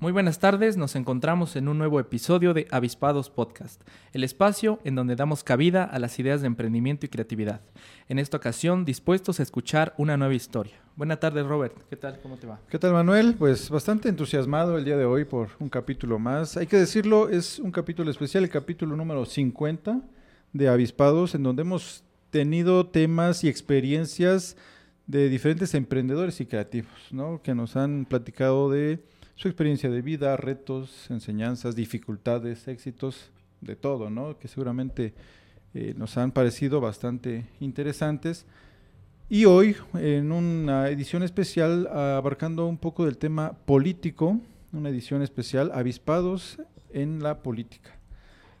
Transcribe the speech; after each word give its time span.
Muy 0.00 0.12
buenas 0.12 0.38
tardes, 0.38 0.78
nos 0.78 0.96
encontramos 0.96 1.56
en 1.56 1.68
un 1.68 1.76
nuevo 1.76 2.00
episodio 2.00 2.54
de 2.54 2.66
Avispados 2.70 3.28
Podcast, 3.28 3.82
el 4.14 4.24
espacio 4.24 4.80
en 4.82 4.94
donde 4.94 5.14
damos 5.14 5.44
cabida 5.44 5.84
a 5.84 5.98
las 5.98 6.18
ideas 6.18 6.40
de 6.40 6.46
emprendimiento 6.46 7.04
y 7.04 7.10
creatividad. 7.10 7.60
En 8.08 8.18
esta 8.18 8.38
ocasión, 8.38 8.86
dispuestos 8.86 9.40
a 9.40 9.42
escuchar 9.42 9.92
una 9.98 10.16
nueva 10.16 10.32
historia. 10.32 10.72
Buenas 10.96 11.20
tardes, 11.20 11.44
Robert. 11.44 11.76
¿Qué 11.90 11.96
tal? 11.96 12.18
¿Cómo 12.22 12.38
te 12.38 12.46
va? 12.46 12.58
¿Qué 12.70 12.78
tal, 12.78 12.94
Manuel? 12.94 13.34
Pues 13.38 13.68
bastante 13.68 14.08
entusiasmado 14.08 14.78
el 14.78 14.86
día 14.86 14.96
de 14.96 15.04
hoy 15.04 15.26
por 15.26 15.50
un 15.58 15.68
capítulo 15.68 16.18
más. 16.18 16.56
Hay 16.56 16.66
que 16.66 16.78
decirlo, 16.78 17.28
es 17.28 17.58
un 17.58 17.70
capítulo 17.70 18.10
especial, 18.10 18.42
el 18.42 18.50
capítulo 18.50 18.96
número 18.96 19.26
50 19.26 20.00
de 20.54 20.68
Avispados, 20.70 21.34
en 21.34 21.42
donde 21.42 21.60
hemos 21.60 22.04
tenido 22.30 22.86
temas 22.86 23.44
y 23.44 23.50
experiencias 23.50 24.56
de 25.06 25.28
diferentes 25.28 25.74
emprendedores 25.74 26.40
y 26.40 26.46
creativos, 26.46 27.08
¿no? 27.10 27.42
Que 27.42 27.54
nos 27.54 27.76
han 27.76 28.06
platicado 28.06 28.70
de 28.70 29.00
su 29.40 29.48
experiencia 29.48 29.88
de 29.88 30.02
vida, 30.02 30.36
retos, 30.36 31.10
enseñanzas, 31.10 31.74
dificultades, 31.74 32.68
éxitos, 32.68 33.30
de 33.62 33.74
todo, 33.74 34.10
¿no? 34.10 34.38
Que 34.38 34.48
seguramente 34.48 35.14
eh, 35.72 35.94
nos 35.96 36.18
han 36.18 36.30
parecido 36.30 36.78
bastante 36.82 37.46
interesantes. 37.58 38.44
Y 39.30 39.46
hoy, 39.46 39.76
en 39.94 40.30
una 40.30 40.90
edición 40.90 41.22
especial, 41.22 41.86
abarcando 41.86 42.66
un 42.66 42.76
poco 42.76 43.06
del 43.06 43.16
tema 43.16 43.54
político, 43.64 44.38
una 44.74 44.90
edición 44.90 45.22
especial, 45.22 45.70
avispados 45.72 46.60
en 46.92 47.22
la 47.22 47.42
política. 47.42 47.98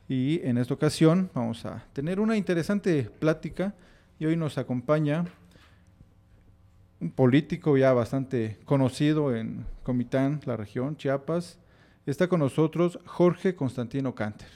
Y 0.08 0.40
en 0.44 0.56
esta 0.56 0.72
ocasión 0.72 1.28
vamos 1.34 1.66
a 1.66 1.84
tener 1.92 2.20
una 2.20 2.38
interesante 2.38 3.02
plática 3.18 3.74
y 4.18 4.24
hoy 4.24 4.34
nos 4.34 4.56
acompaña 4.56 5.26
un 7.00 7.10
político 7.10 7.76
ya 7.78 7.92
bastante 7.92 8.58
conocido 8.64 9.34
en 9.34 9.64
Comitán, 9.82 10.40
la 10.44 10.56
región, 10.56 10.96
Chiapas. 10.96 11.58
Está 12.06 12.28
con 12.28 12.40
nosotros 12.40 12.98
Jorge 13.06 13.54
Constantino 13.54 14.14
Canter. 14.14 14.48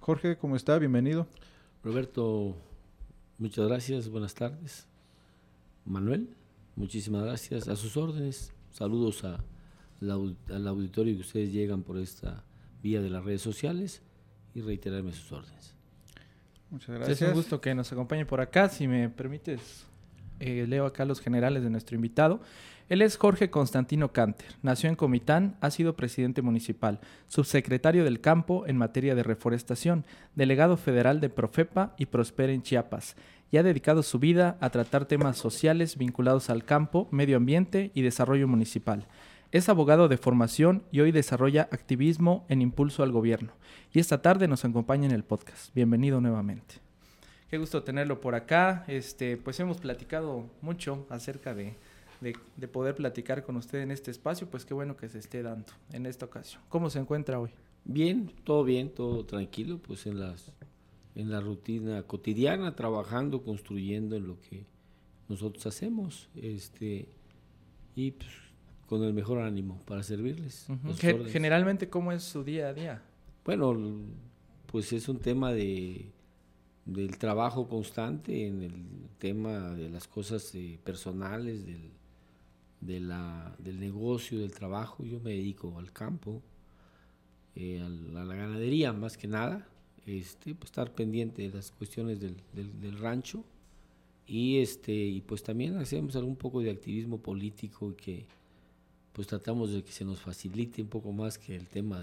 Jorge, 0.00 0.36
¿cómo 0.36 0.56
está? 0.56 0.78
Bienvenido. 0.78 1.28
Roberto, 1.84 2.56
muchas 3.38 3.68
gracias, 3.68 4.08
buenas 4.08 4.34
tardes. 4.34 4.86
Manuel, 5.84 6.34
muchísimas 6.74 7.24
gracias. 7.24 7.68
A 7.68 7.76
sus 7.76 7.96
órdenes, 7.96 8.52
saludos 8.70 9.24
a, 9.24 9.44
al 10.00 10.68
auditorio 10.68 11.14
que 11.14 11.20
ustedes 11.20 11.52
llegan 11.52 11.82
por 11.82 11.98
esta 11.98 12.44
vía 12.82 13.02
de 13.02 13.10
las 13.10 13.24
redes 13.24 13.42
sociales 13.42 14.00
y 14.54 14.62
reiterarme 14.62 15.12
sus 15.12 15.30
órdenes. 15.32 15.74
Muchas 16.70 16.96
gracias. 16.96 17.20
Es 17.20 17.28
un 17.28 17.34
gusto 17.34 17.60
que 17.60 17.74
nos 17.74 17.92
acompañe 17.92 18.24
por 18.24 18.40
acá. 18.40 18.68
Si 18.68 18.88
me 18.88 19.10
permites, 19.10 19.86
eh, 20.40 20.66
leo 20.68 20.86
acá 20.86 21.04
los 21.04 21.20
generales 21.20 21.62
de 21.62 21.70
nuestro 21.70 21.96
invitado. 21.96 22.40
Él 22.88 23.00
es 23.00 23.16
Jorge 23.16 23.48
Constantino 23.48 24.12
Canter. 24.12 24.48
Nació 24.60 24.90
en 24.90 24.96
Comitán, 24.96 25.56
ha 25.60 25.70
sido 25.70 25.96
presidente 25.96 26.42
municipal, 26.42 27.00
subsecretario 27.28 28.04
del 28.04 28.20
campo 28.20 28.66
en 28.66 28.76
materia 28.76 29.14
de 29.14 29.22
reforestación, 29.22 30.04
delegado 30.34 30.76
federal 30.76 31.20
de 31.20 31.30
Profepa 31.30 31.94
y 31.96 32.04
Prospera 32.04 32.52
en 32.52 32.62
Chiapas, 32.62 33.16
y 33.50 33.56
ha 33.56 33.62
dedicado 33.62 34.02
su 34.02 34.18
vida 34.18 34.58
a 34.60 34.68
tratar 34.68 35.06
temas 35.06 35.38
sociales 35.38 35.96
vinculados 35.96 36.50
al 36.50 36.64
campo, 36.64 37.08
medio 37.10 37.38
ambiente 37.38 37.92
y 37.94 38.02
desarrollo 38.02 38.46
municipal. 38.46 39.06
Es 39.52 39.70
abogado 39.70 40.08
de 40.08 40.18
formación 40.18 40.82
y 40.90 41.00
hoy 41.00 41.12
desarrolla 41.12 41.68
activismo 41.70 42.44
en 42.50 42.60
impulso 42.60 43.02
al 43.02 43.12
gobierno. 43.12 43.52
Y 43.92 44.00
esta 44.00 44.20
tarde 44.20 44.48
nos 44.48 44.66
acompaña 44.66 45.06
en 45.06 45.12
el 45.12 45.24
podcast. 45.24 45.74
Bienvenido 45.74 46.20
nuevamente. 46.20 46.81
Qué 47.52 47.58
gusto 47.58 47.82
tenerlo 47.82 48.18
por 48.18 48.34
acá. 48.34 48.82
Este, 48.88 49.36
pues 49.36 49.60
hemos 49.60 49.76
platicado 49.76 50.48
mucho 50.62 51.04
acerca 51.10 51.54
de, 51.54 51.74
de, 52.22 52.66
poder 52.66 52.94
platicar 52.94 53.44
con 53.44 53.56
usted 53.56 53.80
en 53.80 53.90
este 53.90 54.10
espacio, 54.10 54.48
pues 54.48 54.64
qué 54.64 54.72
bueno 54.72 54.96
que 54.96 55.06
se 55.10 55.18
esté 55.18 55.42
dando 55.42 55.70
en 55.92 56.06
esta 56.06 56.24
ocasión. 56.24 56.62
¿Cómo 56.70 56.88
se 56.88 56.98
encuentra 56.98 57.38
hoy? 57.38 57.50
Bien, 57.84 58.32
todo 58.44 58.64
bien, 58.64 58.88
todo 58.88 59.26
tranquilo, 59.26 59.78
pues 59.86 60.06
en 60.06 60.18
las 60.18 60.50
en 61.14 61.30
la 61.30 61.42
rutina 61.42 62.02
cotidiana, 62.04 62.74
trabajando, 62.74 63.42
construyendo 63.42 64.16
en 64.16 64.28
lo 64.28 64.40
que 64.40 64.64
nosotros 65.28 65.66
hacemos, 65.66 66.30
este 66.34 67.06
y 67.94 68.12
pues, 68.12 68.30
con 68.88 69.04
el 69.04 69.12
mejor 69.12 69.40
ánimo 69.40 69.78
para 69.84 70.02
servirles. 70.02 70.68
Generalmente, 71.28 71.90
¿cómo 71.90 72.12
es 72.12 72.22
su 72.22 72.44
día 72.44 72.68
a 72.68 72.72
día? 72.72 73.02
Bueno, 73.44 73.78
pues 74.68 74.90
es 74.94 75.06
un 75.10 75.18
tema 75.18 75.52
de 75.52 76.12
del 76.84 77.16
trabajo 77.16 77.68
constante 77.68 78.46
en 78.46 78.62
el 78.62 78.72
tema 79.18 79.70
de 79.70 79.88
las 79.88 80.08
cosas 80.08 80.54
eh, 80.54 80.78
personales, 80.82 81.64
del, 81.64 81.90
del 82.80 83.80
negocio, 83.80 84.40
del 84.40 84.52
trabajo. 84.52 85.04
Yo 85.04 85.20
me 85.20 85.30
dedico 85.30 85.78
al 85.78 85.92
campo, 85.92 86.42
eh, 87.54 87.80
a, 87.80 87.88
la, 87.88 88.24
ganadería 88.34 88.92
más 88.92 89.16
que 89.16 89.28
nada, 89.28 89.68
este, 90.06 90.54
pues 90.54 90.70
estar 90.70 90.92
pendiente 90.92 91.42
de 91.42 91.50
las 91.54 91.70
cuestiones 91.70 92.18
del, 92.20 92.36
del, 92.52 92.98
rancho 92.98 93.44
y, 94.26 94.58
este, 94.58 94.92
y 94.92 95.20
pues 95.20 95.42
también 95.42 95.76
hacemos 95.76 96.16
algún 96.16 96.34
poco 96.34 96.60
de 96.60 96.70
activismo 96.70 97.18
político 97.18 97.94
que 97.96 98.26
pues 99.12 99.28
tratamos 99.28 99.70
de 99.72 99.84
que 99.84 99.92
se 99.92 100.04
nos 100.04 100.20
facilite 100.20 100.82
un 100.82 100.88
poco 100.88 101.12
más 101.12 101.38
que 101.38 101.54
el 101.54 101.68
tema 101.68 102.00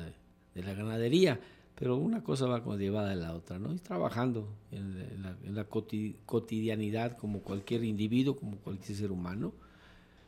de 0.53 0.63
la 0.63 0.73
ganadería 0.73 1.39
pero 1.79 1.95
una 1.95 2.21
cosa 2.21 2.45
va 2.45 2.75
llevada 2.75 3.11
de 3.11 3.15
la 3.15 3.33
otra, 3.33 3.57
¿no? 3.57 3.73
Y 3.73 3.79
trabajando 3.79 4.49
en 4.69 5.55
la, 5.55 5.63
cotidianidad 5.63 7.15
como 7.15 7.39
cualquier 7.39 7.85
individuo, 7.85 8.35
como 8.35 8.57
cualquier 8.57 8.97
ser 8.97 9.13
humano, 9.13 9.53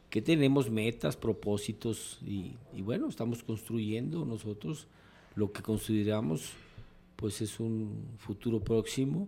que 0.10 0.22
tenemos 0.22 0.72
metas, 0.72 1.18
propósitos 1.18 2.20
y, 2.26 2.56
bueno, 2.82 3.10
estamos 3.10 3.44
construyendo 3.44 4.24
nosotros 4.24 4.88
lo 5.36 5.52
que 5.52 5.62
consideramos 5.62 6.54
pues 7.18 7.42
es 7.42 7.60
un 7.60 8.06
futuro 8.18 8.62
próximo, 8.62 9.28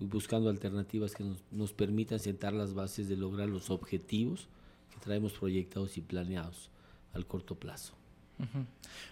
buscando 0.00 0.50
alternativas 0.50 1.14
que 1.14 1.24
nos 1.52 1.72
permitan 1.72 2.18
sentar 2.18 2.52
las 2.52 2.74
bases 2.74 3.08
de 3.08 3.16
lograr 3.16 3.48
los 3.48 3.70
objetivos 3.70 4.48
que 4.92 4.98
traemos 4.98 5.34
proyectados 5.34 5.96
y 5.96 6.00
planeados 6.00 6.68
al 7.14 7.26
corto 7.26 7.54
plazo. 7.54 8.01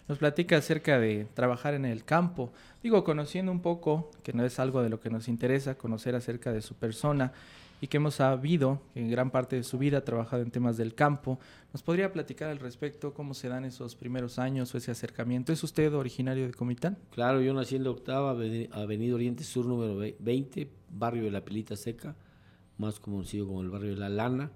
Nos 0.08 0.18
platica 0.18 0.56
acerca 0.56 0.98
de 0.98 1.26
trabajar 1.34 1.74
en 1.74 1.84
el 1.84 2.04
campo. 2.04 2.52
Digo, 2.82 3.04
conociendo 3.04 3.52
un 3.52 3.60
poco, 3.60 4.10
que 4.22 4.32
no 4.32 4.44
es 4.44 4.58
algo 4.58 4.82
de 4.82 4.88
lo 4.88 5.00
que 5.00 5.10
nos 5.10 5.28
interesa, 5.28 5.76
conocer 5.76 6.14
acerca 6.14 6.52
de 6.52 6.62
su 6.62 6.74
persona 6.74 7.32
y 7.80 7.86
que 7.86 7.96
hemos 7.96 8.16
sabido 8.16 8.82
que 8.92 9.00
en 9.00 9.10
gran 9.10 9.30
parte 9.30 9.56
de 9.56 9.62
su 9.62 9.78
vida 9.78 9.98
ha 9.98 10.04
trabajado 10.04 10.42
en 10.42 10.50
temas 10.50 10.76
del 10.76 10.94
campo. 10.94 11.38
¿Nos 11.72 11.82
podría 11.82 12.12
platicar 12.12 12.50
al 12.50 12.58
respecto 12.58 13.14
cómo 13.14 13.34
se 13.34 13.48
dan 13.48 13.64
esos 13.64 13.94
primeros 13.94 14.38
años 14.38 14.74
o 14.74 14.78
ese 14.78 14.90
acercamiento? 14.90 15.52
¿Es 15.52 15.62
usted 15.62 15.94
originario 15.94 16.46
de 16.46 16.52
Comitán? 16.52 16.98
Claro, 17.14 17.40
yo 17.40 17.54
nací 17.54 17.76
en 17.76 17.84
la 17.84 17.90
octava, 17.90 18.30
Avenida 18.30 19.14
Oriente 19.14 19.44
Sur 19.44 19.64
número 19.66 19.96
20, 20.18 20.68
barrio 20.90 21.24
de 21.24 21.30
la 21.30 21.44
Pilita 21.44 21.76
Seca 21.76 22.14
más 22.80 22.98
conocido 22.98 23.46
como 23.46 23.62
el 23.62 23.68
barrio 23.68 23.90
de 23.90 23.96
La 23.96 24.08
Lana, 24.08 24.50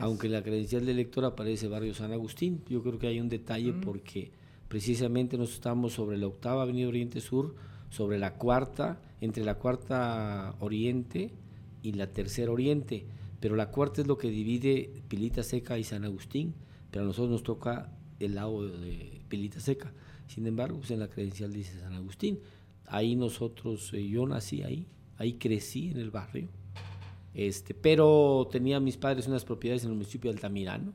aunque 0.00 0.28
la 0.28 0.42
credencial 0.42 0.84
de 0.84 0.92
elector 0.92 1.24
aparece 1.24 1.66
barrio 1.66 1.94
San 1.94 2.12
Agustín. 2.12 2.62
Yo 2.68 2.82
creo 2.82 2.98
que 2.98 3.08
hay 3.08 3.20
un 3.20 3.28
detalle 3.28 3.72
mm. 3.72 3.80
porque 3.80 4.30
precisamente 4.68 5.38
nos 5.38 5.54
estamos 5.54 5.94
sobre 5.94 6.18
la 6.18 6.26
octava 6.26 6.62
avenida 6.62 6.88
Oriente 6.88 7.20
Sur, 7.20 7.56
sobre 7.88 8.18
la 8.18 8.34
cuarta, 8.34 9.00
entre 9.20 9.44
la 9.44 9.56
cuarta 9.56 10.54
Oriente 10.60 11.32
y 11.82 11.92
la 11.92 12.12
tercera 12.12 12.52
Oriente, 12.52 13.06
pero 13.40 13.56
la 13.56 13.70
cuarta 13.70 14.02
es 14.02 14.06
lo 14.06 14.18
que 14.18 14.30
divide 14.30 15.02
Pilita 15.08 15.42
Seca 15.42 15.78
y 15.78 15.84
San 15.84 16.04
Agustín, 16.04 16.54
pero 16.90 17.04
a 17.04 17.06
nosotros 17.06 17.30
nos 17.30 17.42
toca 17.42 17.90
el 18.20 18.34
lado 18.34 18.68
de 18.68 19.22
Pilita 19.28 19.58
Seca. 19.58 19.92
Sin 20.28 20.46
embargo, 20.46 20.78
pues 20.78 20.90
en 20.90 21.00
la 21.00 21.08
credencial 21.08 21.52
dice 21.52 21.80
San 21.80 21.94
Agustín. 21.94 22.38
Ahí 22.86 23.16
nosotros, 23.16 23.92
eh, 23.94 24.06
yo 24.06 24.26
nací 24.26 24.62
ahí, 24.62 24.86
ahí 25.16 25.34
crecí 25.34 25.90
en 25.90 25.98
el 25.98 26.10
barrio 26.10 26.59
este, 27.34 27.74
pero 27.74 28.48
tenía 28.50 28.80
mis 28.80 28.96
padres 28.96 29.26
unas 29.26 29.44
propiedades 29.44 29.84
en 29.84 29.90
el 29.90 29.96
municipio 29.96 30.30
de 30.30 30.36
Altamirano, 30.36 30.92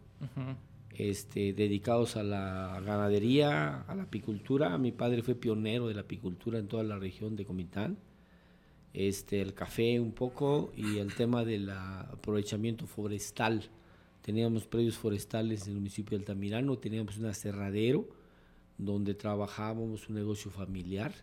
este, 0.92 1.54
dedicados 1.54 2.16
a 2.16 2.24
la 2.24 2.82
ganadería, 2.86 3.82
a 3.82 3.96
la 3.96 4.04
apicultura. 4.04 4.78
Mi 4.78 4.92
padre 4.92 5.22
fue 5.22 5.36
pionero 5.36 5.88
de 5.88 5.94
la 5.94 6.02
apicultura 6.02 6.60
en 6.60 6.68
toda 6.68 6.84
la 6.84 6.98
región 6.98 7.36
de 7.36 7.46
Comitán. 7.46 7.98
Este, 8.94 9.42
el 9.42 9.54
café 9.54 10.00
un 10.00 10.14
poco 10.14 10.72
y 10.76 11.00
el 11.00 11.14
tema 11.14 11.44
del 11.44 11.70
aprovechamiento 11.70 12.88
forestal. 12.88 13.70
Teníamos 14.22 14.66
predios 14.66 14.98
forestales 14.98 15.64
en 15.64 15.74
el 15.74 15.80
municipio 15.80 16.18
de 16.18 16.24
Altamirano, 16.24 16.78
teníamos 16.78 17.18
un 17.18 17.26
aserradero 17.26 18.08
donde 18.78 19.14
trabajábamos 19.14 20.10
un 20.10 20.16
negocio 20.16 20.50
familiar 20.50 21.14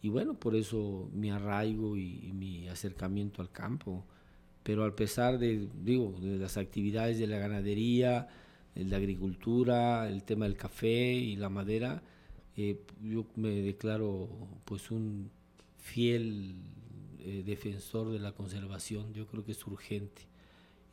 y 0.00 0.08
bueno, 0.08 0.34
por 0.34 0.54
eso 0.54 1.10
mi 1.12 1.30
arraigo 1.30 1.96
y, 1.96 2.32
mi 2.32 2.68
acercamiento 2.68 3.42
al 3.42 3.50
campo. 3.50 4.04
Pero 4.62 4.84
a 4.84 4.94
pesar 4.94 5.38
de, 5.38 5.68
digo, 5.82 6.14
de 6.20 6.38
las 6.38 6.56
actividades 6.56 7.18
de 7.18 7.26
la 7.26 7.38
ganadería, 7.38 8.28
de 8.74 8.84
la 8.84 8.96
agricultura, 8.96 10.08
el 10.08 10.24
tema 10.24 10.44
del 10.44 10.56
café 10.56 11.12
y 11.12 11.36
la 11.36 11.48
madera, 11.48 12.02
eh, 12.56 12.80
yo 13.02 13.26
me 13.36 13.50
declaro 13.50 14.28
pues 14.64 14.90
un 14.90 15.30
fiel 15.78 16.54
eh, 17.20 17.42
defensor 17.46 18.10
de 18.10 18.18
la 18.18 18.32
conservación. 18.32 19.12
Yo 19.14 19.26
creo 19.26 19.44
que 19.44 19.52
es 19.52 19.66
urgente. 19.66 20.22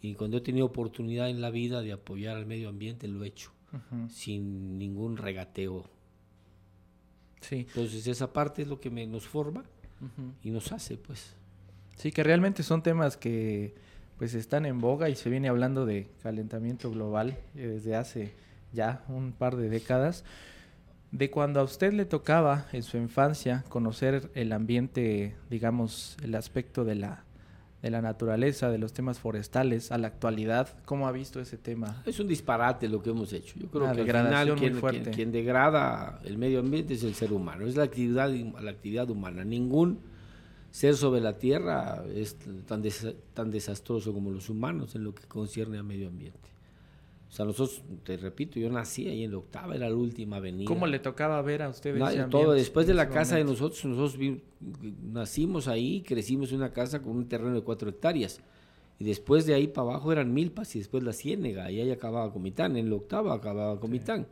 Y 0.02 0.14
cuando 0.14 0.38
he 0.38 0.42
tenido 0.42 0.68
oportunidad 0.68 1.30
en 1.30 1.42
la 1.42 1.50
vida 1.50 1.82
de 1.82 1.92
apoyar 1.92 2.38
al 2.38 2.46
medio 2.46 2.70
ambiente, 2.70 3.08
lo 3.08 3.24
he 3.24 3.28
hecho, 3.28 3.52
sin 4.08 4.78
ningún 4.78 5.18
regateo 5.18 5.90
Sí. 7.42 7.58
Entonces 7.68 8.08
esa 8.08 8.32
parte 8.34 8.64
es 8.64 8.68
lo 8.68 8.80
que 8.80 8.90
me, 8.90 9.06
nos 9.06 9.28
forma 9.28 9.64
y 10.44 10.50
nos 10.50 10.72
hace, 10.72 10.98
pues. 10.98 11.36
Sí, 11.96 12.12
que 12.12 12.24
realmente 12.24 12.64
son 12.64 12.84
temas 12.84 13.18
que 13.18 13.74
pues 14.18 14.34
están 14.34 14.66
en 14.66 14.80
boga 14.80 15.10
y 15.10 15.16
se 15.16 15.30
viene 15.30 15.50
hablando 15.50 15.86
de 15.86 16.08
calentamiento 16.24 16.90
global 16.90 17.38
eh, 17.56 17.68
desde 17.68 17.96
hace 17.96 18.34
ya 18.72 19.04
un 19.08 19.32
par 19.34 19.56
de 19.56 19.70
décadas. 19.70 20.24
De 21.12 21.30
cuando 21.30 21.60
a 21.60 21.64
usted 21.64 21.94
le 21.94 22.06
tocaba 22.06 22.66
en 22.74 22.84
su 22.84 22.98
infancia 22.98 23.64
conocer 23.70 24.30
el 24.36 24.52
ambiente, 24.52 25.36
digamos, 25.50 26.18
el 26.24 26.36
aspecto 26.36 26.84
de 26.84 26.96
la 26.96 27.26
de 27.82 27.92
la 27.92 28.02
naturaleza, 28.02 28.72
de 28.72 28.80
los 28.80 28.94
temas 28.94 29.20
forestales, 29.20 29.92
a 29.92 30.00
la 30.00 30.08
actualidad, 30.08 30.70
¿cómo 30.86 31.08
ha 31.08 31.12
visto 31.12 31.40
ese 31.40 31.56
tema? 31.56 32.02
Es 32.08 32.20
un 32.20 32.28
disparate 32.28 32.90
lo 32.90 33.00
que 33.04 33.12
hemos 33.12 33.32
hecho. 33.32 33.60
Yo 33.60 33.68
creo 33.68 33.84
que 33.84 34.02
al 34.02 34.08
final 34.08 34.56
quien, 34.56 35.04
quien, 35.14 35.32
degrada 35.32 36.20
el 36.26 36.40
medio 36.40 36.62
ambiente 36.62 36.96
es 36.96 37.04
el 37.04 37.14
ser 37.14 37.32
humano, 37.32 37.68
es 37.68 37.76
la 37.76 37.84
actividad, 37.84 38.28
la 38.28 38.72
actividad 38.72 39.08
humana. 39.12 39.44
Ningún 39.44 40.00
ser 40.76 40.98
sobre 40.98 41.22
la 41.22 41.38
Tierra 41.38 42.04
es 42.14 42.36
tan, 42.68 42.84
tan 43.34 43.50
desastroso 43.50 44.14
como 44.14 44.30
los 44.30 44.50
humanos 44.50 44.94
en 44.96 45.06
lo 45.06 45.16
que 45.16 45.24
concierne 45.26 45.78
al 45.78 45.86
medio 45.86 46.10
ambiente. 46.10 46.50
O 47.30 47.32
sea, 47.32 47.46
nosotros, 47.46 47.82
te 48.04 48.18
repito, 48.18 48.60
yo 48.60 48.70
nací 48.70 49.08
ahí 49.08 49.24
en 49.24 49.32
la 49.32 49.38
octava, 49.38 49.74
era 49.74 49.88
la 49.88 49.96
última 49.96 50.36
avenida. 50.36 50.68
¿Cómo 50.68 50.86
le 50.86 51.00
tocaba 51.00 51.42
ver 51.42 51.62
a 51.62 51.70
ustedes? 51.70 52.30
todo, 52.30 52.52
después 52.52 52.88
de 52.88 52.94
la 52.94 53.08
casa 53.08 53.38
de 53.38 53.46
nosotros, 53.46 53.86
nosotros 53.86 54.20
nacimos 55.14 55.70
ahí, 55.70 56.02
crecimos 56.02 56.52
en 56.52 56.58
una 56.58 56.74
casa 56.74 57.02
con 57.02 57.16
un 57.16 57.30
terreno 57.30 57.56
de 57.56 57.62
cuatro 57.62 57.90
hectáreas. 57.90 58.42
Y 59.00 59.06
después 59.06 59.46
de 59.46 59.54
ahí 59.54 59.68
para 59.68 59.92
abajo 59.92 60.12
eran 60.12 60.34
milpas 60.34 60.76
y 60.76 60.80
después 60.80 61.04
la 61.04 61.14
ciénega, 61.14 61.72
y 61.72 61.80
ahí 61.80 61.92
acababa 61.92 62.34
Comitán, 62.34 62.76
en 62.76 62.90
la 62.90 62.98
octava 62.98 63.34
acababa 63.34 63.80
Comitán. 63.80 64.28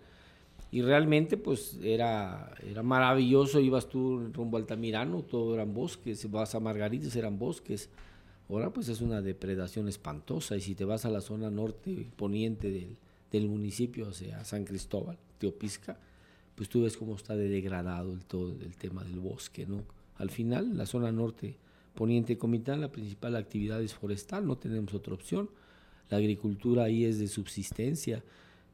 Y 0.73 0.81
realmente 0.81 1.37
pues 1.37 1.77
era, 1.83 2.51
era 2.67 2.81
maravilloso, 2.81 3.59
ibas 3.59 3.87
tú 3.87 4.31
rumbo 4.33 4.57
a 4.57 4.59
Altamirano, 4.59 5.21
todo 5.21 5.53
eran 5.53 5.73
bosques, 5.73 6.29
vas 6.31 6.55
a 6.55 6.59
Margaritas 6.59 7.15
eran 7.15 7.37
bosques, 7.37 7.89
Ahora 8.49 8.71
pues 8.71 8.89
es 8.89 9.01
una 9.01 9.21
depredación 9.21 9.87
espantosa. 9.87 10.55
Y 10.55 10.61
si 10.61 10.75
te 10.75 10.85
vas 10.85 11.05
a 11.05 11.09
la 11.09 11.21
zona 11.21 11.49
norte 11.49 12.07
poniente 12.15 12.69
del, 12.71 12.97
del 13.31 13.47
municipio, 13.47 14.07
o 14.09 14.13
sea, 14.13 14.43
San 14.45 14.65
Cristóbal, 14.65 15.17
Teopisca, 15.39 15.97
pues 16.55 16.69
tú 16.69 16.83
ves 16.83 16.97
cómo 16.97 17.15
está 17.15 17.35
de 17.35 17.49
degradado 17.49 18.13
el, 18.13 18.25
todo 18.25 18.51
el 18.51 18.75
tema 18.77 19.03
del 19.03 19.19
bosque, 19.19 19.65
¿no? 19.65 19.83
Al 20.17 20.29
final, 20.29 20.77
la 20.77 20.85
zona 20.85 21.11
norte 21.11 21.57
poniente 21.95 22.37
Comitán, 22.37 22.81
la 22.81 22.91
principal 22.91 23.35
actividad 23.35 23.81
es 23.81 23.93
forestal, 23.93 24.45
no 24.45 24.57
tenemos 24.57 24.93
otra 24.93 25.13
opción. 25.13 25.49
La 26.09 26.17
agricultura 26.17 26.83
ahí 26.83 27.05
es 27.05 27.17
de 27.17 27.27
subsistencia, 27.27 28.23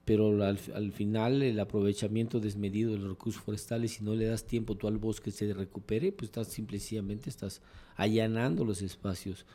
pero 0.09 0.43
al, 0.43 0.57
al, 0.73 0.91
final 0.91 1.43
el 1.43 1.59
aprovechamiento 1.59 2.39
desmedido 2.39 2.93
de 2.93 2.97
los 2.97 3.09
recursos 3.09 3.43
forestales, 3.43 3.91
si 3.91 4.03
no 4.03 4.15
le 4.15 4.25
das 4.25 4.43
tiempo 4.43 4.73
tú 4.73 4.87
al 4.87 4.97
bosque 4.97 5.29
se 5.29 5.53
recupere, 5.53 6.11
pues 6.11 6.29
estás 6.29 6.47
simplemente 6.47 7.29
estás 7.29 7.61
allanando 7.95 8.65
los 8.65 8.81
espacios 8.81 9.45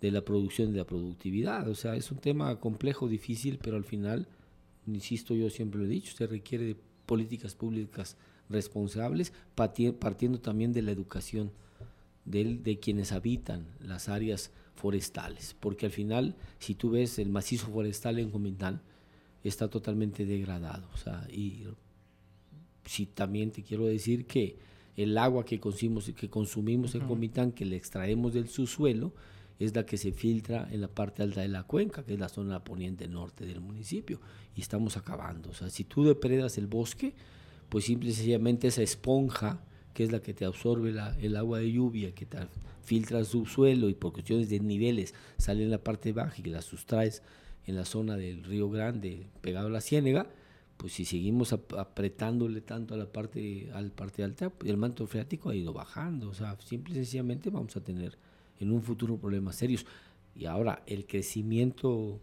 de 0.00 0.10
la 0.10 0.24
producción 0.24 0.70
y 0.70 0.72
de 0.72 0.78
la 0.78 0.84
productividad. 0.84 1.68
O 1.68 1.76
sea, 1.76 1.94
es 1.94 2.10
un 2.10 2.18
tema 2.18 2.58
complejo, 2.58 3.06
difícil, 3.06 3.60
pero 3.62 3.76
al 3.76 3.84
final, 3.84 4.26
insisto, 4.88 5.32
yo 5.32 5.48
siempre 5.48 5.78
lo 5.78 5.86
he 5.86 5.90
dicho, 5.90 6.16
se 6.16 6.26
requiere 6.26 6.64
de 6.64 6.76
políticas 7.06 7.54
públicas 7.54 8.16
responsables, 8.48 9.32
partiendo 9.54 10.40
también 10.40 10.72
de 10.72 10.82
la 10.82 10.90
educación 10.90 11.52
de, 12.24 12.56
de 12.56 12.80
quienes 12.80 13.12
habitan 13.12 13.64
las 13.78 14.08
áreas 14.08 14.50
forestales, 14.74 15.54
porque 15.60 15.86
al 15.86 15.92
final, 15.92 16.34
si 16.58 16.74
tú 16.74 16.90
ves 16.90 17.20
el 17.20 17.28
macizo 17.28 17.68
forestal 17.68 18.18
en 18.18 18.32
Comintán, 18.32 18.82
está 19.44 19.68
totalmente 19.68 20.26
degradado. 20.26 20.88
O 20.92 20.96
sea, 20.96 21.26
y 21.30 21.64
si 22.84 23.06
también 23.06 23.50
te 23.50 23.62
quiero 23.62 23.86
decir 23.86 24.26
que 24.26 24.56
el 24.96 25.16
agua 25.16 25.44
que 25.44 25.60
consumimos, 25.60 26.10
que 26.10 26.28
consumimos 26.28 26.94
en 26.94 27.06
Comitán, 27.06 27.52
que 27.52 27.64
le 27.64 27.76
extraemos 27.76 28.34
del 28.34 28.48
subsuelo, 28.48 29.12
es 29.58 29.74
la 29.74 29.84
que 29.84 29.98
se 29.98 30.12
filtra 30.12 30.68
en 30.70 30.80
la 30.80 30.88
parte 30.88 31.22
alta 31.22 31.42
de 31.42 31.48
la 31.48 31.64
cuenca, 31.64 32.02
que 32.02 32.14
es 32.14 32.20
la 32.20 32.28
zona 32.28 32.64
poniente 32.64 33.06
norte 33.08 33.44
del 33.44 33.60
municipio, 33.60 34.20
y 34.56 34.62
estamos 34.62 34.96
acabando. 34.96 35.50
O 35.50 35.54
sea, 35.54 35.68
si 35.70 35.84
tú 35.84 36.04
depredas 36.04 36.58
el 36.58 36.66
bosque, 36.66 37.14
pues 37.68 37.84
simple 37.84 38.10
y 38.10 38.12
sencillamente 38.14 38.68
esa 38.68 38.82
esponja, 38.82 39.60
que 39.92 40.02
es 40.04 40.12
la 40.12 40.20
que 40.20 40.34
te 40.34 40.44
absorbe 40.44 40.94
el 41.20 41.36
agua 41.36 41.58
de 41.58 41.72
lluvia, 41.72 42.14
que 42.14 42.26
te 42.26 42.38
filtra 42.82 43.18
el 43.18 43.26
subsuelo 43.26 43.88
y 43.88 43.94
por 43.94 44.12
cuestiones 44.12 44.48
de 44.48 44.60
niveles 44.60 45.14
sale 45.36 45.62
en 45.62 45.70
la 45.70 45.78
parte 45.78 46.12
baja 46.12 46.34
y 46.38 46.42
que 46.42 46.50
la 46.50 46.62
sustraes 46.62 47.22
en 47.70 47.76
la 47.76 47.84
zona 47.84 48.16
del 48.16 48.44
Río 48.44 48.68
Grande, 48.70 49.26
pegado 49.40 49.68
a 49.68 49.70
la 49.70 49.80
ciénega, 49.80 50.26
pues 50.76 50.94
si 50.94 51.04
seguimos 51.04 51.52
apretándole 51.52 52.60
tanto 52.60 52.94
a 52.94 52.96
la 52.96 53.06
parte, 53.06 53.70
al 53.74 53.90
parte 53.90 54.24
alta, 54.24 54.50
pues 54.50 54.70
el 54.70 54.76
manto 54.76 55.06
freático 55.06 55.50
ha 55.50 55.54
ido 55.54 55.72
bajando. 55.72 56.30
O 56.30 56.34
sea, 56.34 56.56
simple 56.60 56.92
y 56.92 56.96
sencillamente 56.96 57.50
vamos 57.50 57.76
a 57.76 57.82
tener 57.82 58.16
en 58.58 58.72
un 58.72 58.82
futuro 58.82 59.16
problemas 59.18 59.56
serios. 59.56 59.84
Y 60.34 60.46
ahora, 60.46 60.82
el 60.86 61.06
crecimiento 61.06 62.20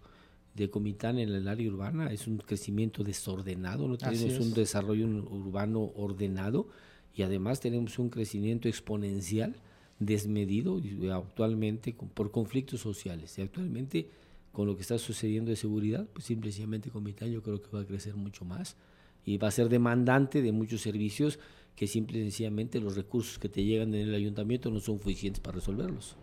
de 0.56 0.72
Comitán 0.72 1.20
en 1.20 1.30
el 1.30 1.48
área 1.48 1.70
urbana 1.70 2.12
es 2.12 2.26
un 2.26 2.38
crecimiento 2.38 3.04
desordenado, 3.04 3.88
no 3.88 3.98
tenemos 3.98 4.40
un 4.40 4.54
desarrollo 4.54 5.06
urbano 5.06 5.92
ordenado 5.96 6.68
y 7.16 7.22
además 7.22 7.60
tenemos 7.60 8.00
un 8.00 8.10
crecimiento 8.10 8.68
exponencial 8.68 9.56
desmedido 10.00 10.82
actualmente 11.14 11.94
por 11.94 12.32
conflictos 12.32 12.80
sociales. 12.80 13.38
Y 13.38 13.42
actualmente 13.44 14.10
con 14.58 14.66
lo 14.66 14.76
que 14.76 14.82
está 14.82 14.98
sucediendo 14.98 15.52
de 15.52 15.56
seguridad, 15.56 16.08
pues 16.14 16.26
simplemente 16.26 16.90
Comitán 16.90 17.30
yo 17.30 17.44
creo 17.44 17.62
que 17.62 17.70
va 17.70 17.82
a 17.82 17.86
crecer 17.86 18.16
mucho 18.16 18.44
más 18.44 18.76
y 19.24 19.38
va 19.38 19.50
a 19.50 19.52
ser 19.52 19.70
demandante 19.70 20.42
de 20.42 20.52
muchos 20.52 20.82
servicios 20.82 21.38
que 21.76 21.86
simple 21.86 22.18
y 22.18 22.24
sencillamente 22.24 22.80
los 22.80 22.96
recursos 22.96 23.38
que 23.38 23.50
te 23.50 23.64
llegan 23.64 23.94
en 23.94 24.08
el 24.08 24.16
ayuntamiento 24.16 24.72
no 24.72 24.80
son 24.80 24.98
suficientes 24.98 25.42
para 25.42 25.58
resolverlos. 25.58 26.18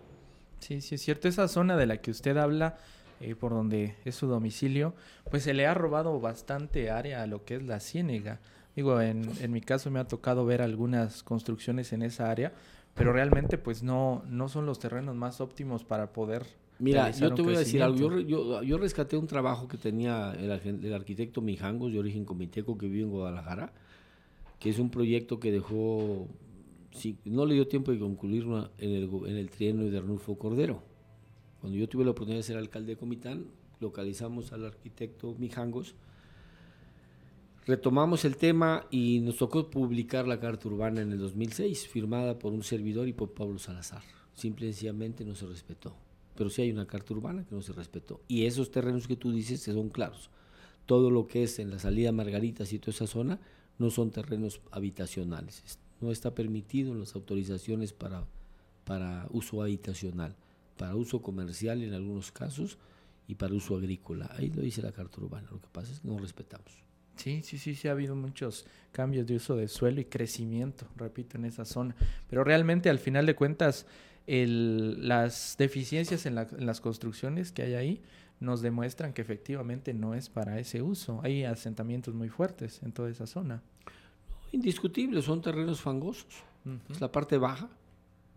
Sí, 0.59 0.81
sí, 0.81 0.97
es 0.97 1.03
cierto. 1.03 1.29
Esa 1.29 1.47
zona 1.47 1.77
de 1.77 1.87
la 1.87 1.99
que 1.99 2.11
usted 2.11 2.37
habla, 2.37 2.77
eh, 3.21 3.37
por 3.37 3.53
donde 3.53 3.95
es 4.05 4.17
su 4.17 4.27
domicilio, 4.27 4.97
pues 5.31 5.45
se 5.45 5.55
le 5.55 5.69
ha 5.69 5.75
robado 5.75 6.19
bastante 6.19 6.91
área 6.91 7.23
a 7.23 7.29
lo 7.29 7.45
que 7.45 7.55
es 7.55 7.63
la 7.63 7.79
ciénega. 7.79 8.41
Digo, 8.75 9.01
en, 9.01 9.31
en 9.41 9.53
mi 9.53 9.61
caso 9.61 9.93
me 9.93 10.01
ha 10.01 10.09
tocado 10.09 10.45
ver 10.45 10.61
algunas 10.61 11.23
construcciones 11.23 11.93
en 11.93 12.03
esa 12.03 12.33
área, 12.33 12.53
pero 12.95 13.13
realmente 13.13 13.59
pues 13.59 13.85
no, 13.85 14.25
no 14.27 14.49
son 14.49 14.67
los 14.67 14.81
terrenos 14.81 15.15
más 15.15 15.41
óptimos 15.41 15.85
para 15.85 16.13
poder... 16.13 16.64
Mira, 16.85 17.11
yo 17.11 17.35
te 17.35 17.43
voy 17.43 17.55
a 17.55 17.59
decir 17.61 17.83
algo. 17.83 17.99
Yo, 17.99 18.21
yo, 18.21 18.63
yo, 18.63 18.79
rescaté 18.79 19.17
un 19.17 19.27
trabajo 19.27 19.67
que 19.67 19.79
tenía 19.79 20.33
el, 20.33 20.51
el 20.85 20.93
arquitecto 20.93 21.41
Mijangos, 21.41 21.93
de 21.93 21.99
origen 21.99 22.25
comiteco, 22.25 22.77
que 22.77 22.87
vive 22.87 23.05
en 23.05 23.11
Guadalajara, 23.11 23.73
que 24.59 24.71
es 24.71 24.79
un 24.79 24.91
proyecto 24.91 25.41
que 25.41 25.51
dejó 25.51 26.29
no 27.25 27.47
le 27.47 27.55
dio 27.55 27.67
tiempo 27.67 27.91
de 27.91 27.99
concluir 27.99 28.45
en, 28.79 28.91
el, 28.91 29.11
en 29.27 29.37
el 29.37 29.51
trienio 29.51 29.91
de 29.91 29.99
Arnulfo 29.99 30.39
Cordero. 30.39 30.83
Cuando 31.61 31.79
yo 31.79 31.89
tuve 31.89 32.05
la 32.05 32.13
oportunidad 32.13 32.39
de 32.39 32.45
ser 32.45 32.57
alcalde 32.57 32.93
de 32.93 32.99
Comitán, 32.99 33.47
localizamos 33.81 34.53
al 34.53 34.65
arquitecto 34.65 35.35
Mijangos, 35.39 35.95
retomamos 37.67 38.25
el 38.25 38.37
tema 38.37 38.87
y 38.91 39.21
nos 39.21 39.39
tocó 39.39 39.71
publicar 39.71 40.29
la 40.29 40.39
Carta 40.39 40.69
Urbana 40.69 41.01
en 41.01 41.13
el 41.13 41.19
2006, 41.19 41.89
firmada 41.89 42.39
por 42.39 42.53
un 42.53 42.63
servidor 42.63 43.09
y 43.09 43.13
por 43.13 43.33
Pablo 43.33 43.59
Salazar. 43.59 44.03
Simple 44.35 44.67
y 44.67 44.73
sencillamente 44.73 45.25
no 45.25 45.35
se 45.35 45.47
respetó. 45.47 45.97
Pero 46.37 46.51
sí 46.51 46.63
hay 46.63 46.71
una 46.71 46.87
Carta 46.87 47.15
Urbana 47.15 47.45
que 47.45 47.55
no 47.55 47.63
se 47.63 47.73
respetó. 47.73 48.21
Y 48.29 48.47
esos 48.47 48.71
terrenos 48.71 49.07
que 49.07 49.17
tú 49.17 49.33
dices 49.33 49.63
son 49.63 49.89
claros. 49.89 50.31
Todo 50.87 51.11
lo 51.11 51.27
que 51.27 51.45
es 51.45 51.59
en 51.59 51.71
la 51.71 51.79
salida 51.79 52.13
Margaritas 52.13 52.73
y 52.73 52.79
toda 52.79 52.93
esa 52.93 53.07
zona 53.07 53.41
no 53.79 53.91
son 53.91 54.11
terrenos 54.11 54.61
habitacionales 54.71 55.79
no 56.05 56.13
está 56.13 56.35
permitido 56.35 56.93
en 56.93 57.01
las 57.01 57.15
autorizaciones 57.15 57.93
para, 57.93 58.25
para 58.85 59.27
uso 59.31 59.63
habitacional, 59.63 60.37
para 60.77 60.95
uso 60.95 61.23
comercial 61.23 61.83
en 61.83 61.95
algunos 61.95 62.31
casos 62.31 62.79
y 63.27 63.35
para 63.35 63.55
uso 63.55 63.77
agrícola. 63.77 64.31
Ahí 64.37 64.51
lo 64.51 64.63
dice 64.63 64.83
la 64.83 64.93
Carta 64.93 65.21
Urbana. 65.21 65.49
Lo 65.51 65.61
que 65.61 65.69
pasa 65.73 65.93
es 65.93 66.01
que 66.01 66.09
no 66.09 66.19
respetamos. 66.19 66.85
Sí, 67.17 67.43
sí, 67.43 67.59
sí, 67.59 67.75
sí 67.75 67.89
ha 67.89 67.93
habido 67.93 68.17
muchos 68.17 68.67
cambios 68.93 69.27
de 69.27 69.37
uso 69.37 69.57
de 69.57 69.69
suelo 69.69 70.01
y 70.01 70.05
crecimiento, 70.05 70.87
repito, 70.97 71.39
en 71.39 71.45
esa 71.45 71.65
zona. 71.65 71.95
Pero 72.29 72.45
realmente 72.45 72.91
al 72.91 72.99
final 72.99 73.25
de 73.25 73.35
cuentas, 73.35 73.87
el, 74.27 75.07
las 75.07 75.57
deficiencias 75.59 76.27
en, 76.27 76.39
en, 76.39 76.67
las 76.67 76.81
construcciones 76.81 77.53
que 77.53 77.63
hay 77.63 77.75
ahí 77.75 78.03
nos 78.41 78.63
demuestran 78.63 79.13
que 79.13 79.23
efectivamente 79.23 79.95
no 79.95 80.15
es 80.15 80.29
para 80.29 80.59
ese 80.59 80.83
uso. 80.83 81.21
Hay 81.23 81.45
asentamientos 81.45 82.15
muy 82.15 82.29
fuertes 82.29 82.83
en 82.83 82.93
toda 82.93 83.11
esa 83.11 83.27
zona 83.27 83.63
Indiscutible, 84.55 85.21
son 85.21 85.43
terrenos 85.43 85.81
fangosos. 85.81 86.27
Es 86.89 87.01
la 87.01 87.11
parte 87.11 87.39
baja. 87.39 87.69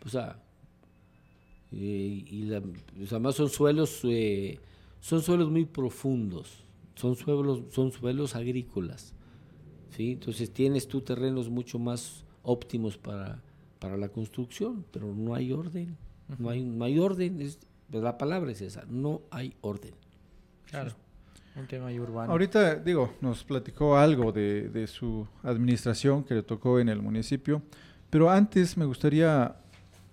O 0.03 0.10
sea, 0.10 0.41
eh, 1.72 2.25
y 2.27 2.46
la, 2.46 2.60
además 3.12 3.36
son 3.36 3.50
suelos, 3.50 4.00
eh, 4.03 4.60
son 5.00 5.22
suelos 5.22 5.51
muy 5.51 5.65
profundos, 5.65 6.63
son 6.96 7.15
suelos, 7.15 7.62
son 7.72 7.91
suelos 7.91 8.36
agrícolas. 8.36 9.13
¿sí? 9.96 10.13
Entonces 10.13 10.51
tienes 10.51 10.88
tú 10.88 11.01
terrenos 11.01 11.50
mucho 11.50 11.77
más 11.77 12.25
óptimos 12.41 12.98
para, 12.98 13.44
para 13.80 13.98
la 13.98 14.10
construcción, 14.10 14.86
pero 14.92 15.14
no 15.14 15.36
hay 15.36 15.52
orden. 15.52 15.98
No 16.40 16.50
hay, 16.50 16.64
no 16.64 16.84
hay 16.84 17.00
orden, 17.00 17.42
es, 17.42 17.60
la 17.92 18.18
palabra 18.18 18.52
es 18.52 18.62
esa, 18.62 18.84
no 18.90 19.22
hay 19.32 19.54
orden. 19.62 19.94
Claro. 20.66 20.92
Un 21.56 21.66
tema 21.66 21.92
urbano. 21.92 22.32
Ahorita, 22.32 22.76
digo, 22.76 23.14
nos 23.22 23.44
platicó 23.44 23.98
algo 23.98 24.32
de, 24.32 24.70
de, 24.70 24.86
su 24.86 25.28
administración 25.42 26.24
que 26.24 26.36
le 26.36 26.44
tocó 26.44 26.80
en 26.80 26.90
el 26.90 27.02
municipio, 27.02 27.64
pero 28.10 28.30
antes 28.30 28.78
me 28.78 28.86
gustaría 28.86 29.56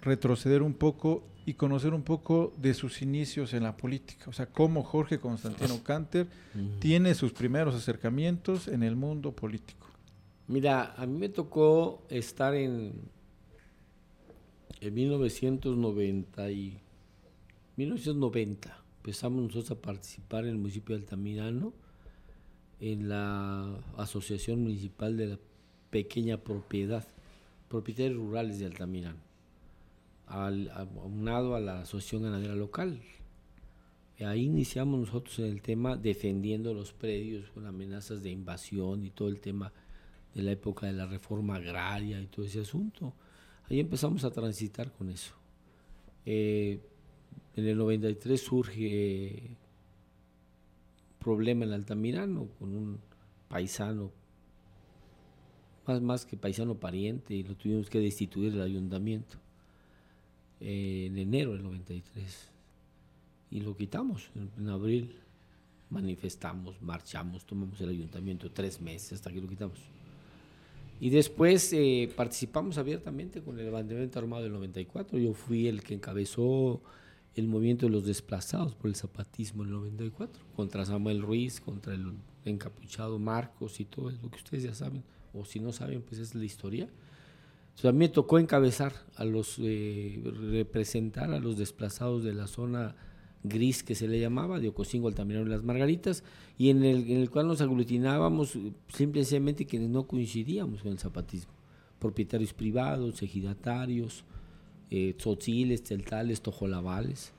retroceder 0.00 0.62
un 0.62 0.73
poco 0.73 1.25
y 1.47 1.54
conocer 1.54 1.92
un 1.92 2.02
poco 2.02 2.52
de 2.56 2.73
sus 2.73 3.02
inicios 3.02 3.52
en 3.52 3.64
la 3.64 3.76
política, 3.76 4.25
o 4.28 4.33
sea, 4.33 4.47
cómo 4.47 4.83
Jorge 4.83 5.18
Constantino 5.18 5.83
Canter 5.83 6.26
tiene 6.78 7.14
sus 7.14 7.33
primeros 7.33 7.75
acercamientos 7.75 8.68
en 8.68 8.83
el 8.83 8.97
mundo 8.97 9.33
político. 9.33 9.87
Mira, 10.47 10.94
a 10.97 11.06
mí 11.06 11.18
me 11.18 11.28
tocó 11.28 12.02
estar 12.09 12.54
en, 12.54 12.92
en 14.86 14.94
1990 14.94 16.50
y 16.50 16.78
1990 17.76 18.84
empezamos 18.98 19.42
nosotros 19.42 19.70
a 19.70 19.80
participar 19.80 20.44
en 20.44 20.50
el 20.50 20.58
municipio 20.58 20.94
de 20.94 21.02
Altamirano 21.02 21.72
en 22.80 23.08
la 23.08 23.78
Asociación 23.96 24.62
Municipal 24.62 25.16
de 25.16 25.26
la 25.26 25.38
Pequeña 25.90 26.38
Propiedad, 26.38 27.06
propietarios 27.68 28.16
rurales 28.16 28.58
de 28.58 28.66
Altamirano, 28.66 29.20
al, 30.26 30.70
aunado 30.70 31.54
a 31.54 31.60
la 31.60 31.80
Asociación 31.80 32.24
Ganadera 32.24 32.54
Local. 32.54 33.00
ahí 34.20 34.42
iniciamos 34.42 35.00
nosotros 35.00 35.38
en 35.38 35.46
el 35.46 35.62
tema 35.62 35.96
defendiendo 35.96 36.74
los 36.74 36.92
predios 36.92 37.48
con 37.50 37.66
amenazas 37.66 38.22
de 38.22 38.30
invasión 38.30 39.04
y 39.04 39.10
todo 39.10 39.28
el 39.28 39.40
tema 39.40 39.72
de 40.34 40.42
la 40.42 40.52
época 40.52 40.86
de 40.86 40.92
la 40.92 41.06
reforma 41.06 41.56
agraria 41.56 42.20
y 42.20 42.26
todo 42.26 42.44
ese 42.44 42.60
asunto. 42.60 43.14
Ahí 43.71 43.80
empezamos 43.80 44.25
a 44.25 44.30
transitar 44.30 44.92
con 44.92 45.11
eso. 45.11 45.35
Eh, 46.26 46.80
en 47.56 47.66
el 47.66 47.78
93 47.78 48.40
surge 48.40 49.56
problema 51.18 51.64
en 51.64 51.73
Altamirano 51.73 52.49
con 52.59 52.75
un 52.75 52.99
paisano, 53.49 54.11
más, 55.87 56.00
más 56.02 56.26
que 56.26 56.37
paisano 56.37 56.75
pariente, 56.75 57.35
y 57.35 57.42
lo 57.42 57.54
tuvimos 57.54 57.88
que 57.88 58.00
destituir 58.00 58.52
del 58.52 58.62
ayuntamiento 58.62 59.38
en 60.61 61.16
enero 61.18 61.52
del 61.52 61.62
93. 61.62 62.50
Y 63.50 63.61
lo 63.61 63.76
quitamos 63.76 64.30
en, 64.35 64.68
abril. 64.68 65.16
Manifestamos, 65.90 66.80
marchamos, 66.83 67.47
tomamos 67.47 67.80
el 67.80 67.90
ayuntamiento 67.90 68.50
tres 68.50 68.80
meses 68.80 69.12
hasta 69.12 69.30
que 69.30 69.40
lo 69.40 69.49
quitamos. 69.49 69.78
Y 71.04 71.11
después 71.11 71.70
eh, 71.75 72.11
participamos 72.16 72.78
abiertamente 72.78 73.42
con 73.42 73.58
el 73.58 73.66
levantamiento 73.66 74.18
armado 74.18 74.44
del 74.44 74.54
94. 74.54 75.18
Yo 75.18 75.34
fui 75.34 75.68
el 75.68 75.82
que 75.82 75.92
encabezó 75.92 76.80
el 77.34 77.46
movimiento 77.46 77.84
de 77.84 77.92
los 77.92 78.06
desplazados 78.06 78.75
por 78.75 78.88
el 78.88 78.96
zapatismo 78.96 79.64
en 79.64 79.68
el 79.68 79.75
94, 79.75 80.42
contra 80.56 80.87
Samuel 80.87 81.20
Ruiz, 81.20 81.61
contra 81.61 81.92
el 81.92 82.14
encapuchado 82.46 83.18
Marcos 83.18 83.80
y 83.80 83.84
todo 83.84 84.12
lo 84.12 84.30
que 84.30 84.37
ustedes 84.37 84.62
ya 84.62 84.73
saben, 84.73 85.04
o 85.34 85.44
si 85.44 85.61
no 85.61 85.73
saben, 85.73 86.00
pues 86.00 86.18
es 86.23 86.34
la 86.34 86.46
historia. 86.46 86.88
a 87.82 87.92
mí 87.92 87.99
me 87.99 88.08
tocó 88.08 88.38
encabezar 88.38 88.94
a 89.16 89.26
los, 89.26 89.56
eh, 89.58 90.23
representar 90.52 91.34
a 91.34 91.38
los 91.38 91.58
desplazados 91.58 92.25
de 92.25 92.32
la 92.32 92.46
zona 92.46 92.96
gris 93.44 93.82
que 93.82 93.94
se 93.94 94.08
le 94.08 94.18
llamaba, 94.18 94.58
de 94.58 94.68
Ocosingo, 94.68 95.06
Altamirano 95.06 95.46
y 95.46 95.50
Las 95.50 95.62
Margaritas, 95.62 96.24
y 96.58 96.70
en 96.70 96.82
el, 96.82 97.10
en 97.10 97.18
el 97.18 97.30
cual 97.30 97.46
nos 97.46 97.60
aglutinábamos 97.60 98.58
simplemente 98.88 99.66
quienes 99.66 99.90
no 99.90 100.06
coincidíamos 100.06 100.82
con 100.82 100.90
el 100.90 100.98
zapatismo, 100.98 101.52
propietarios 102.00 102.52
privados, 102.52 103.22
ejidatarios, 103.22 104.24
eh, 104.90 105.14
tzotziles, 105.16 105.82
teltales, 105.82 106.40
tojolabales, 106.40 107.32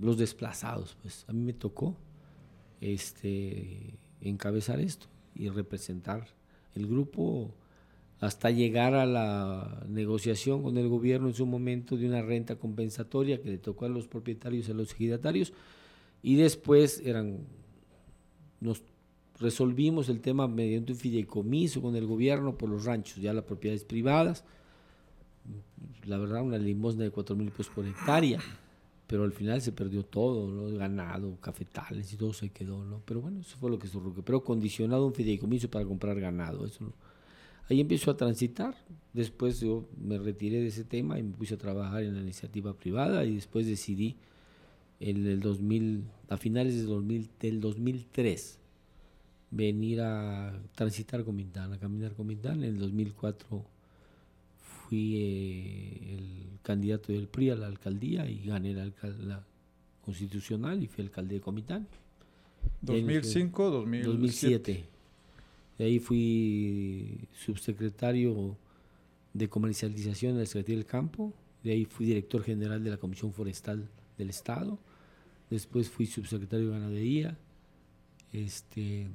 los 0.00 0.18
desplazados, 0.18 0.96
pues. 1.00 1.24
A 1.28 1.32
mí 1.32 1.40
me 1.40 1.52
tocó 1.52 1.96
este, 2.80 3.94
encabezar 4.20 4.80
esto 4.80 5.06
y 5.34 5.48
representar 5.48 6.26
el 6.74 6.86
grupo 6.86 7.50
hasta 8.20 8.50
llegar 8.50 8.94
a 8.94 9.06
la 9.06 9.84
negociación 9.88 10.62
con 10.62 10.78
el 10.78 10.88
gobierno 10.88 11.28
en 11.28 11.34
su 11.34 11.46
momento 11.46 11.96
de 11.96 12.06
una 12.06 12.22
renta 12.22 12.56
compensatoria 12.56 13.40
que 13.42 13.50
le 13.50 13.58
tocó 13.58 13.84
a 13.84 13.88
los 13.88 14.06
propietarios 14.06 14.68
y 14.68 14.70
a 14.70 14.74
los 14.74 14.92
ejidatarios. 14.92 15.52
Y 16.22 16.36
después 16.36 17.02
eran 17.04 17.40
nos 18.60 18.82
resolvimos 19.38 20.08
el 20.08 20.20
tema 20.20 20.48
mediante 20.48 20.92
un 20.92 20.98
fideicomiso 20.98 21.82
con 21.82 21.96
el 21.96 22.06
gobierno 22.06 22.56
por 22.56 22.70
los 22.70 22.84
ranchos, 22.84 23.16
ya 23.18 23.32
las 23.32 23.44
propiedades 23.44 23.84
privadas. 23.84 24.44
La 26.06 26.16
verdad, 26.18 26.42
una 26.42 26.58
limosna 26.58 27.04
de 27.04 27.10
4 27.10 27.36
mil 27.36 27.50
pesos 27.50 27.72
por 27.74 27.86
hectárea, 27.86 28.40
pero 29.06 29.24
al 29.24 29.32
final 29.32 29.60
se 29.60 29.72
perdió 29.72 30.04
todo, 30.04 30.74
ganado, 30.76 31.36
cafetales 31.40 32.10
y 32.12 32.16
todo 32.16 32.32
se 32.32 32.48
quedó, 32.48 32.84
¿no? 32.84 33.02
Pero 33.04 33.20
bueno, 33.20 33.40
eso 33.40 33.56
fue 33.58 33.70
lo 33.70 33.78
que 33.78 33.88
se 33.88 33.98
pero 34.24 34.42
condicionado 34.42 35.06
un 35.06 35.12
fideicomiso 35.12 35.68
para 35.68 35.84
comprar 35.84 36.18
ganado, 36.18 36.64
eso 36.64 36.92
Ahí 37.68 37.80
empezó 37.80 38.10
a 38.10 38.16
transitar, 38.16 38.74
después 39.12 39.60
yo 39.60 39.88
me 39.96 40.18
retiré 40.18 40.60
de 40.60 40.66
ese 40.66 40.84
tema 40.84 41.18
y 41.18 41.22
me 41.22 41.32
puse 41.32 41.54
a 41.54 41.58
trabajar 41.58 42.02
en 42.02 42.14
la 42.14 42.20
iniciativa 42.20 42.76
privada 42.76 43.24
y 43.24 43.34
después 43.36 43.66
decidí 43.66 44.16
en 45.00 45.26
el 45.26 45.40
2000, 45.40 46.04
a 46.28 46.36
finales 46.36 46.76
del, 46.76 46.86
2000, 46.86 47.30
del 47.40 47.60
2003 47.60 48.58
venir 49.50 50.00
a 50.00 50.60
transitar 50.74 51.24
con 51.24 51.36
Mintana, 51.36 51.76
a 51.76 51.78
caminar 51.78 52.12
con 52.12 52.26
Mintana. 52.26 52.66
En 52.66 52.74
el 52.74 52.78
2004 52.78 53.64
fui 54.58 55.16
eh, 55.16 56.14
el 56.16 56.58
candidato 56.62 57.12
del 57.12 57.28
PRI 57.28 57.50
a 57.50 57.56
la 57.56 57.66
alcaldía 57.66 58.28
y 58.28 58.44
gané 58.44 58.74
la, 58.74 58.90
la 59.20 59.44
constitucional 60.04 60.82
y 60.82 60.86
fui 60.86 61.04
alcalde 61.04 61.36
de 61.36 61.40
Comitán. 61.40 61.86
2005, 62.82 63.70
2007. 63.70 64.08
2007. 64.08 64.93
De 65.78 65.84
ahí 65.86 65.98
fui 65.98 67.28
subsecretario 67.32 68.56
de 69.32 69.48
comercialización 69.48 70.34
de 70.34 70.40
la 70.40 70.46
Secretaría 70.46 70.76
del 70.76 70.86
Campo, 70.86 71.32
de 71.64 71.72
ahí 71.72 71.84
fui 71.84 72.06
director 72.06 72.42
general 72.42 72.84
de 72.84 72.90
la 72.90 72.96
Comisión 72.96 73.32
Forestal 73.32 73.88
del 74.16 74.30
Estado, 74.30 74.78
después 75.50 75.90
fui 75.90 76.06
subsecretario 76.06 76.66
de 76.66 76.72
Ganadería, 76.72 77.36
este, 78.32 79.08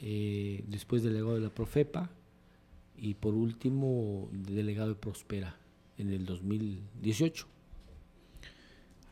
eh, 0.00 0.64
después 0.66 1.02
delegado 1.02 1.34
de 1.34 1.40
la 1.40 1.50
Profepa, 1.50 2.10
y 2.96 3.14
por 3.14 3.34
último 3.34 4.28
delegado 4.32 4.90
de 4.90 4.94
Prospera 4.94 5.56
en 5.98 6.12
el 6.12 6.24
2018. 6.24 7.46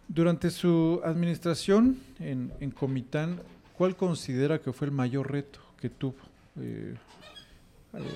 Durante 0.09 0.51
su 0.51 1.01
administración 1.05 1.99
en, 2.21 2.53
en 2.61 2.71
Comitán, 2.71 3.43
¿cuál 3.77 3.97
considera 3.97 4.61
que 4.61 4.73
fue 4.73 4.87
el 4.87 4.93
mayor 4.93 5.31
reto 5.31 5.61
que 5.81 5.89
tuvo 5.89 6.15
eh, 6.61 6.95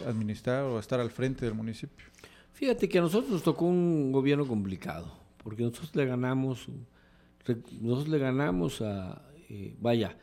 administrar 0.07 0.65
o 0.65 0.79
estar 0.79 1.01
al 1.01 1.11
frente 1.11 1.45
del 1.45 1.55
municipio? 1.55 2.07
Fíjate 2.53 2.89
que 2.89 2.99
a 2.99 3.03
nosotros 3.03 3.31
nos 3.31 3.43
tocó 3.43 3.65
un 3.65 4.13
gobierno 4.13 4.47
complicado, 4.47 5.13
porque 5.43 5.63
nosotros 5.63 5.95
le 5.97 6.07
ganamos, 6.07 6.69
nosotros 7.81 8.09
le 8.09 8.19
ganamos 8.19 8.81
a, 8.81 9.23
eh, 9.49 9.75
vaya, 9.81 10.17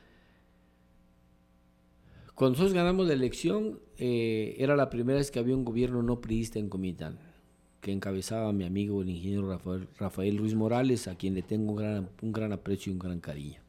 cuando 2.36 2.58
nosotros 2.58 2.74
ganamos 2.74 3.06
la 3.08 3.14
elección, 3.14 3.80
eh, 3.98 4.56
era 4.58 4.76
la 4.76 4.90
primera 4.90 5.20
vez 5.20 5.30
que 5.30 5.40
había 5.40 5.56
un 5.56 5.66
gobierno 5.66 6.02
no 6.02 6.22
priista 6.22 6.58
en 6.58 6.70
Comitán, 6.70 7.20
que 7.82 7.92
encabezaba 7.92 8.52
mi 8.54 8.64
amigo 8.64 9.02
el 9.02 9.10
ingeniero 9.10 9.48
Rafael, 9.50 9.88
Rafael 10.00 10.38
Ruiz 10.38 10.56
Morales, 10.56 11.08
a 11.08 11.16
quien 11.16 11.36
le 11.36 11.42
tengo 11.42 11.74
un 11.74 12.32
gran 12.32 12.54
aprecio 12.54 12.92
y 12.92 12.94
un 12.94 13.00
gran 13.00 13.20
cariño. 13.20 13.61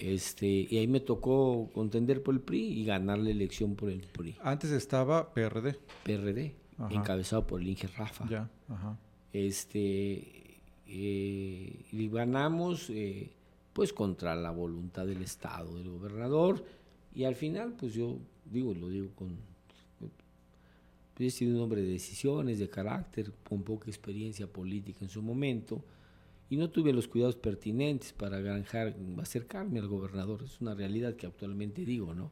Este, 0.00 0.46
y 0.46 0.78
ahí 0.78 0.88
me 0.88 1.00
tocó 1.00 1.68
contender 1.74 2.22
por 2.22 2.34
el 2.34 2.40
PRI 2.40 2.80
y 2.80 2.84
ganar 2.84 3.18
la 3.18 3.30
elección 3.30 3.76
por 3.76 3.90
el 3.90 4.00
PRI. 4.00 4.36
Antes 4.42 4.70
estaba 4.70 5.32
PRD. 5.34 5.76
PRD, 6.04 6.54
encabezado 6.90 7.46
por 7.46 7.60
el 7.60 7.68
Inge 7.68 7.86
Rafa. 7.88 8.26
Ya, 8.28 8.50
Este, 9.32 10.60
eh, 10.86 11.84
y 11.92 12.08
ganamos 12.08 12.88
eh, 12.90 13.30
pues 13.74 13.92
contra 13.92 14.34
la 14.34 14.50
voluntad 14.50 15.06
del 15.06 15.22
Estado, 15.22 15.76
del 15.76 15.90
gobernador 15.90 16.64
y 17.14 17.24
al 17.24 17.34
final, 17.34 17.74
pues 17.78 17.94
yo 17.94 18.18
digo, 18.44 18.74
lo 18.74 18.88
digo 18.88 19.10
con... 19.14 19.36
Pues 21.14 21.34
he 21.34 21.38
sido 21.38 21.56
un 21.56 21.62
hombre 21.62 21.82
de 21.82 21.88
decisiones, 21.88 22.58
de 22.58 22.70
carácter, 22.70 23.32
con 23.46 23.62
poca 23.62 23.90
experiencia 23.90 24.46
política 24.46 25.00
en 25.02 25.10
su 25.10 25.20
momento, 25.20 25.84
y 26.50 26.56
no 26.56 26.68
tuve 26.68 26.92
los 26.92 27.08
cuidados 27.08 27.36
pertinentes 27.36 28.12
para 28.12 28.40
granjar, 28.40 28.94
acercarme 29.18 29.78
al 29.78 29.88
gobernador. 29.88 30.42
Es 30.42 30.60
una 30.60 30.74
realidad 30.74 31.14
que 31.14 31.26
actualmente 31.26 31.84
digo, 31.86 32.14
¿no? 32.14 32.30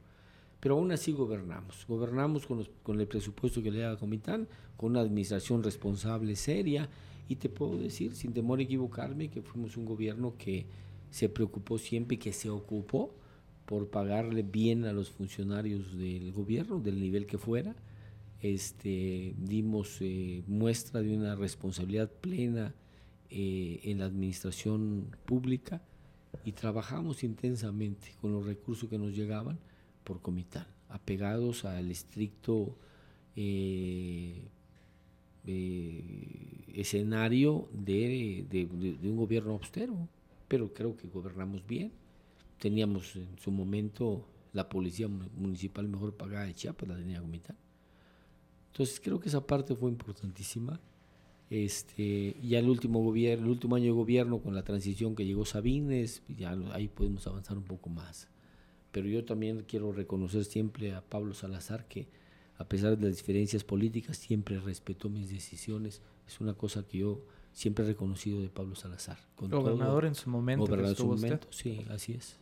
pero 0.61 0.75
aún 0.75 0.91
así 0.93 1.13
gobernamos. 1.13 1.85
Gobernamos 1.87 2.47
con, 2.47 2.67
con 2.83 3.01
el 3.01 3.07
presupuesto 3.07 3.63
que 3.63 3.71
le 3.71 3.81
da 3.81 3.97
Comitán, 3.97 4.49
con 4.77 4.91
una 4.93 5.01
administración 5.01 5.63
responsable, 5.63 6.35
seria, 6.37 6.89
y 7.29 7.37
te 7.37 7.49
puedo 7.49 7.79
decir, 7.79 8.15
sin 8.15 8.33
temor 8.33 8.59
a 8.59 8.63
equivocarme, 8.63 9.29
que 9.29 9.43
fuimos 9.43 9.77
un 9.77 9.85
gobierno 9.85 10.35
que 10.37 10.67
se 11.11 11.29
preocupó 11.29 11.79
siempre, 11.79 12.19
que 12.19 12.33
se 12.33 12.51
ocupó 12.51 13.15
por 13.67 13.89
pagarle 13.89 14.43
bien 14.43 14.85
a 14.85 14.93
los 14.93 15.11
funcionarios 15.11 15.97
del 15.97 16.33
gobierno, 16.33 16.81
del 16.81 17.01
nivel 17.01 17.27
que 17.27 17.39
fuera. 17.39 17.77
Este, 18.41 19.35
dimos 19.37 19.99
eh, 20.01 20.43
muestra 20.47 21.03
de 21.03 21.15
una 21.15 21.35
responsabilidad 21.35 22.11
plena 22.11 22.75
eh, 23.31 23.81
en 23.85 23.99
la 23.99 24.07
administración 24.07 25.15
pública 25.27 25.83
y 26.45 26.53
trabajamos 26.53 27.25
intensamente 27.25 28.15
con 28.21 28.33
los 28.33 28.47
recursos 28.47 28.89
que 28.89 28.99
nos 28.99 29.15
llegaban 29.15 29.59
por 30.05 30.21
Comitán, 30.21 30.67
apegados 30.89 31.65
al 31.65 31.91
estricto 31.91 32.75
eh, 33.37 34.49
eh, 35.47 36.65
escenario 36.75 37.69
de, 37.73 38.47
un 39.03 39.17
gobierno 39.17 39.53
austero, 39.53 40.09
pero 40.49 40.73
creo 40.73 40.97
que 40.97 41.09
gobernamos 41.09 41.67
bien. 41.67 41.93
Teníamos 42.59 43.15
en 43.17 43.39
su 43.39 43.51
momento 43.51 44.27
la 44.53 44.69
policía 44.69 45.09
municipal 45.09 45.87
mejor 45.87 46.17
pagada 46.17 46.47
de 46.47 46.55
Chiapas, 46.55 46.89
la 46.89 46.97
tenía 46.97 47.21
Comitán. 47.21 47.57
Entonces 48.73 49.01
creo 49.01 49.21
que 49.21 49.29
esa 49.29 49.47
parte 49.47 49.75
fue 49.75 49.91
importantísima. 49.91 50.81
Este, 51.51 52.37
ya 52.43 52.59
el 52.59 52.69
último 52.69 53.03
gobierno, 53.03 53.47
el 53.47 53.51
último 53.51 53.77
año 53.77 53.87
de 53.87 53.93
gobierno 53.93 54.39
con 54.39 54.55
la 54.55 54.65
transición 54.65 55.17
que 55.17 55.25
llegó 55.25 55.45
Sabines, 55.47 56.23
ya 56.29 56.57
ahí 56.73 56.89
podemos 56.89 57.27
avanzar 57.27 57.57
un 57.57 57.65
poco 57.65 57.89
más. 57.89 58.29
Pero 58.93 59.09
yo 59.09 59.25
también 59.25 59.65
quiero 59.67 59.93
reconocer 59.93 60.45
siempre 60.45 60.95
a 60.95 61.01
Pablo 61.01 61.35
Salazar 61.35 61.87
que 61.87 62.09
a 62.59 62.65
pesar 62.65 62.99
de 62.99 63.09
las 63.09 63.17
diferencias 63.17 63.65
políticas 63.65 64.19
siempre 64.19 64.61
respetó 64.61 65.09
mis 65.09 65.31
decisiones. 65.31 66.03
Es 66.27 66.41
una 66.41 66.55
cosa 66.55 66.87
que 66.87 66.99
yo 66.99 67.21
siempre 67.53 67.85
he 67.85 67.89
reconocido 67.89 68.43
de 68.43 68.49
Pablo 68.49 68.75
Salazar. 68.75 69.19
gobernador 69.39 70.05
en 70.05 70.15
su 70.15 70.29
momento. 70.29 70.67
Gobernador 70.67 70.91
en 70.91 70.97
su 70.97 71.07
momento, 71.07 71.47
sí, 71.51 71.85
así 71.89 72.13
es. 72.13 72.37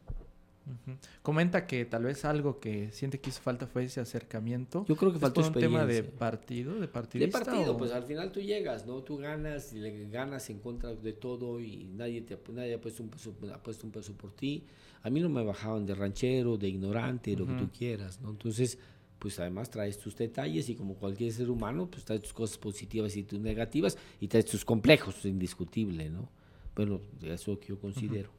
Comenta 1.23 1.67
que 1.67 1.85
tal 1.85 2.05
vez 2.05 2.25
algo 2.25 2.59
que 2.59 2.91
siente 2.91 3.21
que 3.21 3.31
hizo 3.31 3.41
falta 3.41 3.67
fue 3.67 3.85
ese 3.85 4.01
acercamiento. 4.01 4.85
Yo 4.89 4.97
creo 4.97 5.13
que 5.13 5.19
faltó 5.19 5.41
un 5.47 5.53
tema 5.53 5.87
de 5.87 6.03
partido, 6.03 6.81
de 6.81 6.89
partidista. 6.89 7.39
De 7.39 7.45
partido, 7.45 7.77
pues 7.77 7.93
al 7.93 8.05
final 8.05 8.33
tú 8.33 8.41
llegas, 8.41 8.87
¿no? 8.87 9.03
Tú 9.03 9.17
ganas 9.17 9.73
y 9.73 9.79
le 9.79 10.09
ganas 10.09 10.51
en 10.51 10.59
contra 10.59 10.95
de 10.95 11.13
todo 11.13 11.61
y 11.61 11.85
nadie 11.95 12.23
te 12.23 12.39
nadie 12.53 12.75
ha 12.75 12.81
puesto 12.81 13.03
un 13.03 13.11
peso, 13.11 13.35
ha 13.55 13.63
puesto 13.63 13.87
un 13.87 13.93
peso 13.93 14.13
por 14.15 14.33
ti. 14.33 14.65
A 15.03 15.11
mí 15.11 15.21
no 15.21 15.29
me 15.29 15.45
bajaban 15.45 15.87
de 15.87 15.95
ranchero, 15.95 16.57
de 16.57 16.69
ignorante, 16.69 17.37
lo 17.37 17.47
que 17.47 17.55
tú 17.55 17.71
quieras, 17.71 18.21
¿no? 18.21 18.31
Entonces, 18.31 18.79
pues 19.19 19.39
además 19.39 19.71
traes 19.71 19.99
tus 19.99 20.17
detalles 20.17 20.69
y 20.69 20.75
como 20.75 20.95
cualquier 20.95 21.33
ser 21.33 21.49
humano, 21.49 21.89
pues 21.89 22.05
traes 22.05 22.23
tus 22.23 22.33
cosas 22.33 22.59
positivas 22.59 23.17
y 23.17 23.23
tus 23.23 23.39
negativas 23.39 23.97
y 24.21 24.29
traes 24.29 24.47
tus 24.47 24.65
complejos, 24.65 25.25
indiscutible, 25.25 26.11
¿no? 26.11 26.29
Bueno, 26.75 27.01
eso 27.23 27.59
que 27.59 27.69
yo 27.69 27.79
considero. 27.79 28.31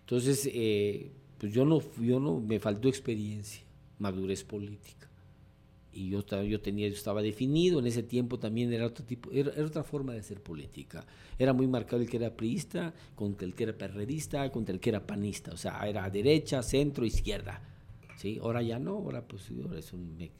Entonces, 0.00 0.48
eh, 0.52 1.10
pues 1.44 1.52
yo 1.52 1.66
no, 1.66 1.82
yo 2.00 2.18
no, 2.20 2.40
me 2.40 2.58
faltó 2.58 2.88
experiencia, 2.88 3.62
madurez 3.98 4.42
política. 4.44 5.10
Y 5.92 6.08
yo, 6.08 6.24
yo 6.42 6.60
tenía, 6.62 6.88
yo 6.88 6.94
estaba 6.94 7.20
definido, 7.20 7.80
en 7.80 7.86
ese 7.86 8.02
tiempo 8.02 8.38
también 8.38 8.72
era 8.72 8.86
otro 8.86 9.04
tipo, 9.04 9.30
era, 9.30 9.52
otra 9.62 9.84
forma 9.84 10.14
de 10.14 10.20
hacer 10.20 10.40
política. 10.40 11.04
Era 11.38 11.52
muy 11.52 11.66
marcado 11.66 12.00
el 12.00 12.08
que 12.08 12.16
era 12.16 12.34
priista, 12.34 12.94
contra 13.14 13.46
el 13.46 13.54
que 13.54 13.64
era 13.64 13.74
perredista, 13.74 14.50
contra 14.50 14.74
el 14.74 14.80
que 14.80 14.88
era 14.88 15.06
panista. 15.06 15.52
O 15.52 15.58
sea, 15.58 15.86
era 15.86 16.08
derecha, 16.08 16.62
centro, 16.62 17.04
izquierda. 17.04 17.60
¿Sí? 18.16 18.38
Ahora 18.42 18.62
ya 18.62 18.78
no, 18.78 18.92
ahora 18.92 19.22
pues 19.22 19.50
ahora 19.62 19.78
es 19.78 19.92
un... 19.92 20.18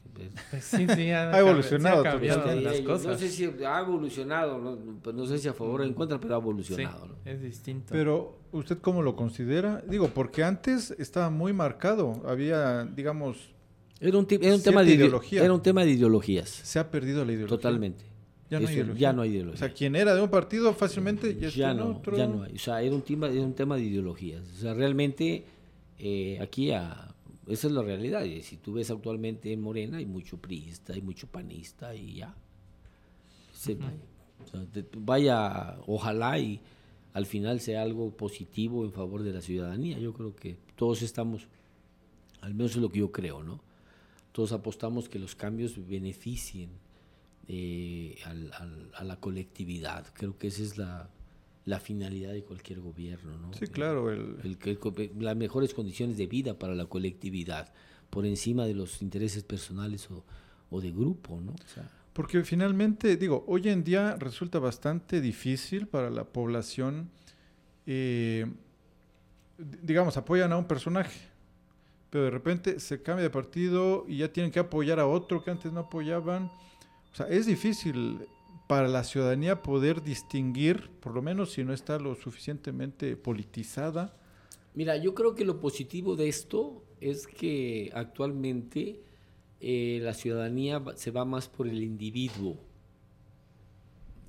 Pues 0.49 0.63
sí, 0.63 0.87
sí, 0.95 1.11
ha, 1.11 1.37
evolucionado. 1.37 2.01
las 2.03 2.79
cosas. 2.81 3.05
No 3.05 3.17
sé 3.17 3.29
si 3.29 3.43
ha 3.65 3.79
evolucionado, 3.81 4.57
no, 4.59 4.99
pues 5.01 5.13
no 5.13 5.25
sé 5.25 5.37
si 5.39 5.49
a 5.49 5.53
favor 5.53 5.81
o 5.81 5.83
en 5.83 5.93
contra, 5.93 6.19
pero 6.21 6.35
ha 6.35 6.37
evolucionado. 6.37 7.17
Es 7.25 7.41
distinto. 7.41 7.87
Pero, 7.91 8.39
¿usted 8.53 8.77
cómo 8.77 9.01
lo 9.01 9.17
considera? 9.17 9.83
Digo, 9.85 10.07
porque 10.07 10.43
antes 10.43 10.91
estaba 10.91 11.29
muy 11.29 11.51
marcado, 11.51 12.21
había, 12.25 12.85
digamos... 12.85 13.53
Era 13.99 14.17
un, 14.17 14.27
era 14.29 14.55
un 14.55 14.63
tema 14.63 14.83
de 14.83 14.93
ideología. 14.93 15.43
Era 15.43 15.53
un 15.53 15.61
tema 15.61 15.83
de 15.83 15.91
ideologías. 15.91 16.49
Se 16.49 16.79
ha 16.79 16.89
perdido 16.89 17.25
la 17.25 17.33
ideología. 17.33 17.57
Totalmente. 17.57 18.05
Ya 18.49 18.59
no, 18.59 18.67
hay 18.67 18.73
ideología. 18.75 19.01
ya 19.01 19.13
no 19.13 19.21
hay 19.23 19.29
ideología. 19.31 19.55
O 19.55 19.57
sea, 19.57 19.73
quien 19.73 19.95
era 19.95 20.13
de 20.13 20.21
un 20.21 20.29
partido 20.29 20.73
fácilmente 20.73 21.35
ya, 21.35 21.49
ya 21.49 21.73
no, 21.73 22.01
ya 22.15 22.27
no 22.27 22.43
hay. 22.43 22.55
O 22.55 22.59
sea, 22.59 22.81
era 22.81 22.93
un 22.93 23.01
tema, 23.01 23.27
era 23.27 23.41
un 23.41 23.55
tema 23.55 23.75
de 23.75 23.83
ideologías. 23.83 24.43
O 24.43 24.61
sea, 24.61 24.73
realmente 24.73 25.45
eh, 25.97 26.37
aquí 26.39 26.71
a, 26.71 27.14
esa 27.47 27.67
es 27.67 27.73
la 27.73 27.81
realidad. 27.81 28.23
Y 28.23 28.41
si 28.41 28.57
tú 28.57 28.73
ves 28.73 28.89
actualmente 28.91 29.51
en 29.51 29.61
Morena, 29.61 29.97
hay 29.97 30.05
mucho 30.05 30.37
priista, 30.37 30.93
hay 30.93 31.01
mucho 31.01 31.27
panista 31.27 31.95
y 31.95 32.15
ya. 32.15 32.35
vaya, 34.97 35.77
ojalá 35.87 36.39
y 36.39 36.61
al 37.13 37.25
final 37.25 37.59
sea 37.59 37.81
algo 37.81 38.11
positivo 38.15 38.83
en 38.83 38.91
favor 38.91 39.23
de 39.23 39.33
la 39.33 39.41
ciudadanía. 39.41 39.97
Yo 39.99 40.13
creo 40.13 40.35
que 40.35 40.57
todos 40.75 41.01
estamos, 41.01 41.47
al 42.41 42.53
menos 42.53 42.71
es 42.71 42.77
lo 42.77 42.89
que 42.89 42.99
yo 42.99 43.11
creo, 43.11 43.43
¿no? 43.43 43.61
Todos 44.31 44.51
apostamos 44.51 45.07
que 45.07 45.17
los 45.17 45.33
cambios 45.35 45.87
beneficien 45.87 46.69
eh, 47.47 48.17
a 48.93 49.03
la 49.03 49.19
colectividad. 49.19 50.05
Creo 50.13 50.37
que 50.37 50.47
esa 50.47 50.61
es 50.61 50.77
la, 50.77 51.09
la 51.65 51.79
finalidad 51.79 52.31
de 52.31 52.43
cualquier 52.43 52.79
gobierno, 52.79 53.37
¿no? 53.37 53.53
Sí, 53.53 53.67
claro. 53.67 54.11
El, 54.11 54.37
las 55.17 55.35
mejores 55.35 55.73
condiciones 55.73 56.17
de 56.17 56.27
vida 56.27 56.57
para 56.57 56.75
la 56.75 56.85
colectividad, 56.85 57.73
por 58.09 58.25
encima 58.25 58.65
de 58.65 58.75
los 58.75 59.01
intereses 59.01 59.43
personales 59.43 60.07
o, 60.11 60.23
de 60.79 60.91
grupo, 60.91 61.39
¿no? 61.39 61.55
Porque 62.11 62.43
finalmente, 62.43 63.15
digo, 63.15 63.45
hoy 63.47 63.69
en 63.69 63.83
día 63.83 64.17
resulta 64.17 64.59
bastante 64.59 65.21
difícil 65.21 65.87
para 65.87 66.09
la 66.09 66.25
población, 66.25 67.09
eh, 67.85 68.45
digamos, 69.57 70.17
apoyan 70.17 70.51
a 70.51 70.57
un 70.57 70.65
personaje, 70.65 71.29
pero 72.09 72.25
de 72.25 72.31
repente 72.31 72.79
se 72.81 73.01
cambia 73.01 73.23
de 73.23 73.29
partido 73.29 74.05
y 74.07 74.17
ya 74.17 74.31
tienen 74.31 74.51
que 74.51 74.59
apoyar 74.59 74.99
a 74.99 75.07
otro 75.07 75.43
que 75.43 75.51
antes 75.51 75.71
no 75.71 75.79
apoyaban. 75.81 76.51
O 77.11 77.15
sea, 77.15 77.27
es 77.27 77.45
difícil 77.45 78.19
para 78.67 78.87
la 78.87 79.03
ciudadanía 79.03 79.61
poder 79.61 80.01
distinguir, 80.01 80.89
por 80.99 81.13
lo 81.13 81.21
menos 81.21 81.53
si 81.53 81.63
no 81.63 81.73
está 81.73 81.99
lo 81.99 82.15
suficientemente 82.15 83.15
politizada? 83.15 84.15
Mira, 84.73 84.97
yo 84.97 85.13
creo 85.13 85.35
que 85.35 85.45
lo 85.45 85.59
positivo 85.59 86.15
de 86.15 86.27
esto 86.27 86.83
es 86.99 87.27
que 87.27 87.91
actualmente 87.93 89.01
eh, 89.61 89.99
la 90.01 90.13
ciudadanía 90.13 90.83
se 90.95 91.11
va 91.11 91.25
más 91.25 91.47
por 91.47 91.67
el 91.67 91.81
individuo. 91.83 92.57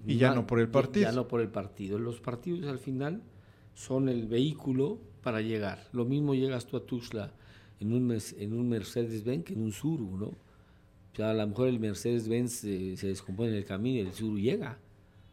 Y 0.06 0.18
ya 0.18 0.34
no 0.34 0.46
por 0.46 0.60
el 0.60 0.68
partido. 0.68 1.08
Ya, 1.08 1.12
no 1.12 1.26
por 1.26 1.40
el 1.40 1.48
partido. 1.48 1.98
Los 1.98 2.20
partidos 2.20 2.66
al 2.66 2.78
final 2.78 3.22
son 3.74 4.08
el 4.08 4.26
vehículo 4.26 5.00
para 5.22 5.40
llegar. 5.40 5.88
Lo 5.92 6.04
mismo 6.04 6.34
llegas 6.34 6.66
tú 6.66 6.76
a 6.76 6.86
Tuzla 6.86 7.32
en 7.80 7.92
un, 7.92 8.16
en 8.38 8.52
un 8.52 8.68
Mercedes-Benz 8.68 9.44
que 9.44 9.54
en 9.54 9.62
un 9.62 9.72
Suru, 9.72 10.16
¿no? 10.16 10.45
O 11.16 11.18
sea, 11.18 11.30
a 11.30 11.34
lo 11.34 11.46
mejor 11.46 11.68
el 11.68 11.80
Mercedes-Benz 11.80 12.52
se 12.52 13.06
descompone 13.06 13.48
en 13.48 13.56
el 13.56 13.64
camino 13.64 13.96
y 13.96 14.00
el 14.00 14.12
sur 14.12 14.38
llega. 14.38 14.78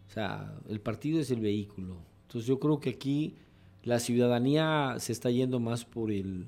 O 0.08 0.12
sea, 0.14 0.58
el 0.70 0.80
partido 0.80 1.20
es 1.20 1.30
el 1.30 1.42
vehículo. 1.42 1.98
Entonces 2.22 2.48
yo 2.48 2.58
creo 2.58 2.80
que 2.80 2.92
aquí 2.92 3.36
la 3.84 4.00
ciudadanía 4.00 4.96
se 5.00 5.12
está 5.12 5.30
yendo 5.30 5.60
más 5.60 5.84
por 5.84 6.10
el 6.10 6.48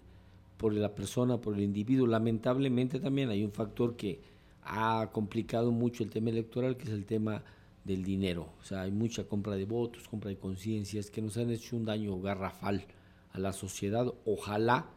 por 0.56 0.74
la 0.74 0.96
persona, 0.96 1.42
por 1.42 1.56
el 1.56 1.64
individuo. 1.64 2.08
Lamentablemente 2.08 3.02
también 3.02 3.30
hay 3.30 3.44
un 3.44 3.52
factor 3.52 3.98
que 3.98 4.22
ha 4.64 5.10
complicado 5.12 5.70
mucho 5.70 6.04
el 6.04 6.12
tema 6.12 6.30
electoral, 6.30 6.78
que 6.78 6.86
es 6.86 6.92
el 6.92 7.06
tema 7.06 7.44
del 7.84 8.06
dinero. 8.06 8.54
O 8.62 8.64
sea, 8.64 8.84
hay 8.84 8.92
mucha 8.92 9.26
compra 9.26 9.56
de 9.56 9.66
votos, 9.66 10.08
compra 10.08 10.30
de 10.30 10.38
conciencias, 10.38 11.12
que 11.12 11.22
nos 11.22 11.36
han 11.36 11.50
hecho 11.50 11.76
un 11.76 11.84
daño 11.84 12.22
garrafal 12.22 12.86
a 13.34 13.40
la 13.40 13.52
sociedad. 13.52 14.14
Ojalá 14.24 14.92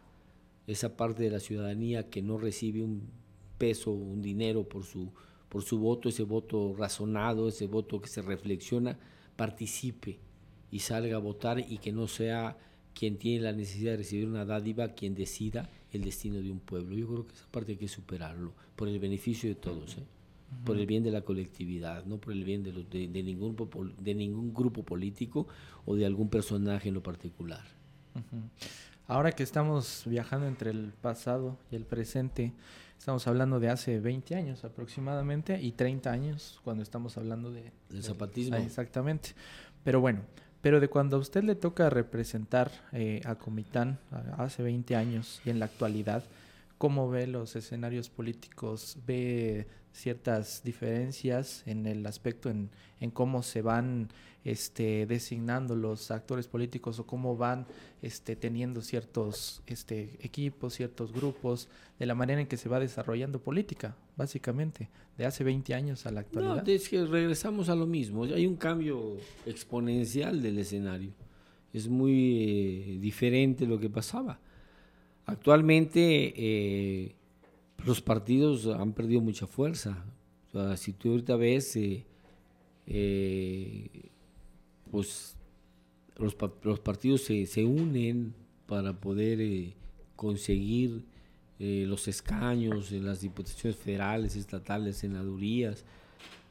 esa 0.69 0.97
parte 0.97 1.25
de 1.25 1.31
la 1.31 1.41
ciudadanía 1.41 2.09
que 2.09 2.23
no 2.23 2.39
recibe 2.39 2.85
un 2.85 3.11
peso, 3.59 3.91
un 3.91 4.23
dinero 4.23 4.69
por 4.69 4.85
su, 4.85 5.13
por 5.49 5.63
su 5.63 5.79
voto, 5.79 6.09
ese 6.09 6.23
voto 6.23 6.75
razonado, 6.77 7.49
ese 7.49 7.67
voto 7.67 8.01
que 8.01 8.09
se 8.09 8.23
reflexiona, 8.23 8.99
participe 9.37 10.19
y 10.71 10.81
salga 10.81 11.17
a 11.17 11.21
votar 11.21 11.59
y 11.59 11.79
que 11.79 11.93
no 11.93 12.07
sea 12.07 12.57
quien 12.95 13.17
tiene 13.17 13.45
la 13.45 13.53
necesidad 13.53 13.93
de 13.93 13.99
recibir 13.99 14.27
una 14.27 14.45
dádiva 14.45 14.89
quien 14.89 15.15
decida 15.15 15.69
el 15.93 16.03
destino 16.03 16.41
de 16.41 16.51
un 16.51 16.61
pueblo. 16.61 16.97
Yo 16.97 17.07
creo 17.07 17.27
que 17.27 17.35
esa 17.35 17.47
parte 17.51 17.73
hay 17.73 17.79
que 17.79 17.89
superarlo 17.89 18.53
por 18.77 18.89
el 18.89 18.99
beneficio 18.99 19.49
de 19.49 19.55
todos, 19.55 19.99
¿eh? 19.99 20.03
por 20.65 20.77
el 20.77 20.87
bien 20.87 21.03
de 21.03 21.11
la 21.11 21.21
colectividad, 21.21 22.05
no 22.07 22.19
por 22.19 22.33
el 22.33 22.45
bien 22.45 22.63
de, 22.63 22.73
los, 22.73 22.89
de, 22.91 23.07
ningún, 23.09 23.57
de 24.01 24.15
ningún 24.15 24.53
grupo 24.55 24.83
político 24.83 25.47
o 25.85 25.95
de 25.95 26.07
algún 26.07 26.29
personaje 26.29 26.89
en 26.89 26.95
lo 26.95 27.03
particular. 27.03 27.65
Ahora 29.07 29.33
que 29.33 29.43
estamos 29.43 30.03
viajando 30.07 30.47
entre 30.47 30.71
el 30.71 30.93
pasado 31.01 31.57
y 31.71 31.77
el 31.77 31.85
presente, 31.85 32.53
Estamos 32.99 33.27
hablando 33.29 33.61
de 33.61 33.71
hace 33.71 34.01
20 34.01 34.35
años 34.35 34.65
aproximadamente 34.65 35.61
y 35.63 35.73
30 35.73 36.11
años 36.11 36.61
cuando 36.65 36.83
estamos 36.83 37.17
hablando 37.17 37.51
de... 37.53 37.73
Del 37.89 38.03
zapatismo. 38.03 38.57
exactamente. 38.57 39.31
Pero 39.85 40.01
bueno, 40.01 40.23
pero 40.61 40.81
de 40.81 40.89
cuando 40.89 41.17
a 41.17 41.21
usted 41.21 41.45
le 41.45 41.55
toca 41.55 41.89
representar 41.91 42.71
eh, 42.93 43.23
a 43.25 43.37
Comitán 43.37 43.99
hace 44.37 44.63
20 44.63 44.97
años 44.97 45.41
y 45.45 45.51
en 45.51 45.61
la 45.61 45.67
actualidad, 45.67 46.25
cómo 46.77 47.09
ve 47.09 47.29
los 47.29 47.55
escenarios 47.55 48.11
políticos, 48.11 48.99
ve 49.07 49.69
ciertas 49.93 50.63
diferencias 50.65 51.63
en 51.67 51.87
el 51.87 52.05
aspecto 52.05 52.51
en, 52.51 52.69
en 53.01 53.11
cómo 53.11 53.43
se 53.43 53.63
van 53.63 54.09
este, 54.45 55.07
designando 55.07 55.75
los 55.77 56.11
actores 56.11 56.47
políticos 56.47 56.99
o 56.99 57.07
cómo 57.07 57.37
van 57.37 57.67
este, 58.03 58.37
teniendo 58.37 58.83
ciertos 58.83 59.63
este, 59.67 60.17
equipos, 60.21 60.75
ciertos 60.75 61.13
grupos, 61.13 61.69
de 61.99 62.07
la 62.07 62.15
manera 62.15 62.41
en 62.41 62.47
que 62.47 62.57
se 62.57 62.69
va 62.69 62.81
desarrollando 62.81 63.41
política, 63.41 63.97
básicamente, 64.17 64.89
de 65.17 65.27
hace 65.27 65.45
20 65.45 65.75
años 65.75 66.07
a 66.07 66.13
la 66.13 66.21
actualidad. 66.21 66.65
No, 66.65 66.73
es 66.73 66.89
que 66.89 67.05
regresamos 67.05 67.69
a 67.69 67.75
lo 67.75 67.87
mismo, 67.87 68.25
hay 68.25 68.47
un 68.47 68.57
cambio 68.57 69.17
exponencial 69.47 70.41
del 70.43 70.59
escenario, 70.59 71.13
es 71.73 71.89
muy 71.89 72.95
eh, 72.95 72.99
diferente 73.01 73.67
lo 73.67 73.79
que 73.79 73.91
pasaba. 73.91 74.41
Actualmente 75.27 76.33
eh, 76.37 77.15
los 77.85 78.01
partidos 78.01 78.67
han 78.67 78.93
perdido 78.95 79.21
mucha 79.21 79.47
fuerza. 79.47 80.05
si 80.77 80.95
tú 80.95 81.11
ahorita 81.11 81.37
ves, 81.37 81.77
eh, 81.77 82.05
eh, 82.87 84.11
pues 84.91 85.37
los, 86.17 86.37
los 86.63 86.81
partidos 86.81 87.23
se, 87.23 87.47
se, 87.47 87.65
unen 87.65 88.35
para 88.67 88.93
poder 89.01 89.75
conseguir 90.17 91.05
los 91.59 92.07
escaños 92.07 92.93
en 92.93 93.05
las 93.05 93.21
diputaciones 93.21 93.77
federales, 93.77 94.37
estatales, 94.37 94.99
senadurías, 94.99 95.85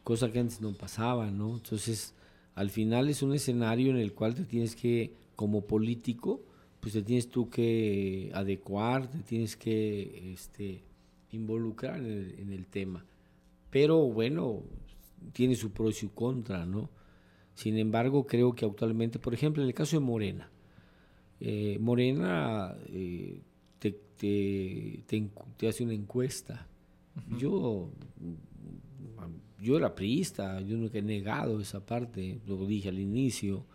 cosa 0.03 0.31
que 0.31 0.39
antes 0.39 0.61
no 0.61 0.73
pasaba, 0.73 1.31
¿no? 1.31 1.55
Entonces, 1.55 2.13
al 2.55 2.69
final 2.71 3.07
es 3.07 3.21
un 3.21 3.33
escenario 3.33 3.91
en 3.91 3.97
el 3.97 4.13
cual 4.13 4.33
te 4.33 4.43
tienes 4.43 4.75
que, 4.75 5.13
como 5.35 5.67
político, 5.67 6.41
pues 6.79 6.93
te 6.93 7.01
tienes 7.01 7.29
tú 7.29 7.49
que 7.49 8.31
adecuar, 8.33 9.07
te 9.07 9.19
tienes 9.19 9.55
que 9.55 10.33
este, 10.33 10.81
involucrar 11.31 11.99
en 11.99 12.51
el, 12.51 12.65
tema. 12.65 13.05
Pero 13.69 13.97
bueno, 14.07 14.63
tiene 15.33 15.55
su 15.55 15.71
pro 15.71 15.89
y 15.89 15.93
su 15.93 16.13
contra, 16.13 16.65
¿no? 16.65 16.89
Sin 17.57 17.77
embargo, 17.77 18.25
creo 18.27 18.53
que 18.53 18.65
actualmente, 18.65 19.17
por 19.17 19.33
ejemplo, 19.33 19.63
en 19.63 19.67
el 19.67 19.73
caso 19.73 19.95
de 19.95 20.05
Morena, 20.05 20.49
eh, 21.39 21.77
Morena 21.79 22.75
eh, 22.87 23.41
te, 23.79 23.91
te, 24.17 25.67
hace 25.67 25.83
una 25.83 25.93
encuesta. 25.93 26.67
Yo 27.37 27.89
yo 29.59 29.75
era 29.75 29.95
priista, 29.95 30.61
yo 30.61 30.77
nunca 30.77 30.99
he 30.99 31.01
negado 31.01 31.59
esa 31.59 31.83
parte, 31.83 32.39
lo 32.45 32.63
dije 32.67 32.89
al 32.89 32.99
inicio 32.99 33.65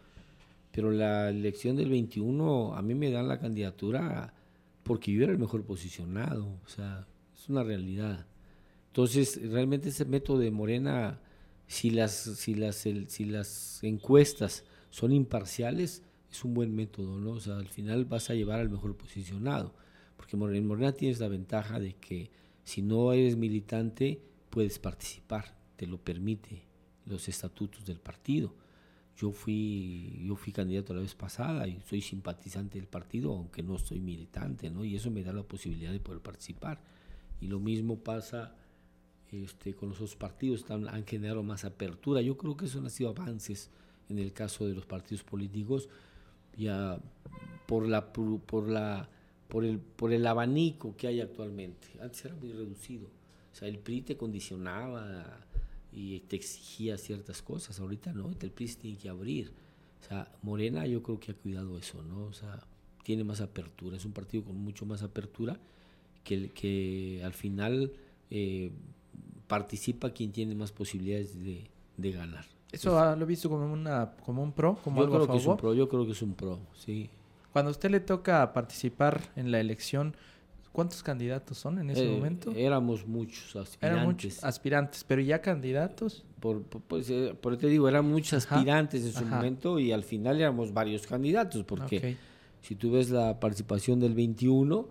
pero 0.73 0.91
la 0.91 1.29
elección 1.29 1.77
del 1.77 1.91
21 1.91 2.75
a 2.75 2.83
mí 2.83 2.95
me 2.95 3.11
dan 3.11 3.29
la 3.29 3.39
candidatura 3.39 4.33
porque 4.83 5.13
yo 5.13 5.23
era 5.23 5.33
el 5.33 5.39
mejor 5.39 5.65
posicionado, 5.65 6.47
o 6.65 6.69
sea, 6.69 7.07
es 7.37 7.49
una 7.49 7.63
realidad. 7.63 8.27
Entonces, 8.89 9.39
realmente 9.51 9.91
ese 9.91 10.07
método 10.07 10.39
de 10.39 10.51
Morena, 10.51 11.21
si 11.73 11.91
las, 11.91 12.13
si 12.13 12.55
las, 12.55 12.77
si 12.77 13.25
las 13.25 13.83
encuestas 13.83 14.65
son 14.91 15.13
imparciales, 15.13 16.03
es 16.31 16.45
un 16.45 16.55
buen 16.55 16.75
método, 16.75 17.19
¿no? 17.19 17.33
O 17.33 17.41
sea, 17.41 17.57
al 17.57 17.69
final 17.69 18.05
vas 18.05 18.31
a 18.31 18.35
llevar 18.35 18.61
al 18.61 18.71
mejor 18.71 18.97
posicionado, 18.97 19.75
porque 20.17 20.37
en 20.37 20.67
Morena 20.67 20.93
tienes 20.93 21.21
la 21.21 21.29
ventaja 21.29 21.81
de 21.81 21.95
que 21.95 22.31
si 22.65 22.83
no 22.83 23.13
eres 23.13 23.37
militante, 23.37 24.21
puedes 24.51 24.79
participar, 24.79 25.57
te 25.77 25.87
lo 25.87 25.99
permite 25.99 26.63
los 27.07 27.29
estatutos 27.29 27.85
del 27.85 28.01
partido 28.01 28.55
yo 29.17 29.31
fui, 29.31 30.21
yo 30.27 30.37
fui 30.37 30.53
candidato 30.53 30.95
la 30.95 31.01
vez 31.01 31.15
pasada 31.15 31.69
y 31.69 31.81
soy 31.87 32.01
simpatizante 32.01 32.79
del 32.79 32.89
partido, 32.89 33.33
aunque 33.33 33.63
no 33.63 33.79
soy 33.79 34.01
militante, 34.01 34.71
¿no? 34.71 34.85
Y 34.85 34.97
eso 34.97 35.11
me 35.11 35.23
da 35.23 35.33
la 35.33 35.43
posibilidad 35.43 35.93
de 35.93 36.01
poder 36.01 36.23
participar. 36.23 36.81
Y 37.41 37.47
lo 37.47 37.61
mismo 37.61 37.99
pasa 37.99 38.57
este, 39.33 39.75
con 39.75 39.89
los 39.89 39.99
otros 39.99 40.17
partidos, 40.17 40.65
han 40.71 41.07
generado 41.07 41.43
más 41.43 41.65
apertura. 41.65 42.21
Yo 42.21 42.37
creo 42.37 42.57
que 42.57 42.67
eso 42.67 42.79
han 42.79 42.91
sido 42.91 43.11
avances 43.11 43.71
en 44.09 44.19
el 44.19 44.33
caso 44.33 44.67
de 44.67 44.75
los 44.75 44.85
partidos 44.85 45.25
políticos, 45.25 45.89
ya 46.57 47.01
por 47.67 47.89
la 47.89 48.13
por 48.13 48.69
la 48.69 49.09
por 49.49 49.65
el 49.65 49.79
por 49.79 50.13
el 50.13 50.27
abanico 50.27 50.95
que 50.97 51.07
hay 51.07 51.21
actualmente. 51.21 51.89
Antes 52.01 52.27
era 52.27 52.35
muy 52.35 52.53
reducido. 52.53 53.07
O 53.53 53.55
sea, 53.55 53.69
el 53.69 53.79
PRI 53.79 54.03
te 54.03 54.17
condicionaba 54.17 55.47
y 55.93 56.21
te 56.21 56.37
exigía 56.37 56.97
ciertas 56.99 57.43
cosas. 57.43 57.81
Ahorita 57.81 58.13
no, 58.13 58.31
el 58.41 58.51
PRI 58.51 58.67
tiene 58.75 58.99
que 58.99 59.09
abrir. 59.09 59.53
O 60.03 60.05
sea, 60.09 60.31
Morena 60.43 60.87
yo 60.87 61.03
creo 61.03 61.21
que 61.21 61.33
ha 61.33 61.35
cuidado 61.35 61.79
eso, 61.79 62.03
¿no? 62.03 62.25
O 62.25 62.33
sea, 62.33 62.61
tiene 63.05 63.25
más 63.25 63.41
apertura, 63.41 63.97
es 63.97 64.05
un 64.05 64.13
partido 64.13 64.45
con 64.45 64.57
mucho 64.57 64.87
más 64.87 65.03
apertura 65.03 65.59
que, 66.25 66.51
que 66.51 67.23
al 67.25 67.35
final 67.35 67.93
eh, 68.31 68.71
participa 69.53 70.09
quien 70.09 70.33
tiene 70.33 70.55
más 70.55 70.73
posibilidades 70.73 71.39
de, 71.45 71.69
de 71.99 72.11
ganar. 72.11 72.47
¿Eso 72.71 73.15
lo 73.17 73.23
he 73.23 73.29
visto 73.29 73.51
como, 73.51 73.71
una, 73.71 74.13
como 74.25 74.43
un 74.43 74.51
pro? 74.51 74.79
Como 74.83 74.97
yo 74.97 75.05
algo 75.05 75.17
creo 75.17 75.29
que 75.29 75.37
es 75.37 75.47
un 75.47 75.57
pro, 75.59 75.75
yo 75.75 75.89
creo 75.91 76.07
que 76.07 76.13
es 76.13 76.23
un 76.23 76.33
pro, 76.33 76.59
sí. 76.75 77.11
Cuando 77.53 77.69
a 77.69 77.73
usted 77.73 77.91
le 77.91 78.01
toca 78.01 78.51
participar 78.55 79.21
en 79.37 79.51
la 79.51 79.61
elección, 79.61 80.17
¿Cuántos 80.73 81.03
candidatos 81.03 81.59
son 81.59 81.79
en 81.81 81.91
ese 81.91 82.11
eh, 82.11 82.17
momento? 82.17 82.51
Éramos 82.57 83.07
muchos 83.07 83.55
aspirantes. 83.57 83.83
Eran 83.83 84.07
muchos 84.07 84.43
aspirantes, 84.43 85.05
pero 85.05 85.21
ya 85.21 85.43
candidatos. 85.43 86.25
Por, 86.41 86.63
por, 86.63 86.81
pues, 86.81 87.11
eh, 87.11 87.37
por 87.39 87.59
te 87.59 87.67
digo, 87.67 87.91
eran 87.91 88.07
muchos 88.07 88.33
aspirantes 88.33 89.05
en 89.05 89.13
su 89.13 89.27
momento 89.27 89.79
y 89.79 89.93
al 89.93 90.03
final 90.03 90.41
éramos 90.41 90.73
varios 90.73 91.07
candidatos, 91.07 91.63
porque 91.65 92.17
si 92.63 92.75
tú 92.75 92.93
ves 92.93 93.11
la 93.11 93.39
participación 93.39 94.01
del 94.01 94.15
21, 94.15 94.89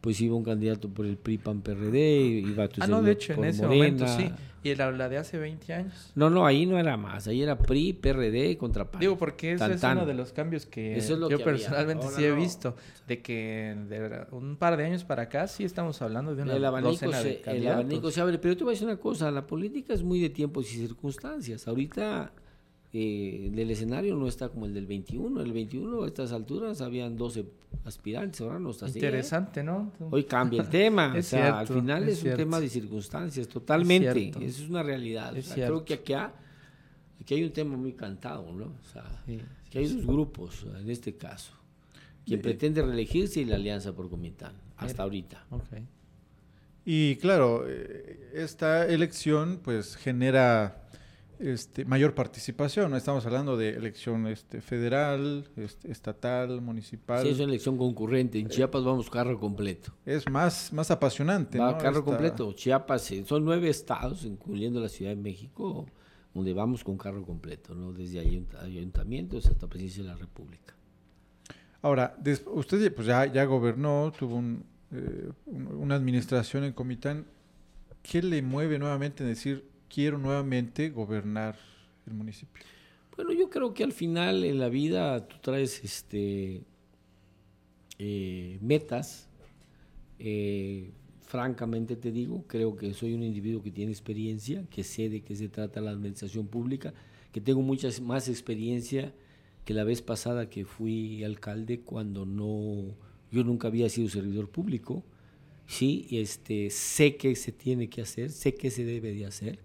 pues 0.00 0.20
iba 0.20 0.36
un 0.36 0.44
candidato 0.44 0.88
por 0.88 1.06
el 1.06 1.16
PRI 1.16 1.38
PAN 1.38 1.60
PRD, 1.60 1.98
iba 1.98 2.68
tu 2.68 2.82
Ah, 2.82 2.86
no, 2.86 3.02
de 3.02 3.12
hecho, 3.12 3.32
en 3.32 3.44
ese 3.44 3.66
momento 3.66 4.06
sí. 4.06 4.30
¿Y 4.62 4.74
la, 4.74 4.90
la, 4.90 5.08
de 5.08 5.18
hace 5.18 5.38
20 5.38 5.72
años? 5.72 6.12
No, 6.16 6.30
no, 6.30 6.44
ahí 6.44 6.66
no 6.66 6.78
era 6.78 6.96
más, 6.96 7.28
ahí 7.28 7.42
era 7.42 7.56
PRI, 7.58 7.92
PRD 7.92 8.56
contra 8.58 8.90
PAN. 8.90 9.00
Digo, 9.00 9.16
porque 9.16 9.52
ese 9.52 9.72
es 9.72 9.82
uno 9.82 10.04
de 10.04 10.14
los 10.14 10.32
cambios 10.32 10.66
que 10.66 11.00
yo 11.00 11.44
personalmente 11.44 12.06
sí 12.08 12.24
he 12.24 12.32
visto, 12.32 12.74
de 13.06 13.22
que 13.22 13.76
de 13.88 14.26
un 14.32 14.56
par 14.56 14.76
de 14.76 14.84
años 14.84 15.04
para 15.04 15.22
acá 15.24 15.46
sí 15.46 15.64
estamos 15.64 16.00
hablando 16.02 16.34
de 16.34 16.42
una 16.42 16.54
el 16.54 16.64
abanico 16.64 17.12
se, 17.12 17.42
El 17.46 17.68
abanico 17.68 18.10
se 18.10 18.20
abre, 18.20 18.38
pero 18.38 18.56
te 18.56 18.64
voy 18.64 18.72
a 18.72 18.74
decir 18.74 18.86
una 18.86 18.98
cosa, 18.98 19.30
la 19.30 19.46
política 19.46 19.94
es 19.94 20.02
muy 20.02 20.20
de 20.20 20.30
tiempos 20.30 20.72
y 20.72 20.78
circunstancias. 20.78 21.66
Ahorita 21.68 22.32
eh, 22.92 23.52
el 23.54 23.70
escenario 23.70 24.16
no 24.16 24.26
está 24.26 24.48
como 24.48 24.66
el 24.66 24.72
del 24.72 24.86
21. 24.86 25.42
El 25.42 25.52
21 25.52 26.02
a 26.02 26.06
estas 26.06 26.32
alturas 26.32 26.80
habían 26.80 27.16
12 27.16 27.44
aspirantes, 27.84 28.40
ahora 28.40 28.58
no 28.58 28.70
está 28.70 28.86
así. 28.86 28.98
¿eh? 28.98 29.04
Interesante, 29.04 29.62
¿no? 29.62 29.92
Hoy 30.10 30.24
cambia 30.24 30.62
el 30.62 30.68
tema. 30.68 31.14
o 31.18 31.22
sea, 31.22 31.58
al 31.58 31.66
final 31.66 32.08
es, 32.08 32.22
un 32.22 32.34
tema 32.34 32.60
de 32.60 32.68
circunstancias, 32.68 33.46
totalmente. 33.46 34.28
Eso 34.44 34.62
es 34.62 34.70
una 34.70 34.82
realidad. 34.82 35.34
creo 35.54 35.84
que 35.84 35.94
acá, 35.94 36.32
aquí 37.20 37.34
hay 37.34 37.44
un 37.44 37.52
tema 37.52 37.76
muy 37.76 37.92
cantado, 37.92 38.50
¿no? 38.52 38.66
O 38.66 38.84
sea, 38.90 39.04
que 39.70 39.78
hay 39.78 39.86
dos 39.86 40.06
grupos 40.06 40.66
en 40.80 40.88
este 40.90 41.14
caso. 41.16 41.52
Quien 42.24 42.40
pretende 42.40 42.82
reelegirse 42.82 43.40
y 43.40 43.44
la 43.44 43.56
Alianza 43.56 43.94
por 43.94 44.08
Comitán, 44.08 44.52
hasta 44.76 45.02
ahorita. 45.02 45.46
Y 46.86 47.16
claro, 47.16 47.64
eh, 47.68 48.30
esta 48.32 48.86
elección 48.86 49.60
pues 49.62 49.94
genera 49.96 50.77
este, 51.38 51.84
mayor 51.84 52.14
participación. 52.14 52.90
¿no? 52.90 52.96
Estamos 52.96 53.24
hablando 53.26 53.56
de 53.56 53.70
elección 53.70 54.26
este, 54.26 54.60
federal, 54.60 55.48
este, 55.56 55.90
estatal, 55.90 56.60
municipal. 56.60 57.22
Sí, 57.22 57.30
es 57.30 57.38
una 57.38 57.48
elección 57.48 57.76
concurrente. 57.76 58.38
En 58.38 58.48
Chiapas 58.48 58.84
vamos 58.84 59.10
carro 59.10 59.38
completo. 59.38 59.92
Es 60.04 60.28
más, 60.28 60.72
más 60.72 60.90
apasionante. 60.90 61.58
Va 61.58 61.78
carro 61.78 62.04
completo. 62.04 62.52
Chiapas, 62.52 63.10
eh, 63.12 63.24
son 63.26 63.44
nueve 63.44 63.68
estados, 63.68 64.24
incluyendo 64.24 64.80
la 64.80 64.88
Ciudad 64.88 65.12
de 65.12 65.16
México, 65.16 65.86
donde 66.34 66.52
vamos 66.52 66.84
con 66.84 66.96
carro 66.96 67.24
completo, 67.24 67.74
¿no? 67.74 67.92
desde 67.92 68.20
ayuntamientos 68.20 69.46
hasta 69.46 69.66
presidencia 69.66 70.02
de 70.02 70.08
la 70.10 70.16
República. 70.16 70.74
Ahora, 71.80 72.16
usted 72.46 72.92
pues 72.92 73.06
ya, 73.06 73.26
ya 73.26 73.44
gobernó, 73.44 74.12
tuvo 74.18 74.42
eh, 74.90 75.30
una 75.46 75.94
administración 75.94 76.64
en 76.64 76.72
Comitán. 76.72 77.26
¿Qué 78.02 78.22
le 78.22 78.42
mueve 78.42 78.78
nuevamente 78.78 79.22
en 79.22 79.28
decir 79.28 79.67
quiero 79.88 80.18
nuevamente 80.18 80.90
gobernar 80.90 81.56
el 82.06 82.14
municipio? 82.14 82.64
Bueno, 83.16 83.32
yo 83.32 83.50
creo 83.50 83.74
que 83.74 83.82
al 83.82 83.92
final 83.92 84.44
en 84.44 84.60
la 84.60 84.68
vida 84.68 85.26
tú 85.26 85.36
traes 85.40 85.82
este 85.82 86.62
eh, 87.98 88.58
metas. 88.60 89.28
Eh, 90.20 90.92
francamente 91.20 91.96
te 91.96 92.10
digo, 92.10 92.44
creo 92.46 92.76
que 92.76 92.94
soy 92.94 93.12
un 93.12 93.22
individuo 93.22 93.62
que 93.62 93.70
tiene 93.70 93.92
experiencia, 93.92 94.64
que 94.70 94.82
sé 94.84 95.08
de 95.08 95.22
qué 95.22 95.36
se 95.36 95.48
trata 95.48 95.80
la 95.80 95.90
administración 95.90 96.46
pública, 96.46 96.94
que 97.32 97.40
tengo 97.40 97.60
mucha 97.60 97.88
más 98.02 98.28
experiencia 98.28 99.12
que 99.64 99.74
la 99.74 99.84
vez 99.84 100.00
pasada 100.00 100.48
que 100.48 100.64
fui 100.64 101.22
alcalde 101.24 101.80
cuando 101.80 102.24
no, 102.24 102.94
yo 103.30 103.44
nunca 103.44 103.68
había 103.68 103.88
sido 103.90 104.08
servidor 104.08 104.48
público. 104.48 105.04
Sí, 105.66 106.06
este, 106.10 106.70
sé 106.70 107.16
que 107.16 107.36
se 107.36 107.52
tiene 107.52 107.90
que 107.90 108.00
hacer, 108.00 108.30
sé 108.30 108.54
que 108.54 108.70
se 108.70 108.84
debe 108.84 109.12
de 109.12 109.26
hacer 109.26 109.58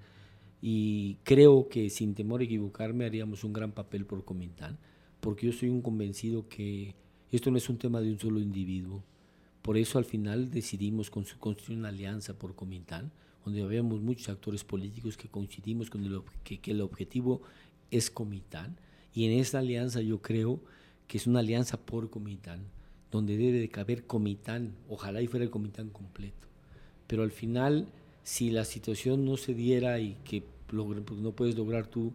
y 0.66 1.18
creo 1.26 1.68
que 1.68 1.90
sin 1.90 2.16
temor 2.16 2.40
a 2.40 2.46
equivocarme 2.46 3.04
haríamos 3.04 3.44
un 3.44 3.52
gran 3.52 3.74
papel 3.74 4.06
por 4.06 4.24
Comintán, 4.24 4.78
porque 5.20 5.48
yo 5.48 5.52
soy 5.52 5.68
un 5.68 5.82
convencido 5.82 6.48
que 6.48 6.96
esto 7.34 7.52
no 7.52 7.58
es 7.58 7.68
un 7.68 7.78
tema 7.78 8.00
de 8.00 8.10
un 8.10 8.18
solo 8.18 8.40
individuo. 8.40 9.04
Por 9.62 9.76
eso 9.76 9.98
al 9.98 10.06
final 10.06 10.52
decidimos 10.52 11.10
construir 11.10 11.80
una 11.80 11.90
alianza 11.90 12.40
por 12.40 12.56
Comintán, 12.56 13.12
donde 13.44 13.62
habíamos 13.62 14.00
muchos 14.00 14.30
actores 14.30 14.64
políticos 14.64 15.18
que 15.18 15.28
coincidimos 15.28 15.90
con 15.90 16.06
el, 16.06 16.22
que, 16.46 16.62
que 16.62 16.72
el 16.72 16.80
objetivo 16.80 17.42
es 17.92 18.10
Comitán. 18.10 18.78
Y 19.14 19.26
en 19.26 19.34
esa 19.34 19.60
alianza 19.60 20.00
yo 20.00 20.22
creo 20.22 20.62
que 21.10 21.18
es 21.18 21.28
una 21.28 21.40
alianza 21.40 21.76
por 21.76 22.10
Comitán, 22.10 22.62
donde 23.12 23.36
debe 23.36 23.60
de 23.60 23.68
caber 23.68 24.06
Comitán, 24.06 24.78
ojalá 24.88 25.22
y 25.22 25.28
fuera 25.28 25.44
el 25.44 25.52
Comitán 25.52 25.90
completo. 25.90 26.48
Pero 27.06 27.24
al 27.24 27.32
final, 27.32 27.90
si 28.24 28.50
la 28.50 28.66
situación 28.66 29.26
no 29.26 29.38
se 29.38 29.54
diera 29.54 30.00
y 30.00 30.16
que 30.24 30.44
pues 30.68 31.20
no 31.22 31.32
puedes 31.34 31.56
lograr 31.56 31.88
tú 31.88 32.14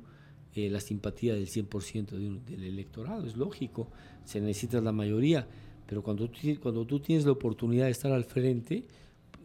eh, 0.55 0.71
la 0.71 0.81
simpatía 0.81 1.35
del 1.35 1.47
100% 1.47 2.43
del 2.45 2.65
electorado, 2.65 3.27
es 3.27 3.37
lógico, 3.37 3.91
se 4.25 4.41
necesita 4.41 4.81
la 4.81 4.93
mayoría, 4.93 5.47
pero 5.87 6.03
cuando 6.03 6.29
tú, 6.29 6.39
cuando 6.61 6.87
tú 6.87 7.01
tienes 7.01 7.25
la 7.25 7.33
oportunidad 7.33 7.85
de 7.85 7.93
estar 7.93 8.11
al 8.11 8.25
frente, 8.25 8.85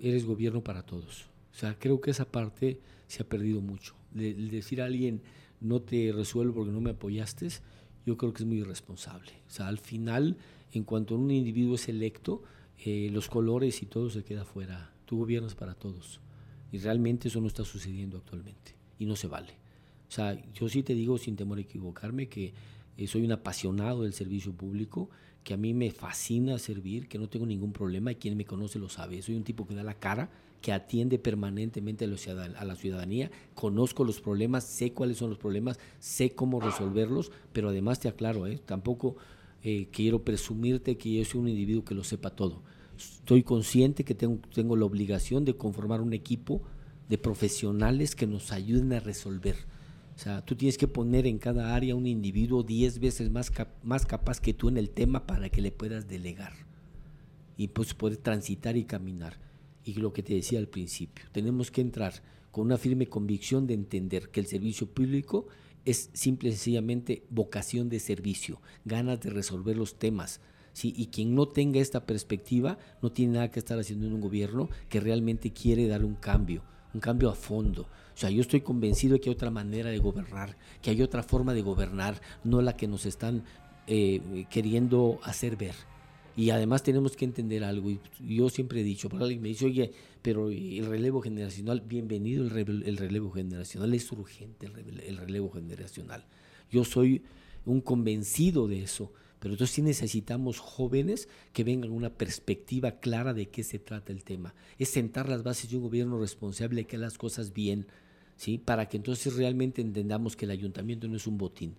eres 0.02 0.26
gobierno 0.26 0.64
para 0.64 0.84
todos. 0.84 1.26
O 1.52 1.56
sea, 1.56 1.78
creo 1.78 2.02
que 2.02 2.12
esa 2.12 2.26
parte 2.26 2.80
se 3.08 3.22
ha 3.22 3.30
perdido 3.30 3.62
mucho. 3.62 3.96
El 4.16 4.50
decir 4.50 4.82
a 4.82 4.86
alguien, 4.86 5.22
no 5.62 5.82
te 5.82 6.12
resuelvo 6.12 6.56
porque 6.56 6.72
no 6.72 6.82
me 6.82 6.92
apoyaste, 6.92 7.48
yo 8.06 8.18
creo 8.18 8.34
que 8.34 8.44
es 8.44 8.48
muy 8.48 8.60
irresponsable. 8.60 9.32
O 9.48 9.52
sea, 9.52 9.68
al 9.68 9.78
final, 9.78 10.38
en 10.72 10.84
cuanto 10.84 11.16
un 11.16 11.30
individuo 11.32 11.76
es 11.76 11.88
electo, 11.90 12.44
eh, 12.86 13.10
los 13.12 13.30
colores 13.30 13.82
y 13.82 13.86
todo 13.86 14.10
se 14.10 14.24
queda 14.24 14.46
fuera. 14.46 14.92
Tú 15.06 15.20
gobiernas 15.20 15.56
para 15.56 15.76
todos. 15.76 16.20
Y 16.74 16.80
realmente 16.80 17.28
eso 17.28 17.40
no 17.40 17.48
está 17.48 17.64
sucediendo 17.64 18.18
actualmente. 18.18 18.76
Y 18.98 19.06
no 19.06 19.16
se 19.16 19.28
vale. 19.28 19.54
O 20.10 20.12
sea, 20.12 20.42
yo 20.54 20.68
sí 20.68 20.82
te 20.82 20.96
digo, 20.96 21.20
sin 21.20 21.36
temor 21.36 21.60
a 21.60 21.62
equivocarme, 21.62 22.28
que 22.28 22.54
eh, 22.98 23.08
soy 23.08 23.24
un 23.24 23.32
apasionado 23.32 24.04
del 24.04 24.14
servicio 24.14 24.54
público, 24.54 25.10
que 25.44 25.54
a 25.54 25.58
mí 25.58 25.76
me 25.76 25.92
fascina 25.92 26.58
servir, 26.58 27.08
que 27.08 27.20
no 27.20 27.30
tengo 27.30 27.46
ningún 27.46 27.74
problema 27.74 28.12
y 28.12 28.16
quien 28.16 28.36
me 28.36 28.46
conoce 28.46 28.80
lo 28.80 28.90
sabe. 28.90 29.22
Soy 29.22 29.36
un 29.36 29.44
tipo 29.44 29.68
que 29.68 29.76
da 29.76 29.84
la 29.84 29.94
cara 29.94 30.32
que 30.62 30.74
atiende 30.74 31.20
permanentemente 31.20 32.06
a 32.06 32.66
la 32.66 32.76
ciudadanía, 32.76 33.30
conozco 33.54 34.04
los 34.04 34.22
problemas, 34.22 34.64
sé 34.64 34.94
cuáles 34.94 35.18
son 35.18 35.30
los 35.30 35.38
problemas, 35.38 35.78
sé 36.00 36.32
cómo 36.32 36.62
resolverlos, 36.62 37.34
pero 37.52 37.70
además 37.70 38.00
te 38.00 38.08
aclaro, 38.08 38.48
¿eh? 38.48 38.62
tampoco 38.66 39.18
eh, 39.62 39.90
quiero 39.92 40.24
presumirte 40.24 40.98
que 40.98 41.14
yo 41.14 41.26
soy 41.26 41.42
un 41.42 41.50
individuo 41.50 41.84
que 41.84 41.94
lo 41.94 42.06
sepa 42.06 42.30
todo. 42.30 42.64
Estoy 42.98 43.44
consciente 43.44 44.04
que 44.04 44.16
tengo, 44.16 44.40
tengo 44.54 44.76
la 44.76 44.86
obligación 44.86 45.46
de 45.46 45.56
conformar 45.56 46.02
un 46.02 46.14
equipo 46.14 46.62
de 47.10 47.18
profesionales 47.18 48.16
que 48.16 48.28
nos 48.28 48.52
ayuden 48.52 48.94
a 48.94 49.00
resolver. 49.00 49.56
O 50.16 50.20
sea, 50.20 50.46
tú 50.46 50.56
tienes 50.56 50.78
que 50.78 50.88
poner 50.88 51.26
en 51.26 51.40
cada 51.40 51.76
área 51.76 51.96
un 51.96 52.06
individuo 52.06 52.64
10 52.64 53.00
veces 53.00 53.32
más, 53.32 53.52
más 53.84 54.06
capaz 54.06 54.40
que 54.40 54.54
tú 54.54 54.70
en 54.70 54.78
el 54.78 54.90
tema 54.90 55.26
para 55.26 55.50
que 55.50 55.62
le 55.62 55.72
puedas 55.72 56.08
delegar 56.08 56.54
y 57.58 57.68
pues 57.70 57.94
poder 57.94 58.18
transitar 58.18 58.78
y 58.78 58.84
caminar 58.84 59.38
y 59.86 59.94
lo 59.96 60.14
que 60.14 60.24
te 60.24 60.34
decía 60.34 60.60
al 60.60 60.68
principio, 60.68 61.26
tenemos 61.32 61.72
que 61.72 61.82
entrar 61.82 62.14
con 62.52 62.66
una 62.66 62.78
firme 62.78 63.08
convicción 63.08 63.68
de 63.68 63.74
entender 63.74 64.30
que 64.30 64.40
el 64.40 64.46
servicio 64.46 64.88
público 64.88 65.48
es 65.86 66.10
simple 66.14 66.50
y 66.50 66.52
sencillamente 66.54 67.26
vocación 67.30 67.90
de 67.90 68.00
servicio, 68.00 68.62
ganas 68.86 69.20
de 69.22 69.32
resolver 69.32 69.76
los 69.76 69.96
temas. 69.96 70.40
¿Sí? 70.74 70.94
Y 70.98 71.08
quien 71.08 71.34
no 71.34 71.48
tenga 71.48 71.80
esta 71.80 72.06
perspectiva 72.06 72.78
no 73.02 73.12
tiene 73.12 73.34
nada 73.34 73.52
que 73.52 73.60
estar 73.60 73.80
haciendo 73.80 74.08
en 74.08 74.14
un 74.14 74.22
gobierno 74.22 74.70
que 74.90 75.00
realmente 75.00 75.52
quiere 75.52 75.88
dar 75.88 76.04
un 76.04 76.16
cambio, 76.16 76.64
un 76.94 77.00
cambio 77.00 77.30
a 77.30 77.36
fondo. 77.36 77.84
O 77.84 78.18
sea, 78.18 78.30
yo 78.30 78.42
estoy 78.42 78.62
convencido 78.62 79.14
de 79.14 79.22
que 79.22 79.30
hay 79.30 79.36
otra 79.36 79.50
manera 79.50 79.90
de 79.90 79.98
gobernar, 79.98 80.58
que 80.82 80.92
hay 80.92 81.02
otra 81.02 81.24
forma 81.24 81.54
de 81.54 81.62
gobernar, 81.62 82.22
no 82.44 82.62
la 82.62 82.76
que 82.76 82.88
nos 82.88 83.06
están 83.06 83.44
eh, 83.88 84.46
queriendo 84.50 85.20
hacer 85.24 85.56
ver. 85.56 85.76
Y 86.36 86.50
además 86.50 86.82
tenemos 86.82 87.16
que 87.16 87.26
entender 87.26 87.64
algo, 87.64 87.92
y 87.92 88.00
yo 88.20 88.50
siempre 88.50 88.82
he 88.82 88.84
dicho, 88.84 89.08
alguien 89.20 89.42
me 89.42 89.50
dice, 89.50 89.66
oye, 89.66 89.92
pero 90.24 90.50
el 90.50 90.86
relevo 90.88 91.22
generacional, 91.22 91.82
bienvenido 91.82 92.44
el, 92.44 92.50
relevo, 92.98 93.30
generacional, 93.32 93.94
es 93.94 94.12
urgente 94.12 94.66
el 94.66 95.18
relevo, 95.18 95.52
generacional. 95.52 96.26
Yo 96.72 96.86
soy 96.86 97.22
un 97.66 97.82
convencido 97.82 98.68
de 98.68 98.82
eso, 98.82 99.12
pero 99.44 99.56
entonces 99.56 99.76
sí 99.76 99.82
necesitamos 99.82 100.60
jóvenes 100.60 101.28
que 101.52 101.66
vengan 101.66 101.92
una 101.92 102.10
perspectiva 102.10 103.02
clara 103.02 103.34
de 103.34 103.50
qué 103.50 103.62
se 103.66 103.78
trata 103.78 104.14
el 104.14 104.24
tema. 104.24 104.56
Es 104.80 104.88
sentar 104.88 105.28
las 105.28 105.44
bases 105.44 105.70
de 105.70 105.76
un 105.76 105.84
gobierno 105.84 106.18
responsable 106.18 106.86
que 106.86 106.96
haga 106.96 107.08
las 107.08 107.18
cosas 107.18 107.52
bien, 107.52 107.88
¿sí? 108.38 108.58
para 108.58 108.88
que 108.88 108.96
entonces 108.96 109.36
realmente 109.36 109.82
entendamos 109.82 110.38
que 110.38 110.46
el 110.46 110.52
ayuntamiento 110.52 111.10
no 111.10 111.18
es 111.18 111.28
un 111.28 111.38
botín, 111.38 111.76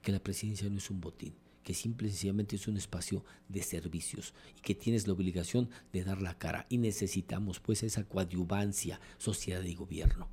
que 0.00 0.12
la 0.12 0.18
presidencia 0.18 0.70
no 0.70 0.78
es 0.78 0.88
un 0.88 1.02
botín 1.02 1.34
que 1.62 1.74
simple 1.74 2.08
y 2.08 2.10
sencillamente 2.10 2.56
es 2.56 2.66
un 2.68 2.78
espacio 2.78 3.22
de 3.50 3.62
servicios 3.62 4.32
y 4.56 4.62
que 4.62 4.74
tienes 4.74 5.06
la 5.06 5.12
obligación 5.12 5.68
de 5.92 6.04
dar 6.04 6.22
la 6.22 6.38
cara. 6.38 6.64
Y 6.70 6.78
necesitamos 6.78 7.60
pues 7.60 7.82
esa 7.82 8.04
coadyuvancia, 8.04 8.98
sociedad 9.18 9.62
y 9.62 9.74
gobierno. 9.74 10.30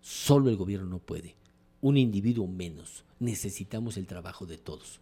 Solo 0.00 0.48
el 0.48 0.56
gobierno 0.56 0.86
no 0.86 1.00
puede, 1.00 1.34
un 1.80 1.96
individuo 1.96 2.46
menos. 2.46 3.04
Necesitamos 3.18 3.96
el 3.96 4.06
trabajo 4.06 4.46
de 4.46 4.58
todos. 4.58 5.00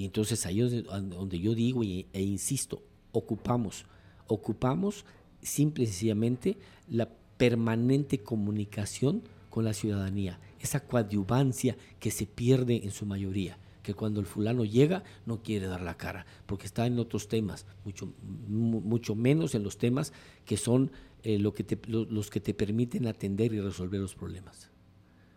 Y 0.00 0.06
entonces 0.06 0.46
ahí 0.46 0.62
es 0.62 0.84
donde 0.84 1.38
yo 1.38 1.54
digo 1.54 1.82
e 1.82 2.22
insisto, 2.22 2.82
ocupamos, 3.12 3.84
ocupamos 4.28 5.04
simple 5.42 5.84
y 5.84 5.88
sencillamente 5.88 6.56
la 6.88 7.10
permanente 7.36 8.20
comunicación 8.20 9.22
con 9.50 9.66
la 9.66 9.74
ciudadanía, 9.74 10.40
esa 10.58 10.80
coadyuvancia 10.80 11.76
que 11.98 12.10
se 12.10 12.24
pierde 12.24 12.80
en 12.82 12.92
su 12.92 13.04
mayoría 13.04 13.58
que 13.82 13.92
cuando 13.92 14.20
el 14.20 14.26
fulano 14.26 14.64
llega 14.64 15.04
no 15.26 15.42
quiere 15.42 15.66
dar 15.66 15.82
la 15.82 15.98
cara, 15.98 16.24
porque 16.46 16.64
está 16.64 16.86
en 16.86 16.98
otros 16.98 17.28
temas, 17.28 17.66
mucho, 17.84 18.10
mucho 18.48 19.14
menos 19.14 19.54
en 19.54 19.62
los 19.62 19.76
temas 19.76 20.14
que 20.46 20.56
son 20.56 20.92
eh, 21.24 21.38
lo 21.38 21.52
que 21.52 21.78
los 21.88 22.30
que 22.30 22.40
te 22.40 22.54
permiten 22.54 23.06
atender 23.06 23.52
y 23.52 23.60
resolver 23.60 24.00
los 24.00 24.14
problemas. 24.14 24.70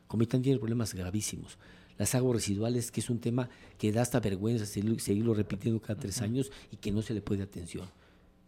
Comitán 0.08 0.42
tiene 0.42 0.58
problemas 0.58 0.94
gravísimos. 0.94 1.58
Las 1.98 2.16
aguas 2.16 2.36
residuales, 2.36 2.92
que 2.92 3.02
es 3.02 3.10
un 3.10 3.20
tema 3.20 3.50
que 3.78 3.92
da 3.92 4.02
hasta 4.02 4.20
vergüenza 4.20 4.66
seguirlo 4.66 5.34
repitiendo 5.34 5.82
cada 5.82 6.00
tres 6.00 6.22
años 6.22 6.52
y 6.72 6.78
que 6.78 6.92
no 6.92 7.02
se 7.02 7.14
le 7.14 7.22
puede 7.22 7.44
atención, 7.44 7.88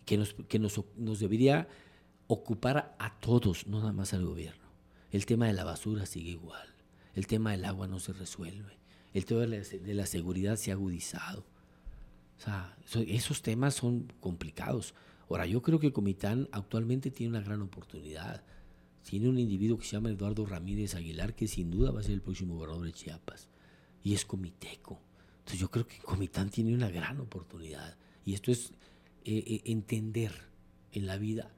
que 0.05 0.17
nos, 0.17 0.35
que 0.47 0.59
nos, 0.59 0.81
nos 0.97 1.19
debería 1.19 1.67
ocupar 2.27 2.95
a 2.99 3.19
todos, 3.19 3.67
no 3.67 3.79
nada 3.79 3.93
más 3.93 4.13
al 4.13 4.25
gobierno. 4.25 4.65
El 5.11 5.25
tema 5.25 5.47
de 5.47 5.53
la 5.53 5.63
basura 5.63 6.05
sigue 6.05 6.31
igual, 6.31 6.67
el 7.13 7.27
tema 7.27 7.51
del 7.51 7.65
agua 7.65 7.87
no 7.87 7.99
se 7.99 8.13
resuelve, 8.13 8.77
el 9.13 9.25
tema 9.25 9.41
de 9.45 9.93
la, 9.93 10.05
seguridad 10.05 10.57
se 10.57 10.71
ha 10.71 10.73
agudizado. 10.73 11.45
O 12.37 12.41
sea, 12.41 12.75
esos 13.07 13.41
temas 13.41 13.75
son 13.75 14.11
complicados. 14.19 14.93
Ahora, 15.29 15.45
yo 15.45 15.61
creo 15.61 15.79
que 15.79 15.93
Comitán 15.93 16.49
actualmente 16.51 17.11
tiene 17.11 17.37
una 17.37 17.45
gran 17.45 17.61
oportunidad. 17.61 18.43
Tiene 19.07 19.29
un 19.29 19.37
individuo 19.37 19.77
que 19.77 19.85
se 19.85 19.91
llama 19.91 20.09
Eduardo 20.09 20.47
Ramírez 20.47 20.95
Aguilar, 20.95 21.35
que 21.35 21.47
sin 21.47 21.69
duda 21.69 21.91
va 21.91 21.99
a 21.99 22.03
ser 22.03 22.13
el 22.13 22.21
próximo 22.21 22.55
gobernador 22.55 22.87
de 22.87 22.91
Chiapas. 22.91 23.47
Y 24.03 24.15
es 24.15 24.25
comiteco. 24.25 24.99
Entonces 25.39 25.59
yo 25.59 25.69
creo 25.69 25.85
que 25.85 25.99
Comitán 25.99 26.49
tiene 26.49 26.73
una 26.73 26.89
gran 26.89 27.19
oportunidad. 27.19 27.95
Y 28.25 28.33
esto 28.33 28.51
es 28.51 28.71
eh, 29.23 29.43
eh, 29.45 29.61
entender 29.65 30.31
en 30.91 31.05
la 31.05 31.17
vida, 31.17 31.53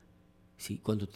¿sí? 0.57 0.79
cuando, 0.79 1.07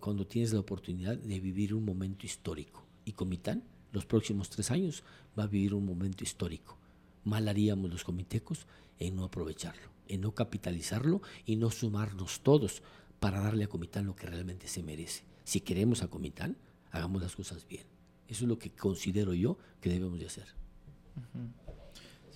cuando 0.00 0.26
tienes 0.26 0.54
la 0.54 0.60
oportunidad 0.60 1.18
de 1.18 1.38
vivir 1.38 1.74
un 1.74 1.84
momento 1.84 2.24
histórico. 2.24 2.86
Y 3.04 3.12
Comitán 3.12 3.62
los 3.92 4.06
próximos 4.06 4.48
tres 4.48 4.70
años 4.70 5.04
va 5.38 5.42
a 5.42 5.48
vivir 5.48 5.74
un 5.74 5.84
momento 5.84 6.24
histórico. 6.24 6.78
Mal 7.24 7.46
haríamos 7.46 7.90
los 7.90 8.04
comitecos 8.04 8.66
en 8.98 9.16
no 9.16 9.24
aprovecharlo, 9.24 9.90
en 10.08 10.22
no 10.22 10.34
capitalizarlo 10.34 11.20
y 11.44 11.56
no 11.56 11.70
sumarnos 11.70 12.40
todos 12.40 12.82
para 13.20 13.40
darle 13.40 13.64
a 13.64 13.68
Comitán 13.68 14.06
lo 14.06 14.16
que 14.16 14.26
realmente 14.26 14.66
se 14.66 14.82
merece. 14.82 15.33
Si 15.44 15.60
queremos 15.60 16.02
a 16.02 16.08
Comitán, 16.08 16.56
hagamos 16.90 17.22
las 17.22 17.36
cosas 17.36 17.66
bien. 17.68 17.84
Eso 18.28 18.44
es 18.44 18.48
lo 18.48 18.58
que 18.58 18.70
considero 18.70 19.34
yo 19.34 19.58
que 19.80 19.90
debemos 19.90 20.18
de 20.18 20.26
hacer. 20.26 20.46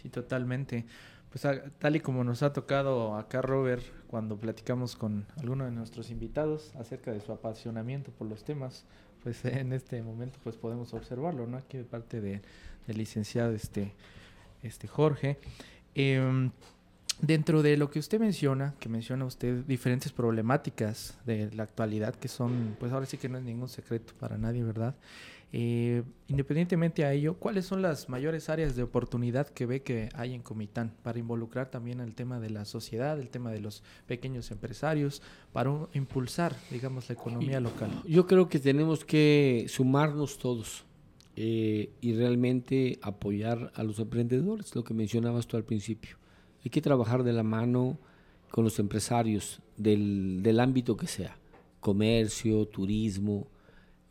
Sí, 0.01 0.09
totalmente. 0.11 0.87
Pues 1.31 1.47
tal 1.79 1.97
y 1.97 2.01
como 2.01 2.25
nos 2.25 2.43
ha 2.43 2.53
tocado 2.53 3.17
acá, 3.17 3.43
Robert, 3.43 3.83
cuando 4.07 4.39
platicamos 4.39 4.97
con 4.97 5.27
alguno 5.37 5.65
de 5.65 5.73
nuestros 5.73 6.11
invitados 6.11 6.75
acerca 6.77 7.13
de 7.13 7.21
su 7.21 7.33
apasionamiento 7.33 8.13
por 8.13 8.29
los 8.29 8.45
temas, 8.45 8.85
pues 9.23 9.45
en 9.45 9.73
este 9.73 10.03
momento 10.03 10.39
pues 10.43 10.57
podemos 10.57 10.95
observarlo, 10.95 11.47
¿no? 11.47 11.59
Aquí 11.59 11.77
de 11.77 11.85
parte 11.85 12.21
de, 12.21 12.43
del 12.87 12.99
licenciado 12.99 13.53
este, 13.53 13.95
este 14.63 14.89
Jorge. 14.89 15.39
Em, 15.95 16.51
dentro 17.21 17.63
de 17.63 17.77
lo 17.77 17.91
que 17.91 17.99
usted 17.99 18.21
menciona, 18.21 18.75
que 18.79 18.89
menciona 18.89 19.25
usted 19.25 19.65
diferentes 19.65 20.13
problemáticas 20.13 21.19
de 21.27 21.51
la 21.55 21.65
actualidad 21.65 22.15
que 22.15 22.29
son, 22.29 22.77
pues 22.79 22.93
ahora 22.93 23.07
sí 23.07 23.17
que 23.17 23.29
no 23.29 23.39
es 23.39 23.45
ningún 23.45 23.69
secreto 23.69 24.13
para 24.19 24.39
nadie, 24.39 24.63
¿verdad? 24.63 24.95
Eh, 25.51 26.03
independientemente 26.29 27.07
a 27.07 27.13
ello, 27.15 27.35
¿cuáles 27.35 27.65
son 27.65 27.81
las 27.81 28.11
mayores 28.11 28.51
áreas 28.51 28.77
de 28.77 28.83
oportunidad 28.83 29.49
que 29.49 29.65
ve 29.65 29.83
que 29.83 30.11
hay 30.15 30.35
en 30.35 30.43
Comitán 30.43 30.93
para 31.03 31.19
involucrar 31.19 31.71
también 31.71 32.01
el 32.01 32.15
tema 32.15 32.39
de 32.39 32.51
la 32.51 32.67
sociedad, 32.67 33.19
el 33.19 33.31
tema 33.31 33.51
de 33.51 33.61
los 33.61 33.83
pequeños 34.07 34.51
empresarios, 34.51 35.23
para 35.53 35.89
impulsar, 35.95 36.55
digamos, 36.71 37.09
la 37.09 37.15
economía 37.15 37.61
local? 37.61 37.91
Yo 38.07 38.27
creo 38.27 38.51
que 38.51 38.59
tenemos 38.59 39.07
que 39.07 39.65
sumarnos 39.69 40.39
todos 40.39 40.85
eh, 41.35 41.93
y 42.03 42.13
realmente 42.15 42.99
apoyar 43.01 43.73
a 43.75 43.83
los 43.85 43.99
emprendedores, 44.01 44.75
lo 44.75 44.85
que 44.85 44.93
mencionabas 44.93 45.47
tú 45.47 45.57
al 45.57 45.65
principio. 45.65 46.19
Hay 46.65 46.71
que 46.71 46.81
trabajar 46.81 47.23
de 47.23 47.33
la 47.33 47.43
mano 47.43 47.99
con 48.51 48.65
los 48.65 48.79
empresarios 48.79 49.61
del, 49.77 50.59
ámbito 50.61 50.97
que 50.97 51.07
sea, 51.07 51.37
comercio, 51.81 52.67
turismo, 52.67 53.47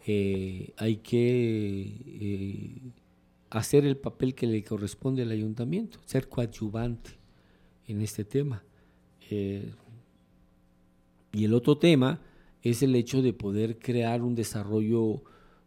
eh, 0.05 0.73
hay 0.77 0.97
que 0.97 1.91
eh, 2.05 2.81
hacer 3.49 3.85
el 3.85 3.97
papel 3.97 4.35
que 4.35 4.47
le 4.47 4.63
corresponde 4.63 5.23
al 5.23 5.31
ayuntamiento, 5.31 5.99
ser 6.05 6.29
coadyuvante 6.29 7.11
en 7.87 8.01
este 8.01 8.23
tema. 8.23 8.63
Eh, 9.29 9.73
y 11.33 11.45
el 11.45 11.53
otro 11.53 11.77
tema 11.77 12.21
es 12.63 12.83
el 12.83 12.95
hecho 12.95 13.21
de 13.21 13.33
poder 13.33 13.77
crear 13.77 14.21
un 14.21 14.35
desarrollo 14.35 15.23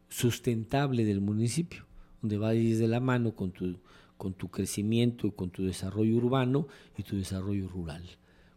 sustentable 0.09 1.05
del 1.05 1.21
municipio, 1.21 1.85
donde 2.21 2.39
va 2.39 2.51
de 2.51 2.89
la 2.89 3.01
mano 3.01 3.35
con 3.35 3.53
tu, 3.53 3.77
con 4.21 4.35
tu 4.35 4.51
crecimiento, 4.51 5.35
con 5.35 5.49
tu 5.49 5.65
desarrollo 5.65 6.15
urbano 6.15 6.69
y 6.95 7.03
tu 7.05 7.17
desarrollo 7.17 7.67
rural. 7.69 8.05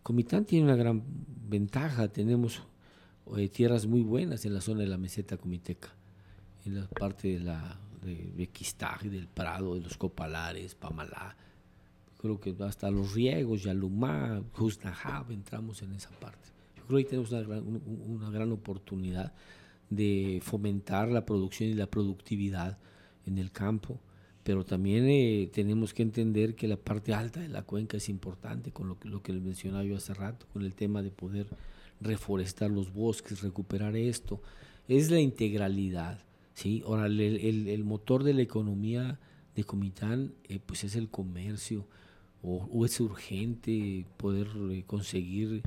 Comitán 0.04 0.43
tiene 0.43 0.65
una 0.65 0.76
gran 0.76 1.02
ventaja, 1.47 2.10
tenemos 2.10 2.62
eh, 3.38 3.47
tierras 3.47 3.88
muy 3.88 4.02
buenas 4.02 4.43
en 4.43 4.56
la 4.56 4.60
zona 4.60 4.82
de 4.82 4.88
la 4.88 4.97
meseta 4.97 5.38
comiteca, 5.38 5.95
en 6.65 6.76
la 6.76 6.88
parte 6.89 7.30
de 7.30 7.39
la 7.39 7.80
de, 8.02 8.49
del 9.10 9.28
Prado, 9.30 9.76
de 9.76 9.80
los 9.80 9.95
Copalares, 9.95 10.76
Pamalá, 10.76 11.38
creo 12.17 12.41
que 12.41 12.54
hasta 12.60 12.91
los 12.91 13.13
riegos, 13.13 13.63
Yalumá, 13.63 14.43
Juznajab, 14.52 15.32
entramos 15.32 15.82
en 15.82 15.93
esa 15.93 16.10
parte. 16.10 16.49
Yo 16.76 16.84
creo 16.88 16.97
que 16.97 17.06
tenemos 17.06 17.32
una 17.32 17.41
gran, 17.41 17.82
una 18.06 18.30
gran 18.32 18.52
oportunidad 18.52 19.32
de 19.89 20.41
fomentar 20.43 21.08
la 21.08 21.26
producción 21.26 21.69
y 21.69 21.73
la 21.73 21.88
productividad 21.88 22.78
en 23.26 23.38
el 23.38 23.54
campo 23.54 24.02
pero 24.43 24.65
también 24.65 25.06
eh, 25.08 25.49
tenemos 25.53 25.93
que 25.93 26.03
entender 26.03 26.56
que 26.56 26.67
la 26.67 26.75
parte 26.75 27.13
alta 27.13 27.39
de 27.39 27.47
la 27.47 27.63
cuenca 27.63 27.97
es 27.97 28.10
importante, 28.10 28.71
con 28.71 28.89
lo 28.89 28.99
que, 28.99 29.08
lo 29.08 29.23
que 29.23 29.32
les 29.32 29.41
mencionaba 29.41 29.84
yo 29.86 29.95
hace 29.95 30.13
rato, 30.13 30.45
con 30.51 30.63
el 30.63 30.75
tema 30.75 31.01
de 31.01 31.12
poder 31.12 31.47
reforestar 32.01 32.69
los 32.69 32.93
bosques, 32.93 33.41
recuperar 33.41 33.95
esto. 33.95 34.41
Es 34.89 35.10
la 35.10 35.21
integralidad, 35.21 36.19
¿sí? 36.53 36.84
Ahora, 36.86 37.06
el, 37.06 37.19
el, 37.21 37.84
motor 37.86 38.23
de 38.23 38.34
la 38.34 38.41
economía 38.41 39.17
de 39.56 39.63
Comitán, 39.63 40.34
eh, 40.49 40.60
pues 40.63 40.84
es 40.84 40.97
el 40.97 41.10
comercio, 41.10 41.88
o, 42.41 42.86
es 42.86 42.99
urgente 42.99 44.06
poder 44.17 44.47
eh, 44.71 44.84
conseguir 44.86 45.63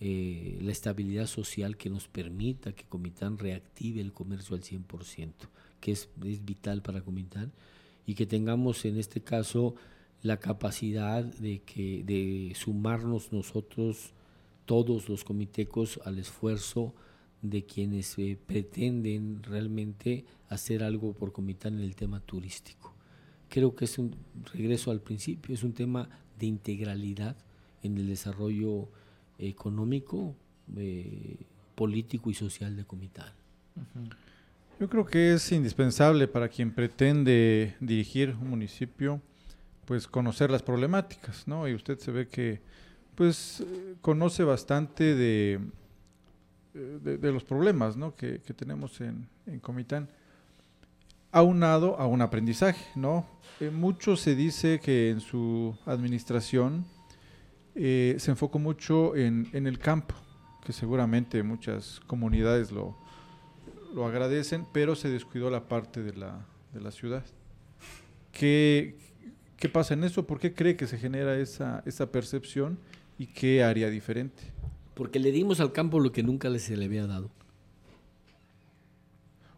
la 0.00 0.70
estabilidad 0.70 1.26
social 1.26 1.76
que 1.76 1.90
nos 1.90 2.06
permita 2.06 2.72
que 2.72 2.84
Comitán 2.84 3.36
reactive 3.36 4.00
el 4.00 4.12
comercio 4.12 4.54
al 4.54 4.62
100%, 4.62 5.32
que 5.80 5.90
es, 5.90 6.08
es 6.24 6.44
vital 6.44 6.82
para 6.82 7.00
Comitán 7.00 7.50
y 8.08 8.14
que 8.14 8.24
tengamos 8.24 8.86
en 8.86 8.96
este 8.96 9.20
caso 9.20 9.74
la 10.22 10.38
capacidad 10.38 11.22
de, 11.22 11.60
que, 11.60 12.02
de 12.04 12.54
sumarnos 12.56 13.34
nosotros, 13.34 14.14
todos 14.64 15.10
los 15.10 15.24
comitecos, 15.24 16.00
al 16.06 16.18
esfuerzo 16.18 16.94
de 17.42 17.66
quienes 17.66 18.18
eh, 18.18 18.38
pretenden 18.46 19.42
realmente 19.42 20.24
hacer 20.48 20.82
algo 20.82 21.12
por 21.12 21.32
Comitán 21.32 21.74
en 21.74 21.84
el 21.84 21.96
tema 21.96 22.20
turístico. 22.20 22.94
Creo 23.50 23.76
que 23.76 23.84
es 23.84 23.98
un 23.98 24.16
regreso 24.54 24.90
al 24.90 25.02
principio, 25.02 25.54
es 25.54 25.62
un 25.62 25.74
tema 25.74 26.08
de 26.38 26.46
integralidad 26.46 27.36
en 27.82 27.98
el 27.98 28.06
desarrollo 28.06 28.88
económico, 29.38 30.34
eh, 30.78 31.36
político 31.74 32.30
y 32.30 32.34
social 32.34 32.74
de 32.74 32.84
Comitán. 32.84 33.34
Yo 34.80 34.88
creo 34.88 35.04
que 35.04 35.34
es 35.34 35.50
indispensable 35.50 36.28
para 36.28 36.48
quien 36.48 36.70
pretende 36.70 37.74
dirigir 37.80 38.36
un 38.40 38.50
municipio, 38.50 39.20
pues 39.84 40.06
conocer 40.06 40.52
las 40.52 40.62
problemáticas, 40.62 41.48
¿no? 41.48 41.66
Y 41.66 41.74
usted 41.74 41.98
se 41.98 42.12
ve 42.12 42.28
que, 42.28 42.60
pues, 43.16 43.64
conoce 44.00 44.44
bastante 44.44 45.16
de, 45.16 45.58
de, 46.74 47.32
los 47.32 47.42
problemas, 47.42 47.96
¿no? 47.96 48.14
Que, 48.14 48.38
tenemos 48.38 49.00
en, 49.00 49.28
en, 49.46 49.58
Comitán, 49.58 50.08
aunado 51.32 51.98
a 51.98 52.06
un 52.06 52.22
aprendizaje, 52.22 52.86
¿no? 52.94 53.26
Eh, 53.58 53.70
mucho 53.70 54.16
se 54.16 54.36
dice 54.36 54.78
que 54.78 55.10
en 55.10 55.18
su 55.18 55.76
administración 55.86 56.86
eh, 57.74 58.14
se 58.20 58.30
enfocó 58.30 58.60
mucho 58.60 59.16
en, 59.16 59.48
en 59.52 59.66
el 59.66 59.80
campo, 59.80 60.14
que 60.64 60.72
seguramente 60.72 61.42
muchas 61.42 61.98
comunidades 62.06 62.70
lo 62.70 63.07
lo 63.94 64.06
agradecen, 64.06 64.66
pero 64.72 64.94
se 64.94 65.08
descuidó 65.08 65.50
la 65.50 65.68
parte 65.68 66.02
de 66.02 66.14
la, 66.14 66.46
de 66.72 66.80
la 66.80 66.90
ciudad. 66.90 67.24
¿Qué, 68.32 68.96
¿Qué 69.56 69.68
pasa 69.68 69.94
en 69.94 70.04
eso? 70.04 70.26
¿Por 70.26 70.38
qué 70.38 70.54
cree 70.54 70.76
que 70.76 70.86
se 70.86 70.98
genera 70.98 71.38
esa, 71.38 71.82
esa 71.86 72.12
percepción 72.12 72.78
y 73.18 73.26
qué 73.26 73.64
haría 73.64 73.90
diferente? 73.90 74.42
Porque 74.94 75.18
le 75.18 75.32
dimos 75.32 75.60
al 75.60 75.72
campo 75.72 76.00
lo 76.00 76.12
que 76.12 76.22
nunca 76.22 76.56
se 76.58 76.76
le 76.76 76.84
había 76.84 77.06
dado. 77.06 77.30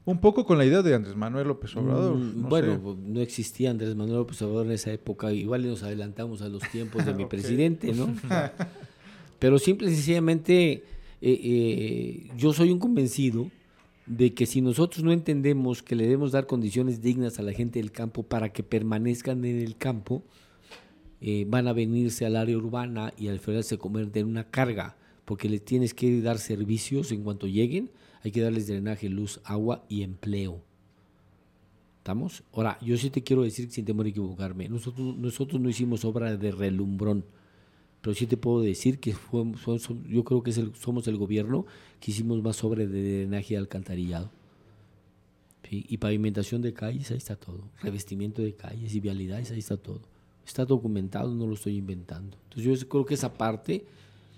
Un 0.06 0.20
poco 0.20 0.44
con 0.44 0.58
la 0.58 0.64
idea 0.64 0.82
de 0.82 0.94
Andrés 0.94 1.14
Manuel 1.14 1.48
López 1.48 1.76
Obrador. 1.76 2.16
Mm, 2.16 2.48
bueno, 2.48 2.96
no 3.06 3.20
existía 3.20 3.70
Andrés 3.70 3.94
Manuel 3.94 4.18
López 4.18 4.40
Obrador 4.42 4.66
en 4.66 4.72
esa 4.72 4.90
época. 4.90 5.32
Igual 5.32 5.66
nos 5.66 5.82
adelantamos 5.82 6.42
a 6.42 6.48
los 6.48 6.62
tiempos 6.70 7.04
de 7.04 7.14
mi 7.14 7.26
presidente, 7.26 7.92
¿no? 7.92 8.12
Pero 9.38 9.58
simple 9.58 9.90
y 9.90 9.94
sencillamente, 9.94 10.72
eh, 10.72 10.82
eh, 11.22 12.30
yo 12.36 12.52
soy 12.52 12.70
un 12.70 12.78
convencido 12.78 13.50
de 14.10 14.34
que 14.34 14.44
si 14.44 14.60
nosotros 14.60 15.04
no 15.04 15.12
entendemos 15.12 15.84
que 15.84 15.94
le 15.94 16.02
debemos 16.02 16.32
dar 16.32 16.48
condiciones 16.48 17.00
dignas 17.00 17.38
a 17.38 17.42
la 17.42 17.52
gente 17.52 17.78
del 17.78 17.92
campo 17.92 18.24
para 18.24 18.52
que 18.52 18.64
permanezcan 18.64 19.44
en 19.44 19.60
el 19.60 19.76
campo, 19.76 20.24
eh, 21.20 21.46
van 21.48 21.68
a 21.68 21.72
venirse 21.72 22.26
al 22.26 22.34
área 22.34 22.56
urbana 22.56 23.12
y 23.16 23.28
al 23.28 23.38
final 23.38 23.62
se 23.62 23.78
convierten 23.78 24.22
en 24.22 24.28
una 24.28 24.50
carga, 24.50 24.96
porque 25.24 25.48
les 25.48 25.64
tienes 25.64 25.94
que 25.94 26.20
dar 26.22 26.38
servicios 26.38 27.12
en 27.12 27.22
cuanto 27.22 27.46
lleguen, 27.46 27.92
hay 28.24 28.32
que 28.32 28.40
darles 28.40 28.66
drenaje, 28.66 29.08
luz, 29.08 29.40
agua 29.44 29.84
y 29.88 30.02
empleo. 30.02 30.60
¿Estamos? 31.98 32.42
Ahora, 32.52 32.78
yo 32.80 32.96
sí 32.96 33.10
te 33.10 33.22
quiero 33.22 33.42
decir, 33.42 33.70
sin 33.70 33.84
temor 33.84 34.08
equivocarme, 34.08 34.68
nosotros, 34.68 35.16
nosotros 35.16 35.60
no 35.60 35.68
hicimos 35.68 36.04
obra 36.04 36.36
de 36.36 36.50
relumbrón 36.50 37.24
pero 38.00 38.14
sí 38.14 38.26
te 38.26 38.36
puedo 38.36 38.62
decir 38.62 38.98
que 38.98 39.14
yo 40.08 40.24
creo 40.24 40.42
que 40.42 40.52
somos 40.52 41.06
el 41.06 41.16
gobierno 41.16 41.66
que 42.00 42.10
hicimos 42.10 42.42
más 42.42 42.56
sobre 42.56 42.86
de 42.86 43.18
drenaje 43.18 43.54
y 43.54 43.56
alcantarillado. 43.56 44.30
Y 45.72 45.98
pavimentación 45.98 46.62
de 46.62 46.72
calles, 46.72 47.12
ahí 47.12 47.18
está 47.18 47.36
todo. 47.36 47.60
Revestimiento 47.80 48.42
de 48.42 48.54
calles 48.54 48.92
y 48.92 48.98
vialidades, 48.98 49.52
ahí 49.52 49.60
está 49.60 49.76
todo. 49.76 50.00
Está 50.44 50.64
documentado, 50.64 51.32
no 51.32 51.46
lo 51.46 51.54
estoy 51.54 51.76
inventando. 51.76 52.36
Entonces 52.48 52.80
yo 52.80 52.88
creo 52.88 53.04
que 53.04 53.14
esa 53.14 53.32
parte 53.32 53.84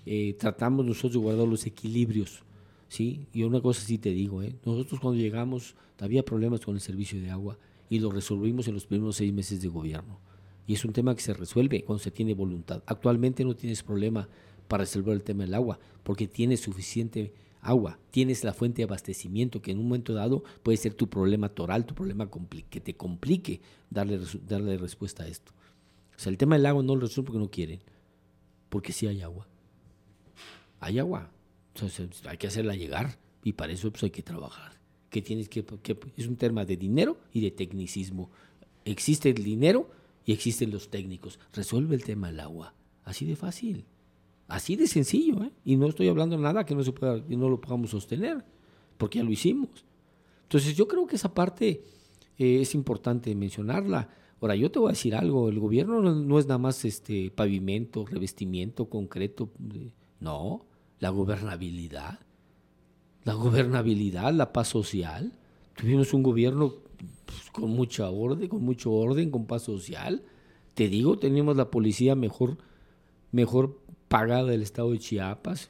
eh, 0.05 0.35
tratamos 0.37 0.85
nosotros 0.85 1.13
de 1.13 1.19
guardar 1.19 1.47
los 1.47 1.65
equilibrios. 1.65 2.43
¿sí? 2.87 3.25
Y 3.33 3.41
una 3.41 3.61
cosa 3.61 3.81
sí 3.81 3.97
te 3.97 4.11
digo, 4.11 4.43
¿eh? 4.43 4.53
nosotros 4.63 4.99
cuando 4.99 5.19
llegamos 5.19 5.73
había 5.99 6.23
problemas 6.23 6.59
con 6.59 6.75
el 6.75 6.81
servicio 6.81 7.19
de 7.19 7.31
agua 7.31 7.57
y 7.89 7.97
lo 7.97 8.11
resolvimos 8.11 8.67
en 8.67 8.73
los 8.73 8.85
primeros 8.85 9.15
seis 9.15 9.33
meses 9.33 9.61
de 9.61 9.69
gobierno 9.69 10.19
y 10.65 10.73
es 10.73 10.85
un 10.85 10.93
tema 10.93 11.15
que 11.15 11.21
se 11.21 11.33
resuelve 11.33 11.83
cuando 11.83 12.03
se 12.03 12.11
tiene 12.11 12.33
voluntad. 12.33 12.83
Actualmente 12.85 13.43
no 13.43 13.55
tienes 13.55 13.83
problema 13.83 14.29
para 14.67 14.83
resolver 14.83 15.13
el 15.13 15.23
tema 15.23 15.43
del 15.43 15.53
agua, 15.53 15.79
porque 16.03 16.27
tienes 16.27 16.61
suficiente 16.61 17.33
agua, 17.61 17.99
tienes 18.11 18.43
la 18.43 18.53
fuente 18.53 18.77
de 18.77 18.83
abastecimiento 18.83 19.61
que 19.61 19.71
en 19.71 19.79
un 19.79 19.85
momento 19.85 20.13
dado 20.13 20.43
puede 20.63 20.77
ser 20.77 20.93
tu 20.93 21.09
problema 21.09 21.49
toral, 21.49 21.85
tu 21.85 21.95
problema 21.95 22.29
que 22.69 22.81
te 22.81 22.95
complique 22.95 23.61
darle, 23.89 24.19
darle 24.47 24.77
respuesta 24.77 25.23
a 25.23 25.27
esto. 25.27 25.53
O 26.15 26.19
sea, 26.19 26.29
el 26.29 26.37
tema 26.37 26.55
del 26.55 26.65
agua 26.65 26.83
no 26.83 26.95
lo 26.95 27.01
resuelve 27.01 27.27
porque 27.27 27.39
no 27.39 27.49
quieren, 27.49 27.79
porque 28.69 28.93
sí 28.93 29.07
hay 29.07 29.21
agua. 29.21 29.47
Hay 30.79 30.99
agua, 30.99 31.31
hay 32.27 32.37
que 32.37 32.47
hacerla 32.47 32.75
llegar 32.75 33.17
y 33.43 33.53
para 33.53 33.73
eso 33.73 33.91
pues, 33.91 34.03
hay 34.03 34.11
que 34.11 34.23
trabajar. 34.23 34.73
Que 35.09 35.21
tienes 35.21 35.47
que, 35.47 35.63
que 35.63 35.97
es 36.17 36.27
un 36.27 36.35
tema 36.35 36.65
de 36.65 36.75
dinero 36.75 37.17
y 37.31 37.41
de 37.41 37.51
tecnicismo. 37.51 38.31
Existe 38.83 39.29
el 39.29 39.43
dinero, 39.43 39.89
y 40.25 40.33
existen 40.33 40.71
los 40.71 40.89
técnicos. 40.89 41.39
Resuelve 41.53 41.95
el 41.95 42.03
tema 42.03 42.27
del 42.27 42.39
agua. 42.39 42.73
Así 43.03 43.25
de 43.25 43.35
fácil. 43.35 43.85
Así 44.47 44.75
de 44.75 44.87
sencillo. 44.87 45.43
¿eh? 45.43 45.51
Y 45.65 45.75
no 45.75 45.87
estoy 45.87 46.07
hablando 46.07 46.37
nada 46.37 46.65
que 46.65 46.75
no, 46.75 46.83
se 46.83 46.91
pueda, 46.91 47.25
que 47.25 47.35
no 47.35 47.49
lo 47.49 47.59
podamos 47.59 47.91
sostener, 47.91 48.43
porque 48.97 49.19
ya 49.19 49.25
lo 49.25 49.31
hicimos. 49.31 49.85
Entonces 50.43 50.75
yo 50.75 50.87
creo 50.87 51.07
que 51.07 51.15
esa 51.15 51.33
parte 51.33 51.83
eh, 52.37 52.61
es 52.61 52.75
importante 52.75 53.33
mencionarla. 53.35 54.09
Ahora, 54.39 54.55
yo 54.55 54.69
te 54.69 54.79
voy 54.79 54.89
a 54.89 54.91
decir 54.91 55.15
algo, 55.15 55.47
el 55.47 55.59
gobierno 55.59 56.01
no, 56.01 56.39
es 56.39 56.47
nada 56.47 56.57
más 56.57 56.83
este 56.83 57.31
pavimento, 57.31 58.05
revestimiento 58.05 58.89
concreto, 58.89 59.49
no, 60.19 60.65
la 60.99 61.09
gobernabilidad, 61.09 62.19
la 63.23 63.33
gobernabilidad, 63.35 64.33
la 64.33 64.51
paz 64.51 64.67
social. 64.67 65.31
Tuvimos 65.77 66.13
un 66.13 66.23
gobierno 66.23 66.75
pues, 67.25 67.49
con 67.51 67.71
mucha 67.71 68.09
orden, 68.09 68.47
con 68.47 68.63
mucho 68.63 68.91
orden, 68.91 69.31
con 69.31 69.45
paz 69.45 69.63
social. 69.63 70.23
Te 70.73 70.87
digo, 70.87 71.19
teníamos 71.19 71.55
la 71.57 71.69
policía 71.69 72.15
mejor, 72.15 72.57
mejor 73.31 73.79
pagada 74.07 74.45
del 74.45 74.61
estado 74.61 74.91
de 74.91 74.99
Chiapas. 74.99 75.69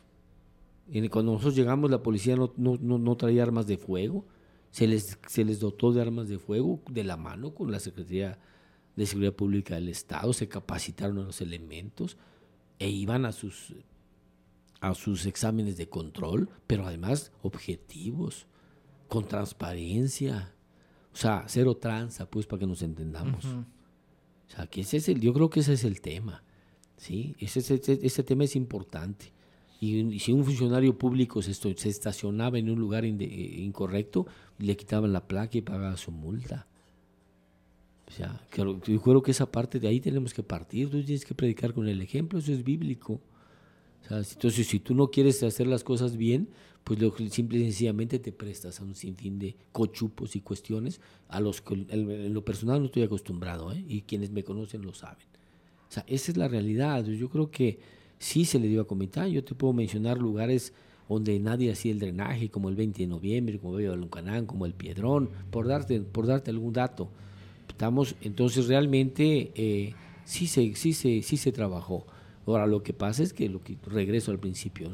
Cuando 1.10 1.34
nosotros 1.34 1.56
llegamos, 1.56 1.90
la 1.90 2.04
policía 2.04 2.36
no, 2.36 2.54
no, 2.58 2.78
no, 2.78 3.18
traía 3.18 3.44
armas 3.44 3.68
de 3.68 3.78
fuego. 3.78 4.26
Se 4.72 4.88
les, 4.88 5.18
se 5.28 5.46
les 5.46 5.60
dotó 5.60 5.92
de 5.92 6.02
armas 6.02 6.28
de 6.30 6.40
fuego 6.40 6.82
de 6.90 7.04
la 7.04 7.18
mano 7.18 7.54
con 7.54 7.72
la 7.72 7.80
Secretaría 7.80 8.40
de 8.96 9.06
Seguridad 9.06 9.34
Pública 9.34 9.76
del 9.76 9.90
Estado. 9.90 10.34
Se 10.34 10.48
capacitaron 10.48 11.26
los 11.26 11.42
elementos 11.42 12.18
e 12.80 12.90
iban 12.90 13.26
a 13.26 13.32
sus 13.32 13.74
a 14.84 14.94
sus 14.96 15.26
exámenes 15.26 15.78
de 15.78 15.88
control, 15.88 16.50
pero 16.68 16.86
además 16.86 17.32
objetivos, 17.42 18.48
con 19.08 19.26
transparencia. 19.26 20.53
O 21.14 21.18
sea, 21.18 21.46
cero 21.48 21.76
tranza, 21.76 22.26
pues, 22.30 22.46
para 22.46 22.62
que 22.62 22.68
nos 22.68 22.82
entendamos. 22.82 23.46
O 23.46 24.56
sea, 24.56 24.68
que 24.68 24.82
ese 24.82 24.98
es 24.98 25.10
el, 25.10 25.20
yo 25.20 25.34
creo 25.34 25.50
que 25.50 25.60
ese 25.60 25.74
es 25.74 25.84
el 25.84 26.02
tema. 26.02 26.44
¿sí? 26.98 27.36
Ese, 27.40 27.60
ese, 27.60 28.24
tema 28.24 28.46
es 28.46 28.56
importante. 28.56 29.32
Y, 29.80 30.20
si 30.20 30.32
un 30.32 30.44
funcionario 30.44 30.98
público 30.98 31.42
se, 31.42 31.54
se 31.54 31.90
estacionaba 31.90 32.58
en 32.58 32.70
un 32.70 32.80
lugar 32.80 33.06
incorrecto, 33.06 34.26
le 34.58 34.76
quitaban 34.78 35.12
la 35.12 35.28
placa 35.28 35.58
y 35.58 35.62
pagaba 35.62 35.98
su 35.98 36.12
multa. 36.12 36.68
O 38.08 38.12
sea, 38.12 38.48
yo 38.56 39.02
creo 39.02 39.22
que 39.22 39.32
esa 39.32 39.52
parte 39.52 39.80
de 39.80 39.88
ahí 39.88 40.00
tenemos 40.00 40.34
que 40.34 40.44
partir. 40.44 40.90
Tú 40.90 41.04
tienes 41.04 41.26
que 41.26 41.34
predicar 41.34 41.74
con 41.74 41.88
el 41.88 42.02
ejemplo, 42.02 42.40
eso 42.40 42.52
es 42.52 42.64
bíblico. 42.64 43.20
Sea, 44.08 44.18
entonces, 44.18 44.68
si 44.68 44.80
tú 44.80 44.96
no 44.96 45.10
quieres 45.10 45.42
hacer 45.44 45.68
las 45.68 45.84
cosas 45.84 46.18
bien, 46.18 46.50
pues 46.84 47.00
lo, 47.00 47.16
simple 47.30 47.60
y 47.60 47.64
sencillamente 47.64 48.20
te 48.20 48.32
prestas 48.32 48.80
a 48.80 48.84
un 48.84 48.96
sinfín 48.96 49.40
de 49.40 49.56
cochupos 49.72 50.36
y 50.36 50.42
cuestiones 50.42 51.00
a 51.30 51.40
los 51.40 51.62
que 51.62 51.86
en 51.90 52.34
lo 52.34 52.44
personal 52.44 52.80
no 52.80 52.88
estoy 52.88 53.04
acostumbrado, 53.04 53.72
¿eh? 53.72 53.84
y 53.88 54.02
quienes 54.02 54.32
me 54.32 54.44
conocen 54.44 54.82
lo 54.82 54.94
saben. 54.94 55.26
O 55.90 55.94
sea, 55.94 56.04
esa 56.08 56.32
es 56.32 56.38
la 56.38 56.48
realidad. 56.48 57.06
Yo 57.06 57.30
creo 57.30 57.52
que 57.52 57.80
sí 58.18 58.46
se 58.46 58.60
le 58.60 58.68
dio 58.68 58.82
a 58.82 58.88
Comitán. 58.88 59.30
Yo 59.30 59.44
te 59.44 59.54
puedo 59.54 59.74
mencionar 59.74 60.18
lugares 60.18 60.74
donde 61.08 61.38
nadie 61.40 61.72
hacía 61.72 61.92
el 61.92 62.00
drenaje, 62.00 62.50
como 62.50 62.70
el 62.70 62.76
20 62.76 63.04
de 63.04 63.08
noviembre, 63.08 63.60
como 63.60 63.78
el 63.78 63.94
Luncanán, 63.94 64.46
como 64.46 64.66
el 64.66 64.74
Piedrón, 64.74 65.30
por 65.52 65.68
darte, 65.68 66.00
por 66.02 66.26
darte 66.26 66.50
algún 66.50 66.74
dato. 66.74 67.10
Estamos, 67.68 68.16
entonces 68.22 68.68
realmente 68.68 69.52
eh, 69.56 69.94
sí, 70.26 70.48
se, 70.48 70.76
sí, 70.76 70.94
se, 70.94 71.22
sí 71.22 71.38
se 71.38 71.52
trabajó. 71.52 72.06
Ahora, 72.46 72.68
lo 72.68 72.84
que 72.84 72.94
pasa 72.94 73.24
es 73.24 73.34
que, 73.34 73.48
lo 73.50 73.62
que 73.62 73.78
regreso 73.86 74.32
al 74.32 74.40
principio, 74.40 74.92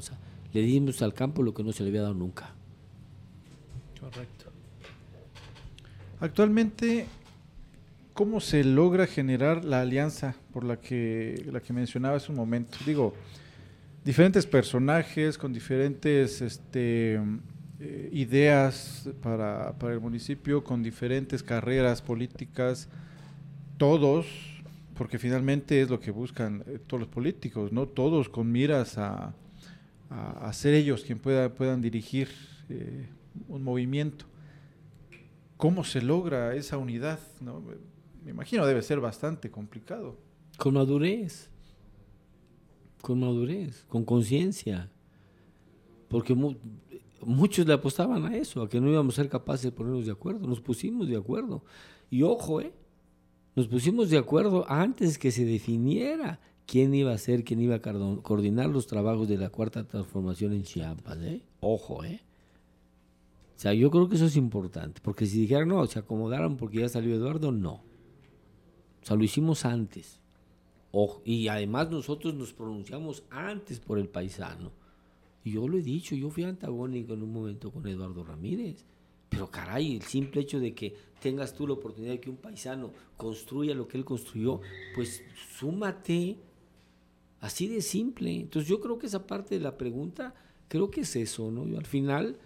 le 0.53 0.61
dimos 0.61 1.01
al 1.01 1.13
campo 1.13 1.43
lo 1.43 1.53
que 1.53 1.63
no 1.63 1.71
se 1.71 1.83
le 1.83 1.89
había 1.89 2.03
dado 2.03 2.13
nunca. 2.13 2.53
Correcto. 3.99 4.45
Actualmente, 6.19 7.05
¿cómo 8.13 8.39
se 8.39 8.63
logra 8.63 9.07
generar 9.07 9.63
la 9.65 9.81
alianza 9.81 10.35
por 10.53 10.63
la 10.63 10.79
que, 10.79 11.45
la 11.51 11.61
que 11.61 11.73
mencionaba 11.73 12.17
hace 12.17 12.31
un 12.31 12.37
momento? 12.37 12.77
Digo, 12.85 13.13
diferentes 14.03 14.45
personajes 14.45 15.37
con 15.37 15.53
diferentes 15.53 16.41
este, 16.41 17.19
eh, 17.79 18.09
ideas 18.11 19.09
para, 19.21 19.73
para 19.79 19.93
el 19.93 20.01
municipio, 20.01 20.63
con 20.63 20.83
diferentes 20.83 21.41
carreras 21.41 22.01
políticas, 22.01 22.89
todos 23.77 24.25
porque 24.99 25.17
finalmente 25.17 25.81
es 25.81 25.89
lo 25.89 26.01
que 26.01 26.11
buscan 26.11 26.61
eh, 26.67 26.77
todos 26.85 26.99
los 26.99 27.07
políticos, 27.07 27.71
¿no? 27.71 27.87
Todos 27.87 28.27
con 28.27 28.51
miras 28.51 28.97
a, 28.97 29.33
a, 30.09 30.51
ser 30.51 30.73
ellos 30.73 31.05
quien 31.05 31.19
pueda, 31.19 31.53
puedan 31.53 31.79
dirigir 31.79 32.27
eh, 32.67 33.07
un 33.47 33.63
movimiento. 33.63 34.25
¿Cómo 35.55 35.85
se 35.85 36.01
logra 36.01 36.53
esa 36.53 36.77
unidad? 36.77 37.17
Me 38.25 38.31
imagino 38.31 38.65
debe 38.65 38.81
ser 38.81 38.99
bastante 38.99 39.49
complicado. 39.49 40.17
Con 40.57 40.73
madurez, 40.73 41.49
con 43.01 43.21
madurez, 43.21 43.85
con 43.87 44.03
conciencia, 44.03 44.91
porque 46.09 46.35
muchos 47.21 47.65
le 47.65 47.73
apostaban 47.73 48.25
a 48.25 48.35
eso, 48.35 48.63
a 48.63 48.67
que 48.67 48.81
no 48.81 48.91
íbamos 48.91 49.17
a 49.17 49.21
ser 49.21 49.29
capaces 49.29 49.63
de 49.63 49.71
ponernos 49.71 50.05
de 50.05 50.11
acuerdo, 50.11 50.45
nos 50.45 50.59
pusimos 50.59 51.07
de 51.07 51.15
acuerdo. 51.15 51.63
Y 52.09 52.23
ojo, 52.23 52.59
¿eh? 52.59 52.73
Nos 53.59 53.67
pusimos 53.67 54.09
de 54.09 54.17
acuerdo 54.17 54.63
antes 54.69 55.17
que 55.17 55.31
se 55.31 55.43
definiera 55.43 56.39
quién 56.65 56.93
iba 56.93 57.11
a 57.11 57.17
ser, 57.17 57.43
quién 57.43 57.59
iba 57.59 57.75
a 57.75 57.81
coordinar 57.81 58.69
los 58.69 58.87
trabajos 58.87 59.27
de 59.27 59.37
la 59.37 59.49
cuarta 59.49 59.85
transformación 59.85 60.53
en 60.53 60.63
Chiapas. 60.63 61.17
¿eh? 61.17 61.41
Ojo, 61.59 62.05
¿eh? 62.05 62.21
O 63.57 63.59
sea, 63.59 63.73
yo 63.73 63.91
creo 63.91 64.07
que 64.07 64.15
eso 64.15 64.27
es 64.27 64.37
importante, 64.37 65.01
porque 65.03 65.25
si 65.25 65.41
dijeran, 65.41 65.67
no, 65.67 65.85
se 65.87 65.99
acomodaron 65.99 66.55
porque 66.55 66.79
ya 66.79 66.87
salió 66.87 67.13
Eduardo, 67.13 67.51
no. 67.51 67.73
O 67.73 67.83
sea, 69.01 69.17
lo 69.17 69.25
hicimos 69.25 69.65
antes. 69.65 70.21
Ojo, 70.93 71.21
y 71.25 71.49
además 71.49 71.91
nosotros 71.91 72.35
nos 72.35 72.53
pronunciamos 72.53 73.25
antes 73.29 73.81
por 73.81 73.99
el 73.99 74.07
paisano. 74.07 74.71
Y 75.43 75.51
yo 75.51 75.67
lo 75.67 75.77
he 75.77 75.81
dicho, 75.81 76.15
yo 76.15 76.29
fui 76.29 76.45
antagónico 76.45 77.13
en 77.13 77.23
un 77.23 77.33
momento 77.33 77.71
con 77.71 77.85
Eduardo 77.85 78.23
Ramírez. 78.23 78.85
Pero 79.29 79.49
caray, 79.49 79.95
el 79.95 80.01
simple 80.01 80.41
hecho 80.41 80.59
de 80.59 80.73
que 80.73 80.95
tengas 81.21 81.53
tú 81.53 81.67
la 81.67 81.73
oportunidad 81.73 82.13
de 82.13 82.19
que 82.19 82.29
un 82.29 82.37
paisano 82.37 82.91
construya 83.15 83.75
lo 83.75 83.87
que 83.87 83.97
él 83.97 84.05
construyó, 84.05 84.61
pues 84.95 85.23
súmate. 85.57 86.37
Así 87.39 87.67
de 87.67 87.81
simple. 87.81 88.35
Entonces 88.35 88.69
yo 88.69 88.81
creo 88.81 88.97
que 88.97 89.07
esa 89.07 89.25
parte 89.25 89.55
de 89.55 89.61
la 89.61 89.77
pregunta, 89.77 90.33
creo 90.67 90.91
que 90.91 91.01
es 91.01 91.15
eso, 91.15 91.51
¿no? 91.51 91.77
Al 91.77 91.85
final, 91.85 92.37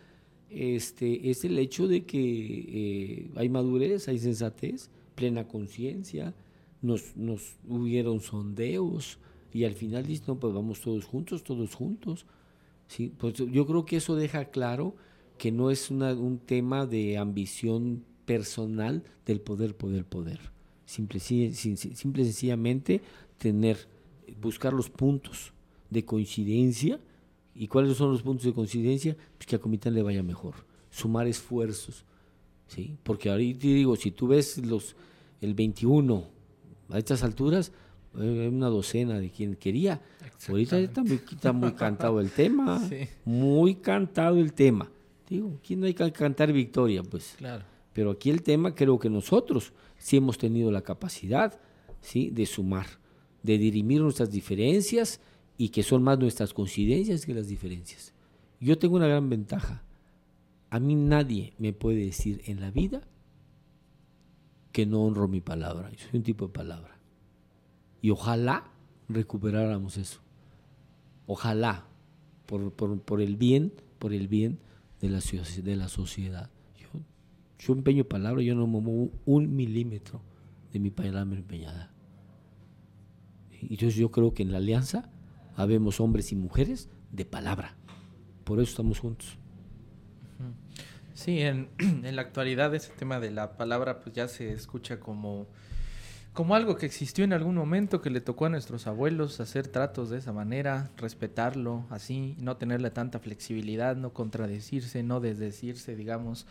este, 0.49 1.31
es 1.31 1.43
el 1.45 1.57
hecho 1.57 1.87
de 1.87 2.05
que 2.05 2.19
eh, 2.19 3.31
hay 3.35 3.49
madurez, 3.49 4.07
hay 4.07 4.19
sensatez, 4.19 4.89
plena 5.15 5.47
conciencia, 5.47 6.35
nos, 6.81 7.15
nos 7.15 7.55
hubieron 7.67 8.19
sondeos 8.19 9.17
y 9.51 9.63
al 9.63 9.73
final 9.73 10.05
dice, 10.05 10.25
no, 10.27 10.39
pues 10.39 10.53
vamos 10.53 10.81
todos 10.81 11.05
juntos, 11.05 11.43
todos 11.43 11.73
juntos. 11.73 12.25
¿sí? 12.87 13.11
Pues 13.17 13.35
yo 13.35 13.65
creo 13.65 13.85
que 13.85 13.97
eso 13.97 14.15
deja 14.15 14.45
claro 14.45 14.95
que 15.43 15.51
no 15.51 15.71
es 15.71 15.91
un 15.91 16.39
tema 16.39 16.85
de 16.85 17.17
ambición 17.17 18.05
personal 18.23 19.03
del 19.25 19.41
poder, 19.41 19.75
poder, 19.75 20.05
poder. 20.05 20.39
Simple, 20.85 21.19
simple 21.19 22.23
sencillamente 22.23 23.01
tener, 23.37 23.89
buscar 24.39 24.71
los 24.71 24.89
puntos 24.89 25.51
de 25.89 26.05
coincidencia. 26.05 26.97
¿Y 27.53 27.67
cuáles 27.67 27.97
son 27.97 28.13
los 28.13 28.21
puntos 28.21 28.45
de 28.45 28.53
coincidencia? 28.53 29.17
Pues 29.37 29.45
que 29.45 29.57
a 29.57 29.59
Comitán 29.59 29.93
le 29.93 30.01
vaya 30.01 30.23
mejor. 30.23 30.53
Sumar 30.89 31.27
esfuerzos. 31.27 32.05
¿sí? 32.67 32.95
Porque 33.03 33.29
ahorita 33.29 33.67
digo, 33.67 33.97
si 33.97 34.11
tú 34.11 34.27
ves 34.27 34.59
los 34.59 34.95
el 35.41 35.55
21 35.55 36.25
a 36.87 36.97
estas 36.97 37.21
alturas, 37.21 37.73
hay 38.15 38.47
una 38.47 38.69
docena 38.69 39.19
de 39.19 39.29
quien 39.29 39.57
quería. 39.57 40.01
Ahorita 40.47 40.79
está 40.79 41.03
muy, 41.03 41.19
está 41.29 41.51
muy 41.51 41.73
cantado 41.73 42.21
el 42.21 42.31
tema. 42.31 42.81
Muy 43.25 43.75
cantado 43.75 44.39
el 44.39 44.53
tema. 44.53 44.89
Digo, 45.29 45.57
aquí 45.59 45.75
no 45.75 45.85
hay 45.85 45.93
que 45.93 46.11
cantar 46.11 46.51
victoria, 46.51 47.03
pues. 47.03 47.35
Claro. 47.37 47.63
Pero 47.93 48.11
aquí 48.11 48.29
el 48.29 48.41
tema 48.41 48.75
creo 48.75 48.99
que 48.99 49.09
nosotros 49.09 49.71
sí 49.97 50.17
hemos 50.17 50.37
tenido 50.37 50.71
la 50.71 50.81
capacidad 50.81 51.59
¿sí? 52.01 52.29
de 52.31 52.45
sumar, 52.45 52.87
de 53.43 53.57
dirimir 53.57 54.01
nuestras 54.01 54.31
diferencias 54.31 55.21
y 55.57 55.69
que 55.69 55.83
son 55.83 56.03
más 56.03 56.17
nuestras 56.19 56.53
coincidencias 56.53 57.25
que 57.25 57.33
las 57.33 57.47
diferencias. 57.47 58.13
Yo 58.59 58.77
tengo 58.77 58.95
una 58.95 59.07
gran 59.07 59.29
ventaja. 59.29 59.83
A 60.71 60.79
mí 60.79 60.95
nadie 60.95 61.53
me 61.59 61.71
puede 61.71 62.05
decir 62.05 62.41
en 62.45 62.59
la 62.59 62.71
vida 62.71 63.03
que 64.71 64.87
no 64.87 65.03
honro 65.03 65.27
mi 65.27 65.41
palabra. 65.41 65.91
Yo 65.91 65.99
soy 65.99 66.17
un 66.17 66.23
tipo 66.23 66.47
de 66.47 66.53
palabra. 66.53 66.97
Y 68.01 68.09
ojalá 68.09 68.71
recuperáramos 69.07 69.97
eso. 69.97 70.19
Ojalá, 71.27 71.85
por, 72.47 72.71
por 72.71 73.21
el 73.21 73.37
bien, 73.37 73.71
por 73.99 74.13
el 74.13 74.27
bien 74.27 74.57
de 75.03 75.09
la, 75.09 75.19
de 75.19 75.75
la 75.75 75.89
sociedad. 75.89 76.49
Yo, 76.77 76.87
yo 77.59 77.73
empeño 77.73 78.05
palabra, 78.05 78.41
yo 78.41 78.55
no 78.55 78.67
muevo 78.67 79.11
un 79.25 79.53
milímetro 79.53 80.21
de 80.71 80.79
mi 80.79 80.91
palabra 80.91 81.35
empeñada. 81.35 81.91
Y 83.51 83.73
entonces 83.73 83.95
yo 83.95 84.11
creo 84.11 84.33
que 84.33 84.43
en 84.43 84.53
la 84.53 84.59
alianza 84.59 85.09
habemos 85.57 85.99
hombres 85.99 86.31
y 86.31 86.37
mujeres 86.37 86.89
de 87.11 87.25
palabra. 87.25 87.75
Por 88.45 88.59
eso 88.61 88.69
estamos 88.69 88.99
juntos. 88.99 89.37
Sí, 91.13 91.41
en, 91.41 91.67
en 91.79 92.15
la 92.15 92.21
actualidad 92.21 92.73
ese 92.73 92.93
tema 92.93 93.19
de 93.19 93.31
la 93.31 93.57
palabra 93.57 93.99
pues 93.99 94.15
ya 94.15 94.29
se 94.29 94.53
escucha 94.53 95.01
como 95.01 95.47
como 96.33 96.55
algo 96.55 96.77
que 96.77 96.87
existió 96.87 97.23
en 97.23 97.33
algún 97.33 97.55
momento 97.55 98.01
que 98.01 98.09
le 98.09 98.19
tocó 98.19 98.45
a 98.45 98.49
nuestros 98.49 98.87
abuelos 98.87 99.39
hacer 99.39 99.67
tratos 99.67 100.09
de 100.09 100.17
esa 100.17 100.33
manera, 100.33 100.89
respetarlo 100.97 101.85
así, 101.91 102.35
no 102.39 102.57
tenerle 102.57 102.89
tanta 102.89 103.19
flexibilidad, 103.19 103.95
no 103.95 104.13
contradecirse, 104.13 105.03
no 105.03 105.19
desdecirse, 105.19 105.95
digamos, 105.95 106.47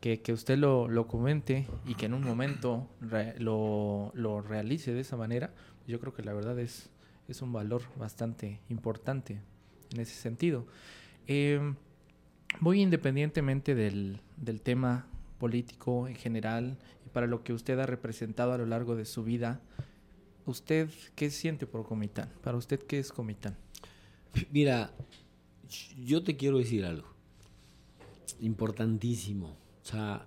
que, 0.00 0.20
que 0.20 0.34
usted 0.34 0.58
lo, 0.58 0.88
lo, 0.88 1.06
comente 1.06 1.66
y 1.86 1.94
que 1.94 2.04
en 2.06 2.12
un 2.12 2.22
momento 2.22 2.86
lo, 3.38 4.12
lo, 4.14 4.42
realice 4.42 4.92
de 4.92 5.00
esa 5.00 5.16
manera, 5.16 5.50
yo 5.86 5.98
creo 6.00 6.12
que 6.12 6.22
la 6.22 6.34
verdad 6.34 6.58
es, 6.58 6.90
es 7.26 7.40
un 7.40 7.50
valor 7.50 7.82
bastante 7.96 8.60
importante 8.68 9.40
en 9.94 10.00
ese 10.00 10.14
sentido. 10.14 10.66
Eh, 11.26 11.74
muy 12.60 12.82
independientemente 12.82 13.74
del, 13.74 14.20
del 14.36 14.60
tema 14.60 15.06
político 15.38 16.06
en 16.08 16.14
general 16.14 16.76
para 17.14 17.26
lo 17.26 17.42
que 17.42 17.54
usted 17.54 17.78
ha 17.78 17.86
representado 17.86 18.52
a 18.52 18.58
lo 18.58 18.66
largo 18.66 18.96
de 18.96 19.06
su 19.06 19.24
vida, 19.24 19.62
¿usted 20.44 20.90
qué 21.14 21.30
siente 21.30 21.66
por 21.66 21.86
Comitán? 21.86 22.28
Para 22.42 22.58
usted, 22.58 22.80
¿qué 22.80 22.98
es 22.98 23.10
Comitán? 23.12 23.56
Mira, 24.50 24.92
yo 26.04 26.22
te 26.22 26.36
quiero 26.36 26.58
decir 26.58 26.84
algo 26.84 27.14
importantísimo. 28.40 29.56
O 29.82 29.86
sea, 29.86 30.26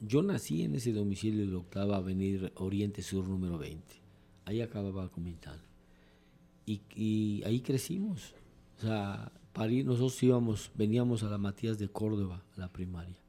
yo 0.00 0.22
nací 0.22 0.62
en 0.62 0.76
ese 0.76 0.92
domicilio 0.92 1.46
de 1.46 1.56
octava 1.56 1.96
avenida 1.96 2.50
Oriente 2.54 3.02
Sur 3.02 3.28
número 3.28 3.58
20. 3.58 3.82
Ahí 4.46 4.62
acababa 4.62 5.10
Comitán. 5.10 5.60
Y, 6.66 6.82
y 6.94 7.42
ahí 7.44 7.60
crecimos. 7.60 8.34
O 8.78 8.80
sea, 8.82 9.32
para 9.52 9.72
ir, 9.72 9.84
nosotros 9.84 10.22
íbamos, 10.22 10.70
veníamos 10.74 11.24
a 11.24 11.30
la 11.30 11.38
Matías 11.38 11.78
de 11.78 11.88
Córdoba, 11.88 12.44
a 12.56 12.60
la 12.60 12.72
primaria. 12.72 13.19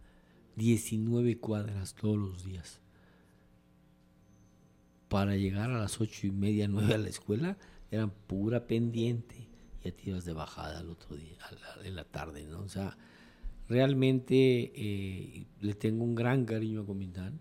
19 0.61 1.39
cuadras 1.39 1.95
todos 1.95 2.19
los 2.19 2.45
días. 2.45 2.81
Para 5.09 5.35
llegar 5.35 5.71
a 5.71 5.79
las 5.79 5.99
ocho 5.99 6.27
y 6.27 6.31
media, 6.31 6.67
nueve 6.67 6.93
a 6.93 6.99
la 6.99 7.09
escuela, 7.09 7.57
eran 7.89 8.11
pura 8.11 8.67
pendiente. 8.67 9.47
Y 9.83 9.91
te 9.91 10.11
ibas 10.11 10.23
de 10.23 10.33
bajada 10.33 10.79
al 10.79 10.89
otro 10.91 11.17
día, 11.17 11.35
en 11.83 11.95
la 11.95 12.03
tarde, 12.03 12.45
¿no? 12.45 12.59
O 12.59 12.69
sea, 12.69 12.95
realmente 13.67 14.71
eh, 14.75 15.47
le 15.61 15.73
tengo 15.73 16.03
un 16.03 16.13
gran 16.13 16.45
cariño 16.45 16.81
a 16.81 16.85
Comitán. 16.85 17.39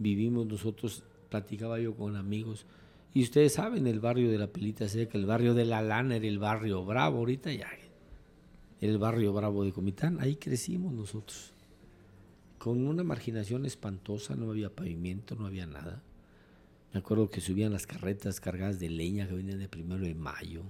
Vivimos 0.00 0.44
nosotros, 0.48 1.04
platicaba 1.28 1.78
yo 1.78 1.94
con 1.94 2.16
amigos, 2.16 2.66
y 3.14 3.22
ustedes 3.22 3.54
saben, 3.54 3.86
el 3.86 4.00
barrio 4.00 4.28
de 4.28 4.38
la 4.38 4.48
Pelita 4.48 4.88
Seca, 4.88 5.16
el 5.16 5.24
barrio 5.24 5.54
de 5.54 5.64
La 5.64 5.82
Lana 5.82 6.16
era 6.16 6.26
el 6.26 6.40
barrio 6.40 6.84
bravo, 6.84 7.18
ahorita 7.18 7.52
ya 7.52 7.68
el 8.80 8.98
barrio 8.98 9.32
bravo 9.32 9.64
de 9.64 9.72
Comitán, 9.72 10.18
ahí 10.20 10.36
crecimos 10.36 10.92
nosotros 10.92 11.55
con 12.66 12.84
una 12.84 13.04
marginación 13.04 13.64
espantosa, 13.64 14.34
no 14.34 14.50
había 14.50 14.74
pavimento, 14.74 15.36
no 15.36 15.46
había 15.46 15.68
nada. 15.68 16.02
Me 16.92 16.98
acuerdo 16.98 17.30
que 17.30 17.40
subían 17.40 17.72
las 17.72 17.86
carretas 17.86 18.40
cargadas 18.40 18.80
de 18.80 18.90
leña 18.90 19.28
que 19.28 19.34
venían 19.34 19.60
de 19.60 19.68
primero 19.68 20.04
de 20.04 20.16
mayo. 20.16 20.64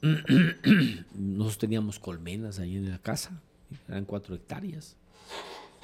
Nosotros 1.14 1.58
teníamos 1.58 1.98
colmenas 1.98 2.58
ahí 2.58 2.76
en 2.76 2.90
la 2.90 3.00
casa, 3.00 3.38
eran 3.86 4.06
cuatro 4.06 4.34
hectáreas. 4.34 4.96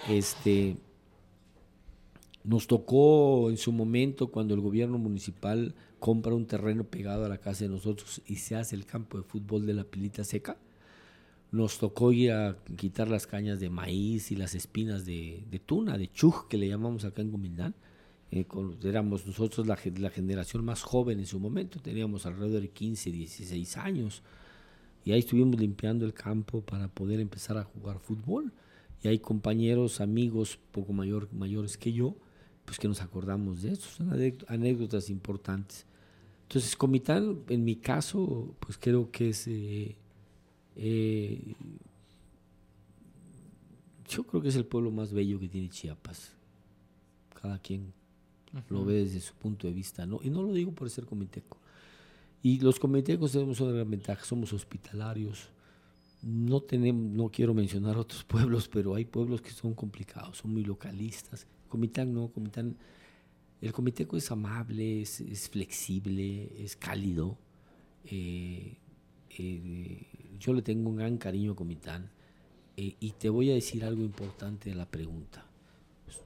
Este, 0.08 0.78
nos 2.42 2.66
tocó 2.66 3.50
en 3.50 3.58
su 3.58 3.72
momento 3.72 4.28
cuando 4.28 4.54
el 4.54 4.62
gobierno 4.62 4.96
municipal 4.96 5.74
compra 5.98 6.32
un 6.32 6.46
terreno 6.46 6.84
pegado 6.84 7.26
a 7.26 7.28
la 7.28 7.36
casa 7.36 7.64
de 7.64 7.68
nosotros 7.68 8.22
y 8.24 8.36
se 8.36 8.56
hace 8.56 8.74
el 8.74 8.86
campo 8.86 9.18
de 9.18 9.24
fútbol 9.24 9.66
de 9.66 9.74
la 9.74 9.84
pilita 9.84 10.24
seca 10.24 10.56
nos 11.52 11.78
tocó 11.78 12.12
ir 12.12 12.32
a 12.32 12.56
quitar 12.76 13.08
las 13.08 13.26
cañas 13.26 13.58
de 13.60 13.70
maíz 13.70 14.30
y 14.30 14.36
las 14.36 14.54
espinas 14.54 15.04
de, 15.04 15.60
tuna, 15.66 15.98
de 15.98 16.10
chuj, 16.10 16.46
que 16.48 16.56
le 16.56 16.68
llamamos 16.68 17.04
acá 17.04 17.22
en 17.22 17.30
Gomindán. 17.30 17.74
Eh, 18.30 18.46
éramos 18.84 19.26
nosotros 19.26 19.66
la, 19.66 19.76
la, 19.98 20.10
generación 20.10 20.64
más 20.64 20.82
joven 20.82 21.18
en 21.18 21.26
su 21.26 21.40
momento, 21.40 21.80
teníamos 21.80 22.26
alrededor 22.26 22.62
de 22.62 22.68
15, 22.70 23.10
16 23.10 23.76
años. 23.78 24.22
Y 25.04 25.12
ahí 25.12 25.20
estuvimos 25.20 25.58
limpiando 25.58 26.06
el 26.06 26.14
campo 26.14 26.60
para 26.60 26.86
poder 26.86 27.18
empezar 27.18 27.56
a 27.58 27.64
jugar 27.64 27.98
fútbol. 27.98 28.52
Y 29.02 29.08
hay 29.08 29.18
compañeros, 29.18 30.00
amigos 30.00 30.58
poco 30.70 30.92
mayor, 30.92 31.32
mayores 31.32 31.76
que 31.78 31.92
yo, 31.92 32.14
pues 32.64 32.78
que 32.78 32.86
nos 32.86 33.00
acordamos 33.00 33.62
de 33.62 33.72
eso. 33.72 33.88
Son 33.88 34.12
anécdotas 34.46 35.10
importantes. 35.10 35.86
Entonces, 36.42 36.76
Comitán, 36.76 37.40
en 37.48 37.64
mi 37.64 37.76
caso, 37.76 38.54
pues 38.60 38.78
creo 38.78 39.10
que 39.10 39.30
es... 39.30 39.48
Eh, 39.48 39.96
eh, 40.82 41.54
yo 44.08 44.24
creo 44.24 44.40
que 44.40 44.48
es 44.48 44.56
el 44.56 44.64
pueblo 44.64 44.90
más 44.90 45.12
bello 45.12 45.38
que 45.38 45.48
tiene 45.48 45.68
Chiapas. 45.68 46.32
Cada 47.40 47.58
quien 47.58 47.92
lo 48.70 48.84
ve 48.86 48.94
desde 48.94 49.20
su 49.20 49.34
punto 49.34 49.66
de 49.66 49.74
vista, 49.74 50.06
¿no? 50.06 50.20
Y 50.22 50.30
no 50.30 50.42
lo 50.42 50.52
digo 50.54 50.72
por 50.72 50.88
ser 50.88 51.04
comiteco. 51.04 51.58
Y 52.42 52.60
los 52.60 52.80
comitecos 52.80 53.32
tenemos 53.32 53.60
una 53.60 53.72
gran 53.72 53.90
ventaja, 53.90 54.24
somos 54.24 54.54
hospitalarios. 54.54 55.50
No 56.22 56.62
tenemos, 56.62 57.12
no 57.12 57.28
quiero 57.28 57.52
mencionar 57.52 57.98
otros 57.98 58.24
pueblos, 58.28 58.66
pero 58.66 58.94
hay 58.94 59.04
pueblos 59.04 59.42
que 59.42 59.50
son 59.50 59.74
complicados, 59.74 60.38
son 60.38 60.54
muy 60.54 60.64
localistas. 60.64 61.46
Comitán 61.68 62.14
no, 62.14 62.28
Comitán, 62.28 62.78
el 63.60 63.72
comiteco 63.74 64.16
es 64.16 64.30
amable, 64.30 65.02
es, 65.02 65.48
flexible, 65.50 66.50
es 66.64 66.74
cálido. 66.74 67.36
Eh, 68.06 68.78
eh, 69.38 70.19
yo 70.40 70.54
le 70.54 70.62
tengo 70.62 70.88
un 70.88 70.96
gran 70.96 71.18
cariño 71.18 71.52
a 71.52 71.56
Comitán 71.56 72.10
eh, 72.76 72.96
y 72.98 73.10
te 73.12 73.28
voy 73.28 73.50
a 73.50 73.54
decir 73.54 73.84
algo 73.84 74.02
importante 74.02 74.70
de 74.70 74.74
la 74.74 74.90
pregunta. 74.90 75.44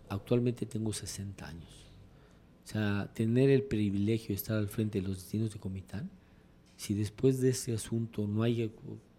Actualmente 0.09 0.67
tengo 0.67 0.93
60 0.93 1.47
años. 1.47 1.85
O 2.65 2.67
sea, 2.67 3.11
tener 3.13 3.51
el 3.51 3.65
privilegio 3.65 4.29
de 4.29 4.35
estar 4.35 4.57
al 4.57 4.69
frente 4.69 5.01
de 5.01 5.09
los 5.09 5.17
destinos 5.17 5.53
de 5.53 5.59
Comitán, 5.59 6.11
si 6.77 6.95
después 6.95 7.41
de 7.41 7.51
ese 7.51 7.75
asunto 7.75 8.27
no 8.27 8.43
hay 8.43 8.73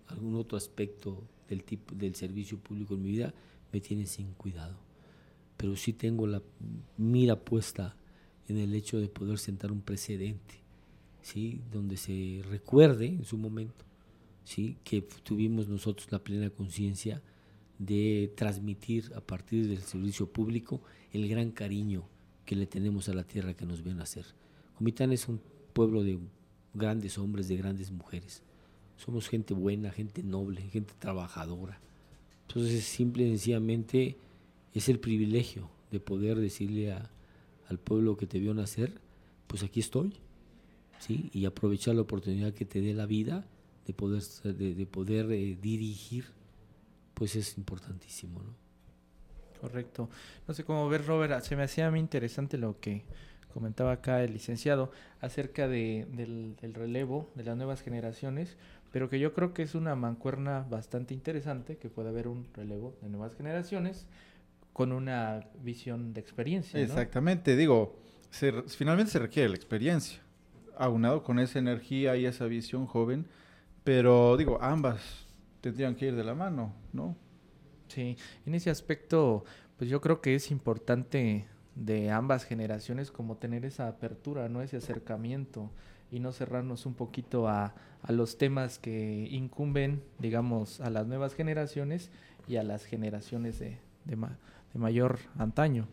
algún 0.07 0.35
otro 0.35 0.57
aspecto 0.57 1.21
del, 1.49 1.63
tipo, 1.63 1.93
del 1.93 2.15
servicio 2.15 2.57
público 2.57 2.95
en 2.95 3.03
mi 3.03 3.11
vida, 3.11 3.33
me 3.71 3.81
tiene 3.81 4.07
sin 4.07 4.31
cuidado. 4.33 4.77
Pero 5.57 5.75
sí 5.75 5.93
tengo 5.93 6.25
la 6.25 6.41
mira 6.97 7.39
puesta 7.39 7.95
en 8.47 8.57
el 8.57 8.73
hecho 8.73 8.99
de 8.99 9.09
poder 9.09 9.39
sentar 9.39 9.71
un 9.71 9.81
precedente, 9.81 10.55
¿sí? 11.21 11.61
donde 11.71 11.97
se 11.97 12.41
recuerde 12.49 13.07
en 13.07 13.25
su 13.25 13.37
momento 13.37 13.84
¿sí? 14.45 14.77
que 14.83 15.01
tuvimos 15.01 15.67
nosotros 15.67 16.09
la 16.11 16.23
plena 16.23 16.49
conciencia 16.49 17.21
de 17.77 18.31
transmitir 18.37 19.11
a 19.15 19.21
partir 19.21 19.67
del 19.67 19.81
servicio 19.81 20.31
público 20.31 20.81
el 21.11 21.27
gran 21.27 21.51
cariño 21.51 22.07
que 22.45 22.55
le 22.55 22.67
tenemos 22.67 23.09
a 23.09 23.13
la 23.13 23.25
tierra 23.25 23.53
que 23.53 23.65
nos 23.65 23.83
ven 23.83 23.99
hacer. 23.99 24.25
Comitán 24.77 25.11
es 25.11 25.27
un 25.27 25.41
pueblo 25.73 26.03
de 26.03 26.19
grandes 26.73 27.17
hombres, 27.17 27.47
de 27.47 27.57
grandes 27.57 27.91
mujeres. 27.91 28.43
Somos 28.97 29.27
gente 29.27 29.53
buena, 29.53 29.91
gente 29.91 30.23
noble, 30.23 30.61
gente 30.61 30.93
trabajadora. 30.99 31.81
Entonces, 32.47 32.85
simple 32.85 33.25
y 33.25 33.29
sencillamente 33.31 34.17
es 34.73 34.87
el 34.87 34.99
privilegio 34.99 35.69
de 35.91 35.99
poder 35.99 36.37
decirle 36.39 36.93
al 36.93 37.79
pueblo 37.79 38.15
que 38.15 38.27
te 38.27 38.39
vio 38.39 38.53
nacer, 38.53 39.01
pues 39.47 39.63
aquí 39.63 39.79
estoy, 39.79 40.13
¿sí? 40.99 41.29
y 41.33 41.45
aprovechar 41.45 41.95
la 41.95 42.01
oportunidad 42.01 42.53
que 42.53 42.65
te 42.65 42.79
dé 42.79 42.93
la 42.93 43.05
vida 43.05 43.45
de 43.85 43.93
poder, 43.93 44.21
de, 44.21 44.85
poder 44.85 45.31
eh, 45.31 45.57
dirigir, 45.61 46.25
pues 47.13 47.35
es 47.35 47.57
importantísimo, 47.57 48.41
¿no? 48.41 48.65
Correcto. 49.61 50.09
No 50.47 50.53
sé 50.53 50.63
cómo 50.63 50.87
ver, 50.89 51.05
Robert, 51.05 51.41
se 51.41 51.55
me 51.55 51.63
hacía 51.63 51.89
muy 51.89 51.99
interesante 51.99 52.57
lo 52.57 52.79
que 52.79 53.03
comentaba 53.53 53.93
acá 53.93 54.21
el 54.21 54.33
licenciado 54.33 54.91
acerca 55.21 55.67
de, 55.67 56.05
del, 56.11 56.55
del, 56.61 56.73
relevo 56.73 57.29
de 57.35 57.45
las 57.45 57.55
nuevas 57.55 57.81
generaciones, 57.81 58.57
pero 58.91 59.09
que 59.09 59.17
yo 59.17 59.33
creo 59.33 59.53
que 59.53 59.63
es 59.63 59.75
una 59.75 59.95
mancuerna 59.95 60.65
bastante 60.69 61.13
interesante, 61.13 61.77
que 61.77 61.89
puede 61.89 62.09
haber 62.09 62.27
un 62.27 62.47
relevo 62.53 62.95
de 63.01 63.09
nuevas 63.09 63.33
generaciones 63.35 64.07
con 64.73 64.91
una 64.91 65.47
visión 65.63 66.13
de 66.13 66.19
experiencia. 66.19 66.81
Exactamente, 66.81 67.55
digo, 67.55 67.95
finalmente 68.67 69.13
se 69.13 69.19
requiere 69.19 69.47
la 69.47 69.55
experiencia, 69.55 70.19
aunado 70.77 71.23
con 71.23 71.39
esa 71.39 71.59
energía 71.59 72.17
y 72.17 72.25
esa 72.25 72.45
visión 72.45 72.85
joven, 72.85 73.25
pero 73.85 74.35
digo, 74.35 74.57
ambas 74.61 75.27
tendrían 75.61 75.95
que 75.95 76.07
ir 76.07 76.15
de 76.15 76.23
la 76.23 76.33
mano, 76.35 76.73
¿no? 76.91 77.15
Sí, 77.87 78.17
en 78.45 78.55
ese 78.55 78.69
aspecto, 78.69 79.45
pues 79.77 79.89
yo 79.89 80.01
creo 80.01 80.19
que 80.19 80.35
es 80.35 80.51
importante 80.51 81.45
de 81.75 82.09
ambas 82.09 82.45
generaciones 82.45 83.11
como 83.11 83.37
tener 83.37 83.63
esa 83.63 83.87
apertura, 83.87 84.49
¿no? 84.49 84.61
Ese 84.61 84.77
acercamiento 84.77 85.71
y 86.11 86.19
no 86.19 86.31
cerrarnos 86.31 86.85
un 86.85 86.95
poquito 86.95 87.47
a, 87.47 87.75
a 88.01 88.11
los 88.11 88.37
temas 88.37 88.79
que 88.79 89.27
incumben, 89.29 90.03
digamos, 90.17 90.81
a 90.81 90.89
las 90.89 91.05
nuevas 91.05 91.35
generaciones 91.35 92.09
y 92.47 92.55
a 92.55 92.63
las 92.63 92.85
generaciones 92.85 93.59
de, 93.59 93.77
de, 94.05 94.15
de 94.15 94.79
mayor 94.79 95.19
antaño. 95.37 95.87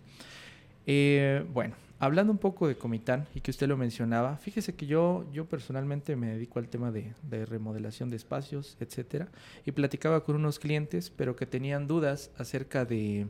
Eh, 0.87 1.47
bueno, 1.53 1.75
hablando 2.03 2.33
un 2.33 2.39
poco 2.39 2.67
de 2.67 2.77
Comitán 2.77 3.29
y 3.33 3.43
que 3.43 3.53
usted 3.53 3.69
lo 3.69 3.77
mencionaba, 3.77 4.37
fíjese 4.37 4.75
que 4.75 4.87
yo, 4.87 5.25
yo 5.33 5.45
personalmente 5.45 6.17
me 6.17 6.33
dedico 6.33 6.59
al 6.59 6.69
tema 6.69 6.91
de, 6.91 7.15
remodelación 7.47 8.11
de 8.11 8.17
espacios, 8.17 8.77
etcétera, 8.81 9.29
y 9.65 9.71
platicaba 9.71 10.25
con 10.25 10.35
unos 10.35 10.59
clientes, 10.59 11.11
pero 11.11 11.37
que 11.37 11.47
tenían 11.47 11.87
dudas 11.87 12.33
acerca 12.37 12.85
de, 12.85 13.29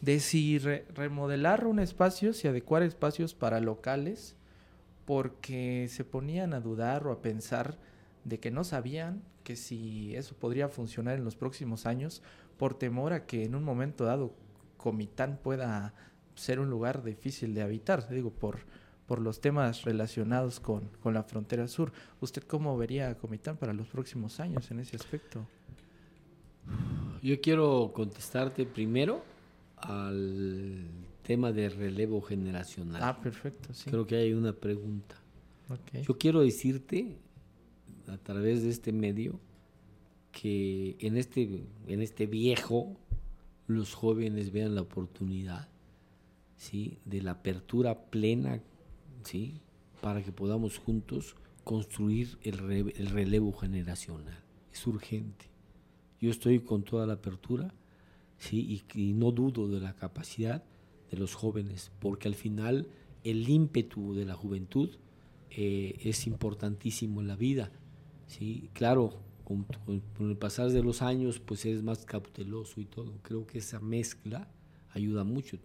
de 0.00 0.20
si 0.20 0.58
remodelar 0.58 1.66
un 1.66 1.80
espacio, 1.80 2.32
si 2.34 2.46
adecuar 2.46 2.84
espacios 2.84 3.34
para 3.34 3.58
locales, 3.58 4.36
porque 5.04 5.88
se 5.90 6.04
ponían 6.04 6.54
a 6.54 6.60
dudar 6.60 7.04
o 7.04 7.10
a 7.10 7.20
pensar 7.20 7.78
de 8.22 8.38
que 8.38 8.52
no 8.52 8.62
sabían 8.62 9.24
que 9.42 9.56
si 9.56 10.14
eso 10.14 10.36
podría 10.36 10.68
funcionar 10.68 11.18
en 11.18 11.24
los 11.24 11.34
próximos 11.34 11.84
años, 11.84 12.22
por 12.58 12.78
temor 12.78 13.12
a 13.12 13.26
que 13.26 13.44
en 13.44 13.56
un 13.56 13.64
momento 13.64 14.04
dado 14.04 14.36
Comitán 14.76 15.40
pueda 15.42 15.94
ser 16.38 16.60
un 16.60 16.70
lugar 16.70 17.02
difícil 17.02 17.54
de 17.54 17.62
habitar, 17.62 18.08
digo, 18.08 18.30
por, 18.30 18.58
por 19.06 19.20
los 19.20 19.40
temas 19.40 19.84
relacionados 19.84 20.60
con, 20.60 20.90
la 21.04 21.22
frontera 21.22 21.66
sur. 21.66 21.92
¿Usted 22.20 22.42
cómo 22.42 22.76
vería 22.76 23.10
a 23.10 23.14
Comitán 23.16 23.56
para 23.56 23.72
los 23.72 23.88
próximos 23.88 24.38
años 24.38 24.70
en 24.70 24.80
ese 24.80 24.96
aspecto? 24.96 25.46
Yo 27.22 27.40
quiero 27.40 27.90
contestarte 27.94 28.66
primero 28.66 29.24
al 29.76 30.86
tema 31.22 31.52
de 31.52 31.70
relevo 31.70 32.20
generacional. 32.20 33.02
Ah, 33.02 33.18
perfecto, 33.18 33.72
sí. 33.72 33.90
Creo 33.90 34.06
que 34.06 34.16
hay 34.16 34.34
una 34.34 34.52
pregunta. 34.52 35.16
Yo 36.06 36.16
quiero 36.16 36.40
decirte 36.40 37.16
a 38.06 38.16
través 38.18 38.62
de 38.62 38.70
este 38.70 38.92
medio 38.92 39.40
que 40.32 40.96
en 41.00 41.16
este, 41.16 41.66
en 41.86 42.02
este 42.02 42.26
viejo 42.26 42.96
los 43.66 43.94
jóvenes 43.94 44.52
vean 44.52 44.74
la 44.74 44.82
oportunidad 44.82 45.68
¿sí? 46.58 46.98
de 47.06 47.22
la 47.22 47.30
apertura 47.30 48.10
plena 48.10 48.60
¿sí? 49.22 49.62
para 50.02 50.22
que 50.22 50.32
podamos 50.32 50.76
juntos 50.76 51.36
construir 51.64 52.38
el, 52.42 52.58
relevo 53.08 53.52
generacional. 53.52 54.42
es 54.72 54.86
urgente. 54.86 55.46
Yo 56.20 56.30
estoy 56.30 56.60
con 56.60 56.82
toda 56.82 57.06
la 57.06 57.14
apertura 57.14 57.72
¿sí? 58.36 58.82
y, 58.94 59.12
no 59.14 59.30
dudo 59.30 59.68
de 59.68 59.80
la 59.80 59.94
capacidad 59.94 60.64
de 61.10 61.16
los 61.16 61.34
jóvenes, 61.34 61.90
porque 62.00 62.28
al 62.28 62.34
final 62.34 62.88
el 63.24 63.48
ímpetu 63.48 64.14
de 64.14 64.26
la 64.26 64.34
juventud 64.34 64.90
eh, 65.50 65.98
es 66.02 66.26
importantísimo 66.26 67.20
en 67.20 67.28
la 67.28 67.36
vida. 67.36 67.70
¿sí? 68.26 68.68
Claro, 68.72 69.20
con, 69.44 69.64
con, 69.86 70.30
el 70.30 70.36
pasar 70.36 70.70
de 70.70 70.82
los 70.82 71.02
años, 71.02 71.38
pues 71.38 71.64
eres 71.64 71.82
más 71.82 72.04
cauteloso 72.04 72.80
y 72.80 72.84
todo. 72.84 73.12
Creo 73.22 73.46
que 73.46 73.58
esa 73.58 73.78
mezcla 73.78 74.48
ayuda 74.90 75.24
mucho. 75.24 75.58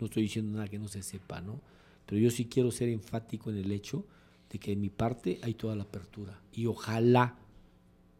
No 0.00 0.06
estoy 0.06 0.24
diciendo 0.24 0.52
nada 0.52 0.68
que 0.68 0.78
no 0.78 0.88
se 0.88 1.02
sepa, 1.02 1.40
¿no? 1.40 1.60
Pero 2.06 2.20
yo 2.20 2.30
sí 2.30 2.46
quiero 2.46 2.70
ser 2.70 2.88
enfático 2.88 3.50
en 3.50 3.58
el 3.58 3.72
hecho 3.72 4.04
de 4.50 4.58
que 4.58 4.72
en 4.72 4.80
mi 4.80 4.90
parte 4.90 5.38
hay 5.42 5.54
toda 5.54 5.76
la 5.76 5.84
apertura. 5.84 6.40
Y 6.52 6.66
ojalá, 6.66 7.36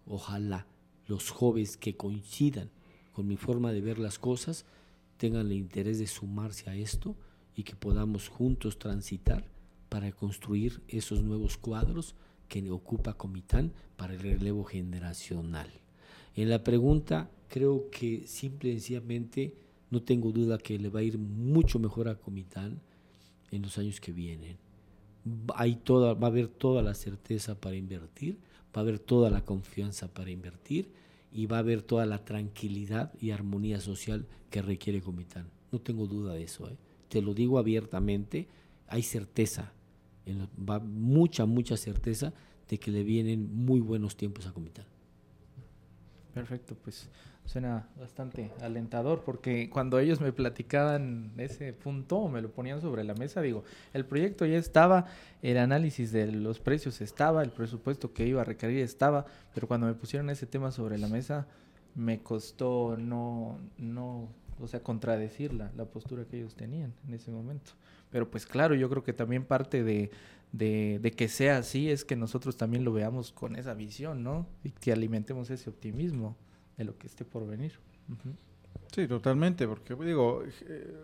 ojalá 0.07 0.67
los 1.07 1.31
jóvenes 1.31 1.77
que 1.77 1.97
coincidan 1.97 2.71
con 3.13 3.27
mi 3.27 3.37
forma 3.37 3.73
de 3.73 3.81
ver 3.81 3.99
las 3.99 4.19
cosas 4.19 4.65
tengan 5.17 5.47
el 5.47 5.53
interés 5.53 5.99
de 5.99 6.07
sumarse 6.07 6.69
a 6.71 6.77
esto 6.77 7.15
y 7.57 7.63
que 7.63 7.77
podamos 7.77 8.29
juntos 8.29 8.79
transitar 8.79 9.45
para 9.89 10.11
construir 10.11 10.83
esos 10.89 11.23
nuevos 11.23 11.57
cuadros 11.57 12.15
que 12.49 12.69
ocupa 12.71 13.15
Comitán 13.15 13.73
para 13.97 14.15
el 14.15 14.21
relevo 14.21 14.65
generacional. 14.65 15.71
En 16.35 16.51
la 16.51 16.65
pregunta, 16.65 17.31
creo 17.49 17.91
que 17.91 18.27
simple 18.27 18.71
y 18.71 18.73
sencillamente 18.75 19.55
no 19.95 20.03
tengo 20.03 20.33
duda 20.33 20.59
que 20.59 20.77
le 20.77 20.91
va 20.91 21.01
a 21.01 21.05
ir 21.05 21.19
mucho 21.19 21.79
mejor 21.79 22.09
a 22.09 22.17
Comitán 22.17 22.81
en 23.53 23.63
los 23.63 23.79
años 23.79 24.01
que 24.01 24.11
vienen. 24.11 24.59
Hay 25.55 25.77
toda, 25.77 26.15
va 26.15 26.27
a 26.27 26.31
haber 26.31 26.49
toda 26.49 26.83
la 26.83 26.95
certeza 26.95 27.61
para 27.61 27.77
invertir, 27.77 28.39
va 28.77 28.81
a 28.81 28.81
haber 28.81 28.99
toda 28.99 29.31
la 29.31 29.45
confianza 29.45 30.13
para 30.13 30.31
invertir 30.31 30.91
y 31.33 31.47
va 31.47 31.57
a 31.57 31.61
haber 31.61 31.83
toda 31.83 32.07
la 32.07 32.25
tranquilidad 32.25 33.13
y 33.21 33.31
armonía 33.31 33.81
social 33.81 34.27
que 34.51 34.63
requiere 34.63 35.01
Comitán. 35.01 35.49
No 35.71 35.81
tengo 35.81 36.09
duda 36.09 36.35
de 36.35 36.43
eso. 36.43 36.69
¿eh? 36.69 36.77
Te 37.09 37.23
lo 37.23 37.33
digo 37.33 37.59
abiertamente, 37.61 38.49
hay 38.89 39.03
certeza, 39.03 39.73
va 40.69 40.81
mucha, 40.81 41.47
mucha 41.47 41.77
certeza 41.77 42.35
de 42.69 42.79
que 42.79 42.91
le 42.91 43.05
vienen 43.05 43.65
muy 43.65 43.79
buenos 43.79 44.17
tiempos 44.17 44.47
a 44.47 44.53
Comitán. 44.53 44.87
Perfecto, 46.35 46.75
pues 46.83 47.09
suena 47.45 47.87
bastante 47.99 48.51
alentador 48.63 49.23
porque 49.25 49.69
cuando 49.69 49.99
ellos 49.99 50.21
me 50.21 50.33
platicaban 50.33 51.33
ese 51.37 51.73
punto 51.73 52.17
o 52.19 52.29
me 52.29 52.41
lo 52.41 52.51
ponían 52.51 52.81
sobre 52.81 53.05
la 53.05 53.15
mesa, 53.15 53.43
digo, 53.43 53.65
el 53.93 54.05
proyecto 54.05 54.47
ya 54.47 54.59
estaba, 54.59 55.07
el 55.43 55.59
análisis 55.59 56.11
de 56.11 56.33
los 56.33 56.59
precios 56.59 57.01
estaba, 57.01 57.43
el 57.43 57.51
presupuesto 57.51 58.13
que 58.13 58.27
iba 58.27 58.41
a 58.41 58.45
requerir 58.45 58.81
estaba, 58.81 59.27
pero 59.55 59.69
cuando 59.69 59.87
me 59.87 59.95
pusieron 59.95 60.31
ese 60.31 60.47
tema 60.47 60.71
sobre 60.71 60.99
la 60.99 61.09
mesa 61.09 61.47
me 61.95 62.21
costó 62.21 62.97
no, 62.99 63.59
no, 63.79 64.29
o 64.61 64.67
sea, 64.67 64.81
contradecir 64.81 65.53
la, 65.53 65.71
la 65.77 65.85
postura 65.85 66.25
que 66.25 66.39
ellos 66.39 66.55
tenían 66.55 66.93
en 67.07 67.15
ese 67.15 67.31
momento. 67.31 67.73
Pero 68.11 68.31
pues 68.31 68.47
claro, 68.47 68.75
yo 68.75 68.89
creo 68.89 69.05
que 69.05 69.13
también 69.13 69.45
parte 69.45 69.85
de, 69.85 70.11
de, 70.53 70.99
de, 71.01 71.11
que 71.13 71.29
sea 71.29 71.59
así 71.59 71.91
es 71.91 72.05
que 72.05 72.17
nosotros 72.17 72.57
también 72.57 72.85
lo 72.85 72.93
veamos 72.93 73.33
con 73.33 73.57
esa 73.57 73.75
visión, 73.75 74.23
¿no? 74.23 74.47
Y 74.63 74.71
que 74.71 74.93
alimentemos 74.93 75.51
ese 75.51 75.69
optimismo 75.69 76.37
de 76.77 76.85
lo 76.85 76.97
que 76.99 77.07
esté 77.07 77.25
por 77.25 77.47
venir. 77.47 77.73
Sí, 78.93 79.07
totalmente, 79.07 79.67
porque 79.67 79.95
digo, 80.05 80.43
eh, 80.45 80.95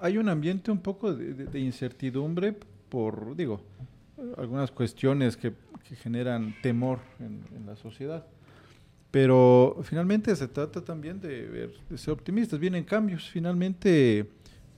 hay 0.00 0.18
un 0.18 0.28
ambiente 0.28 0.70
un 0.70 0.80
poco 0.80 1.14
de, 1.14 1.60
incertidumbre 1.60 2.54
por, 2.88 3.36
digo, 3.36 3.60
algunas 4.36 4.70
cuestiones 4.70 5.36
que, 5.36 5.52
generan 6.02 6.54
temor 6.62 7.00
en, 7.20 7.66
la 7.66 7.76
sociedad. 7.76 8.26
Pero 9.10 9.80
finalmente 9.82 10.34
se 10.34 10.48
trata 10.48 10.82
también 10.82 11.20
de, 11.20 11.42
ver, 11.42 11.74
de 11.88 11.98
ser 11.98 12.14
optimistas. 12.14 12.58
Vienen 12.58 12.84
cambios, 12.84 13.28
finalmente 13.28 14.28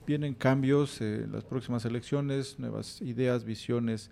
vienen 0.05 0.35
cambios 0.35 1.01
en 1.01 1.31
las 1.33 1.45
próximas 1.45 1.85
elecciones, 1.85 2.59
nuevas 2.59 3.01
ideas, 3.01 3.45
visiones 3.45 4.11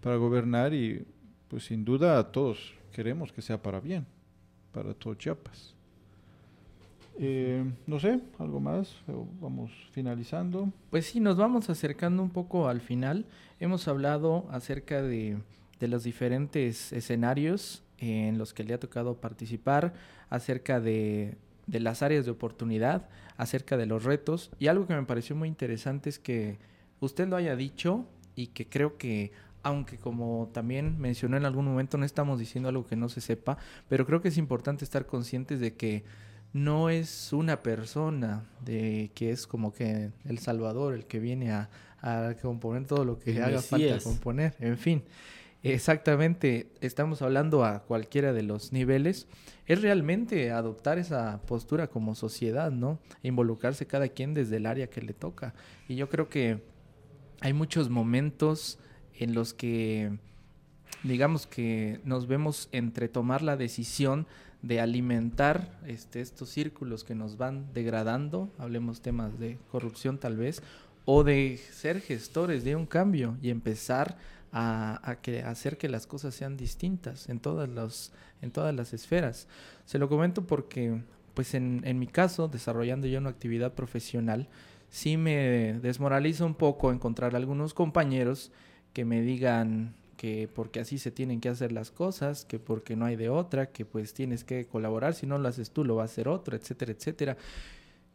para 0.00 0.16
gobernar 0.16 0.72
y 0.72 1.04
pues 1.48 1.64
sin 1.64 1.84
duda 1.84 2.30
todos 2.30 2.74
queremos 2.92 3.32
que 3.32 3.42
sea 3.42 3.60
para 3.60 3.80
bien 3.80 4.06
para 4.76 4.92
todo 4.92 5.14
Chiapas. 5.14 5.74
Eh, 7.18 7.64
no 7.86 7.98
sé, 7.98 8.20
algo 8.38 8.60
más, 8.60 8.94
vamos 9.40 9.70
finalizando. 9.92 10.70
Pues 10.90 11.06
sí, 11.06 11.18
nos 11.18 11.38
vamos 11.38 11.70
acercando 11.70 12.22
un 12.22 12.28
poco 12.28 12.68
al 12.68 12.82
final. 12.82 13.24
Hemos 13.58 13.88
hablado 13.88 14.46
acerca 14.50 15.00
de, 15.00 15.38
de 15.80 15.88
los 15.88 16.04
diferentes 16.04 16.92
escenarios 16.92 17.84
en 17.96 18.36
los 18.36 18.52
que 18.52 18.64
le 18.64 18.74
ha 18.74 18.78
tocado 18.78 19.14
participar, 19.14 19.94
acerca 20.28 20.78
de, 20.78 21.38
de 21.66 21.80
las 21.80 22.02
áreas 22.02 22.26
de 22.26 22.32
oportunidad, 22.32 23.08
acerca 23.38 23.78
de 23.78 23.86
los 23.86 24.04
retos. 24.04 24.50
Y 24.58 24.66
algo 24.66 24.86
que 24.86 24.94
me 24.94 25.04
pareció 25.04 25.34
muy 25.34 25.48
interesante 25.48 26.10
es 26.10 26.18
que 26.18 26.58
usted 27.00 27.26
lo 27.28 27.36
haya 27.36 27.56
dicho 27.56 28.04
y 28.34 28.48
que 28.48 28.68
creo 28.68 28.98
que 28.98 29.32
aunque 29.66 29.98
como 29.98 30.48
también 30.52 30.96
mencionó 30.96 31.36
en 31.36 31.44
algún 31.44 31.64
momento, 31.64 31.98
no 31.98 32.04
estamos 32.04 32.38
diciendo 32.38 32.68
algo 32.68 32.86
que 32.86 32.94
no 32.94 33.08
se 33.08 33.20
sepa, 33.20 33.58
pero 33.88 34.06
creo 34.06 34.20
que 34.20 34.28
es 34.28 34.38
importante 34.38 34.84
estar 34.84 35.06
conscientes 35.06 35.58
de 35.58 35.74
que 35.74 36.04
no 36.52 36.88
es 36.88 37.32
una 37.32 37.64
persona 37.64 38.44
de 38.64 39.10
que 39.16 39.30
es 39.30 39.48
como 39.48 39.72
que 39.72 40.12
el 40.24 40.38
Salvador 40.38 40.94
el 40.94 41.06
que 41.06 41.18
viene 41.18 41.50
a, 41.50 41.68
componer 42.40 42.86
todo 42.86 43.04
lo 43.04 43.18
que 43.18 43.42
haga 43.42 43.60
falta 43.60 43.98
componer. 43.98 44.54
En 44.60 44.78
fin, 44.78 45.02
exactamente, 45.64 46.70
estamos 46.80 47.20
hablando 47.20 47.64
a 47.64 47.82
cualquiera 47.82 48.32
de 48.32 48.44
los 48.44 48.72
niveles. 48.72 49.26
Es 49.66 49.82
realmente 49.82 50.52
adoptar 50.52 51.00
esa 51.00 51.42
postura 51.42 51.88
como 51.88 52.14
sociedad, 52.14 52.70
¿no? 52.70 53.00
Involucrarse 53.24 53.88
cada 53.88 54.06
quien 54.06 54.32
desde 54.32 54.58
el 54.58 54.66
área 54.66 54.86
que 54.86 55.02
le 55.02 55.12
toca. 55.12 55.54
Y 55.88 55.96
yo 55.96 56.08
creo 56.08 56.28
que 56.28 56.62
hay 57.40 57.52
muchos 57.52 57.90
momentos 57.90 58.78
en 59.18 59.34
los 59.34 59.54
que 59.54 60.18
digamos 61.02 61.46
que 61.46 62.00
nos 62.04 62.26
vemos 62.26 62.68
entre 62.72 63.08
tomar 63.08 63.42
la 63.42 63.56
decisión 63.56 64.26
de 64.62 64.80
alimentar 64.80 65.78
este, 65.86 66.20
estos 66.20 66.48
círculos 66.48 67.04
que 67.04 67.14
nos 67.14 67.36
van 67.36 67.72
degradando, 67.72 68.50
hablemos 68.58 69.00
temas 69.00 69.38
de 69.38 69.58
corrupción 69.70 70.18
tal 70.18 70.36
vez, 70.36 70.62
o 71.04 71.22
de 71.22 71.58
ser 71.70 72.00
gestores 72.00 72.64
de 72.64 72.74
un 72.74 72.86
cambio 72.86 73.36
y 73.40 73.50
empezar 73.50 74.16
a, 74.52 75.18
que, 75.22 75.42
hacer 75.42 75.76
que 75.76 75.88
las 75.88 76.06
cosas 76.06 76.34
sean 76.34 76.56
distintas 76.56 77.28
en 77.28 77.40
todas, 77.40 77.68
los, 77.68 78.12
en 78.40 78.50
todas 78.50 78.74
las 78.74 78.94
esferas. 78.94 79.48
Se 79.84 79.98
lo 79.98 80.08
comento 80.08 80.46
porque, 80.46 81.02
pues 81.34 81.54
en, 81.54 81.82
en 81.84 81.98
mi 81.98 82.06
caso, 82.06 82.48
desarrollando 82.48 83.06
yo 83.06 83.18
una 83.18 83.30
actividad 83.30 83.74
profesional, 83.74 84.48
sí 84.88 85.16
me 85.16 85.78
desmoraliza 85.80 86.46
un 86.46 86.54
poco 86.54 86.90
encontrar 86.90 87.36
algunos 87.36 87.74
compañeros 87.74 88.50
que 88.96 89.04
me 89.04 89.20
digan 89.20 89.92
que 90.16 90.48
porque 90.54 90.80
así 90.80 90.96
se 90.96 91.10
tienen 91.10 91.42
que 91.42 91.50
hacer 91.50 91.70
las 91.70 91.90
cosas, 91.90 92.46
que 92.46 92.58
porque 92.58 92.96
no 92.96 93.04
hay 93.04 93.14
de 93.14 93.28
otra, 93.28 93.66
que 93.66 93.84
pues 93.84 94.14
tienes 94.14 94.42
que 94.42 94.64
colaborar, 94.64 95.12
si 95.12 95.26
no 95.26 95.36
lo 95.36 95.46
haces 95.48 95.70
tú 95.70 95.84
lo 95.84 95.96
va 95.96 96.02
a 96.04 96.06
hacer 96.06 96.28
otro, 96.28 96.56
etcétera, 96.56 96.92
etcétera. 96.92 97.36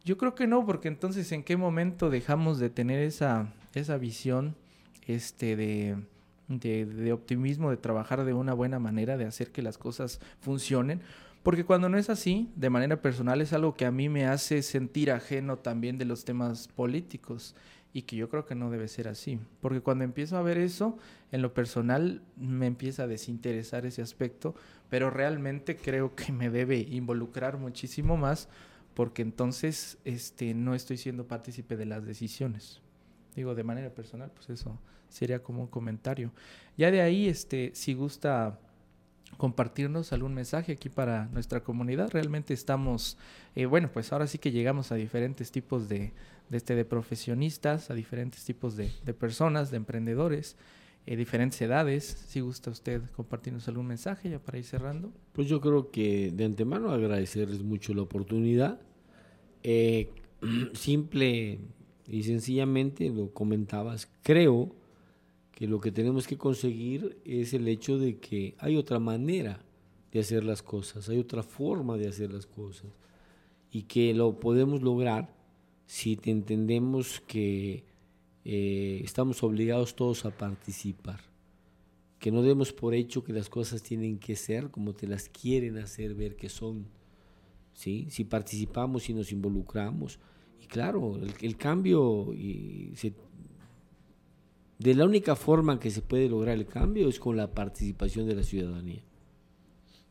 Yo 0.03 0.17
creo 0.17 0.33
que 0.33 0.47
no, 0.47 0.65
porque 0.65 0.87
entonces 0.87 1.31
en 1.33 1.43
qué 1.43 1.55
momento 1.55 2.09
dejamos 2.09 2.57
de 2.57 2.71
tener 2.71 2.99
esa, 3.03 3.53
esa 3.75 3.99
visión 3.99 4.55
este 5.05 5.55
de, 5.55 5.97
de, 6.47 6.87
de 6.87 7.13
optimismo, 7.13 7.69
de 7.69 7.77
trabajar 7.77 8.25
de 8.25 8.33
una 8.33 8.55
buena 8.55 8.79
manera, 8.79 9.17
de 9.17 9.25
hacer 9.25 9.51
que 9.51 9.61
las 9.61 9.77
cosas 9.77 10.19
funcionen. 10.39 11.01
Porque 11.43 11.63
cuando 11.63 11.89
no 11.89 11.99
es 11.99 12.09
así, 12.09 12.49
de 12.55 12.71
manera 12.71 13.03
personal, 13.03 13.39
es 13.39 13.53
algo 13.53 13.75
que 13.75 13.85
a 13.85 13.91
mí 13.91 14.09
me 14.09 14.25
hace 14.25 14.63
sentir 14.63 15.11
ajeno 15.11 15.57
también 15.57 15.99
de 15.99 16.05
los 16.05 16.25
temas 16.25 16.67
políticos 16.69 17.53
y 17.93 18.03
que 18.03 18.15
yo 18.15 18.29
creo 18.29 18.45
que 18.45 18.55
no 18.55 18.69
debe 18.69 18.87
ser 18.87 19.07
así, 19.07 19.39
porque 19.59 19.81
cuando 19.81 20.03
empiezo 20.03 20.37
a 20.37 20.41
ver 20.41 20.57
eso, 20.57 20.97
en 21.31 21.41
lo 21.41 21.53
personal 21.53 22.21
me 22.37 22.67
empieza 22.67 23.03
a 23.03 23.07
desinteresar 23.07 23.85
ese 23.85 24.01
aspecto, 24.01 24.55
pero 24.89 25.09
realmente 25.09 25.75
creo 25.75 26.15
que 26.15 26.31
me 26.31 26.49
debe 26.49 26.79
involucrar 26.79 27.57
muchísimo 27.57 28.17
más 28.17 28.47
porque 28.93 29.21
entonces 29.21 29.97
este 30.05 30.53
no 30.53 30.75
estoy 30.75 30.97
siendo 30.97 31.27
partícipe 31.27 31.77
de 31.77 31.85
las 31.85 32.05
decisiones. 32.05 32.81
Digo, 33.35 33.55
de 33.55 33.63
manera 33.63 33.89
personal, 33.89 34.31
pues 34.31 34.49
eso 34.49 34.77
sería 35.07 35.41
como 35.41 35.61
un 35.61 35.67
comentario. 35.67 36.31
Ya 36.77 36.91
de 36.91 37.01
ahí 37.01 37.27
este 37.27 37.71
si 37.73 37.93
gusta 37.93 38.59
compartirnos 39.37 40.13
algún 40.13 40.33
mensaje 40.33 40.73
aquí 40.73 40.89
para 40.89 41.25
nuestra 41.27 41.63
comunidad. 41.63 42.09
Realmente 42.11 42.53
estamos, 42.53 43.17
eh, 43.55 43.65
bueno, 43.65 43.89
pues 43.91 44.11
ahora 44.11 44.27
sí 44.27 44.37
que 44.37 44.51
llegamos 44.51 44.91
a 44.91 44.95
diferentes 44.95 45.51
tipos 45.51 45.87
de, 45.89 46.13
de, 46.51 46.57
este, 46.57 46.75
de 46.75 46.83
profesionistas, 46.83 47.89
a 47.89 47.93
diferentes 47.93 48.43
tipos 48.43 48.75
de, 48.75 48.91
de 49.05 49.13
personas, 49.13 49.71
de 49.71 49.77
emprendedores, 49.77 50.57
eh, 51.05 51.15
diferentes 51.15 51.59
edades. 51.61 52.03
Si 52.27 52.41
gusta 52.41 52.69
usted 52.69 53.01
compartirnos 53.15 53.69
algún 53.69 53.87
mensaje 53.87 54.29
ya 54.29 54.39
para 54.39 54.57
ir 54.57 54.65
cerrando. 54.65 55.13
Pues 55.31 55.47
yo 55.47 55.61
creo 55.61 55.89
que 55.91 56.31
de 56.31 56.43
antemano 56.43 56.91
agradecerles 56.91 57.63
mucho 57.63 57.93
la 57.93 58.01
oportunidad. 58.01 58.81
Eh, 59.63 60.09
simple 60.73 61.59
y 62.07 62.23
sencillamente 62.23 63.09
lo 63.09 63.31
comentabas, 63.33 64.09
creo 64.21 64.75
que 65.53 65.67
lo 65.67 65.79
que 65.79 65.93
tenemos 65.93 66.27
que 66.27 66.37
conseguir 66.37 67.21
es 67.23 67.53
el 67.53 67.67
hecho 67.69 67.97
de 67.97 68.17
que 68.17 68.55
hay 68.57 68.75
otra 68.75 68.99
manera 68.99 69.63
de 70.11 70.19
hacer 70.19 70.43
las 70.43 70.61
cosas, 70.61 71.07
hay 71.07 71.19
otra 71.19 71.43
forma 71.43 71.95
de 71.95 72.09
hacer 72.09 72.33
las 72.33 72.45
cosas 72.45 72.91
y 73.71 73.83
que 73.83 74.13
lo 74.13 74.37
podemos 74.39 74.81
lograr 74.81 75.40
si 75.91 76.17
entendemos 76.23 77.21
que 77.27 77.83
eh, 78.45 79.01
estamos 79.03 79.43
obligados 79.43 79.93
todos 79.93 80.23
a 80.23 80.31
participar, 80.31 81.19
que 82.17 82.31
no 82.31 82.43
demos 82.43 82.71
por 82.71 82.95
hecho 82.95 83.25
que 83.25 83.33
las 83.33 83.49
cosas 83.49 83.83
tienen 83.83 84.17
que 84.17 84.37
ser 84.37 84.71
como 84.71 84.93
te 84.93 85.05
las 85.05 85.27
quieren 85.27 85.77
hacer 85.77 86.15
ver 86.15 86.37
que 86.37 86.47
son, 86.47 86.85
¿sí? 87.73 88.07
si 88.09 88.23
participamos 88.23 89.09
y 89.09 89.13
nos 89.13 89.33
involucramos. 89.33 90.17
Y 90.63 90.67
claro, 90.67 91.19
el, 91.41 91.57
cambio, 91.57 92.33
y 92.33 92.93
de 94.79 94.95
la 94.95 95.03
única 95.03 95.35
forma 95.35 95.77
que 95.77 95.91
se 95.91 96.01
puede 96.01 96.29
lograr 96.29 96.57
el 96.57 96.67
cambio 96.67 97.09
es 97.09 97.19
con 97.19 97.35
la 97.35 97.51
participación 97.51 98.29
de 98.29 98.35
la 98.35 98.43
ciudadanía. 98.43 99.03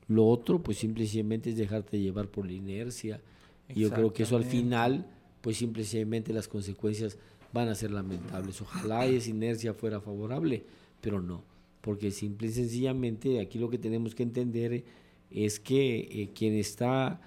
Lo 0.09 0.27
otro, 0.27 0.63
pues 0.63 0.77
simplemente 0.77 1.49
es 1.49 1.57
dejarte 1.57 1.99
llevar 1.99 2.29
por 2.29 2.45
la 2.45 2.53
inercia. 2.53 3.23
Y 3.71 3.81
yo 3.81 3.91
creo 3.91 4.13
que 4.13 4.25
eso 4.25 4.37
al 4.37 4.45
final, 4.45 5.07
pues 5.41 5.57
simplemente 5.59 6.33
las 6.33 6.49
consecuencias 6.49 7.19
van 7.53 7.69
a 7.69 7.75
ser 7.75 7.91
lamentables. 7.91 8.61
Ojalá 8.61 9.07
esa 9.07 9.31
inercia 9.31 9.75
fuera 9.75 10.01
favorable, 10.01 10.65
pero 11.01 11.21
no. 11.21 11.43
Porque 11.81 12.11
simple 12.11 12.49
y 12.49 12.53
sencillamente 12.53 13.41
aquí 13.41 13.59
lo 13.59 13.71
que 13.71 13.79
tenemos 13.79 14.15
que 14.15 14.23
entender 14.23 14.85
es 15.31 15.61
que 15.61 15.99
eh, 15.99 16.31
quien 16.35 16.55
está 16.55 17.21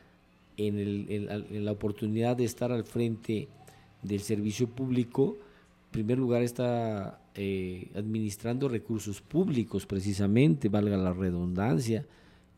en, 0.58 0.78
en 0.78 1.66
la 1.66 1.72
oportunidad 1.72 2.38
de 2.38 2.46
estar 2.46 2.72
al 2.72 2.84
frente 2.84 3.48
del 4.04 4.22
servicio 4.22 4.68
público, 4.68 5.38
en 5.86 5.92
primer 5.92 6.18
lugar 6.18 6.44
está 6.44 7.20
eh, 7.36 7.90
administrando 7.96 8.70
recursos 8.70 9.22
públicos 9.22 9.88
precisamente, 9.88 10.70
valga 10.70 10.98
la 10.98 11.14
redundancia, 11.14 12.06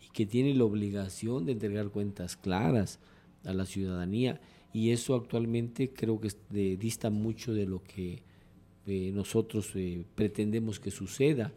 y 0.06 0.12
que 0.12 0.26
tiene 0.26 0.54
la 0.54 0.66
obligación 0.66 1.46
de 1.46 1.54
entregar 1.54 1.90
cuentas 1.90 2.36
claras 2.36 3.00
a 3.46 3.54
la 3.54 3.66
ciudadanía. 3.66 4.42
Y 4.76 4.92
eso 4.92 5.16
actualmente 5.16 5.92
creo 5.94 6.20
que 6.20 6.28
dista 6.76 7.10
mucho 7.10 7.54
de 7.54 7.66
lo 7.66 7.82
que 7.82 8.24
eh, 8.86 9.10
nosotros 9.14 9.72
eh, 9.76 10.04
pretendemos 10.16 10.82
que 10.82 10.92
suceda. 10.92 11.54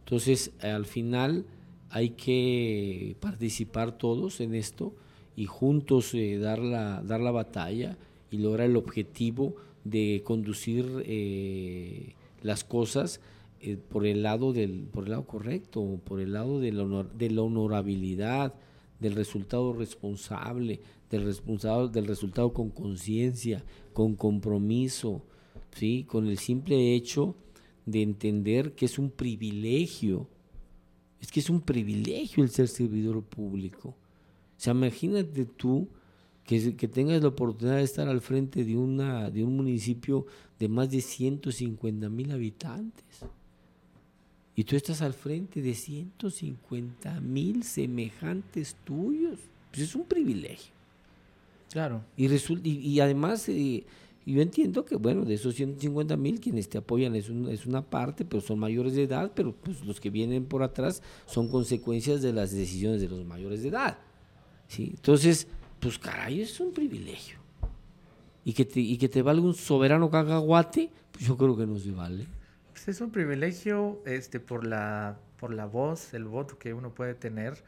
Entonces, 0.00 0.52
al 0.60 0.84
final 0.84 1.46
hay 1.88 2.10
que 2.10 3.16
participar 3.20 3.96
todos 3.96 4.42
en 4.42 4.54
esto 4.54 4.92
y 5.34 5.46
juntos 5.46 6.14
dar, 6.42 6.58
la, 6.58 7.00
dar 7.00 7.20
la 7.20 7.30
batalla 7.30 7.96
y 8.30 8.36
lograr 8.36 8.68
el 8.68 8.76
objetivo 8.76 9.54
de 9.84 10.20
conducir 10.22 10.84
las 12.42 12.64
cosas 12.64 13.22
eh, 13.60 13.76
por 13.76 14.06
el 14.06 14.22
lado 14.22 14.52
del 14.52 14.86
por 14.92 15.04
el 15.04 15.10
lado 15.12 15.24
correcto, 15.26 16.00
por 16.04 16.20
el 16.20 16.34
lado 16.34 16.60
de 16.60 16.72
la, 16.72 17.02
de 17.02 17.30
la 17.30 17.40
honorabilidad, 17.40 18.52
del 19.00 19.14
resultado 19.14 19.72
responsable, 19.72 20.80
del 21.10 21.24
resultado, 21.24 22.52
con 22.52 22.70
conciencia, 22.70 23.64
con 23.92 24.14
compromiso, 24.14 25.22
¿sí? 25.74 26.04
con 26.04 26.26
el 26.26 26.38
simple 26.38 26.94
hecho 26.94 27.34
de 27.86 28.02
entender 28.02 28.74
que 28.74 28.84
es 28.86 28.98
un 28.98 29.10
privilegio, 29.10 30.28
es 31.20 31.32
que 31.32 31.40
es 31.40 31.50
un 31.50 31.60
privilegio 31.62 32.44
el 32.44 32.50
ser 32.50 32.68
servidor 32.68 33.22
público. 33.22 33.90
O 33.90 34.60
sea, 34.60 34.74
imagínate 34.74 35.46
tú 35.46 35.88
que, 36.44 36.88
tengas 36.88 37.22
la 37.22 37.28
oportunidad 37.28 37.76
de 37.76 37.82
estar 37.82 38.08
al 38.08 38.20
frente 38.20 38.64
de, 38.64 38.76
una, 38.76 39.30
de 39.30 39.44
un 39.44 39.56
municipio 39.56 40.26
de 40.58 40.68
más 40.68 40.90
de 40.90 41.00
150 41.00 42.08
mil 42.08 42.32
habitantes. 42.32 43.04
Y 44.56 44.64
tú 44.64 44.74
estás 44.74 45.02
al 45.02 45.14
frente 45.14 45.62
de 45.62 45.74
150 45.74 47.20
mil 47.20 47.62
semejantes 47.62 48.76
tuyos. 48.84 49.38
Pues 49.70 49.82
es 49.82 49.94
un 49.94 50.06
privilegio. 50.06 50.77
Claro. 51.70 52.02
Y, 52.16 52.26
y, 52.64 53.00
además, 53.00 53.48
eh, 53.48 53.84
yo 54.24 54.42
entiendo 54.42 54.84
que, 54.84 54.96
bueno, 54.96 55.24
de 55.24 55.34
esos 55.34 55.54
150 55.54 56.16
mil, 56.16 56.40
quienes 56.40 56.68
te 56.68 56.78
apoyan 56.78 57.14
es, 57.14 57.30
es 57.50 57.66
una 57.66 57.82
parte, 57.82 58.24
pero 58.24 58.40
son 58.40 58.58
mayores 58.58 58.94
de 58.94 59.04
edad, 59.04 59.32
pero 59.34 59.52
pues 59.52 59.84
los 59.84 60.00
que 60.00 60.10
vienen 60.10 60.44
por 60.44 60.62
atrás 60.62 61.02
son 61.26 61.48
consecuencias 61.48 62.22
de 62.22 62.32
las 62.32 62.52
decisiones 62.52 63.00
de 63.00 63.08
los 63.08 63.24
mayores 63.24 63.62
de 63.62 63.68
edad. 63.68 63.98
¿sí? 64.66 64.92
Entonces, 64.94 65.46
pues 65.80 65.98
caray, 65.98 66.42
es 66.42 66.60
un 66.60 66.72
privilegio. 66.72 67.38
Y 68.44 68.52
que 68.52 68.64
te, 68.64 68.80
y 68.80 68.96
que 68.96 69.08
te 69.08 69.22
valga 69.22 69.44
un 69.44 69.54
soberano 69.54 70.10
cacahuate, 70.10 70.90
pues 71.12 71.26
yo 71.26 71.36
creo 71.36 71.56
que 71.56 71.66
no 71.66 71.78
se 71.78 71.90
vale. 71.90 72.26
Pues 72.72 72.88
es 72.88 73.00
un 73.00 73.10
privilegio 73.10 74.00
este, 74.06 74.40
por, 74.40 74.66
la, 74.66 75.18
por 75.38 75.52
la 75.52 75.66
voz, 75.66 76.14
el 76.14 76.24
voto 76.24 76.58
que 76.58 76.72
uno 76.72 76.94
puede 76.94 77.14
tener, 77.14 77.62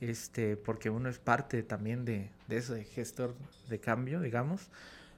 este, 0.00 0.56
porque 0.56 0.90
uno 0.90 1.08
es 1.08 1.18
parte 1.18 1.62
también 1.62 2.04
de, 2.04 2.30
de 2.48 2.56
ese 2.56 2.84
gestor 2.84 3.34
de 3.68 3.78
cambio, 3.78 4.20
digamos. 4.20 4.68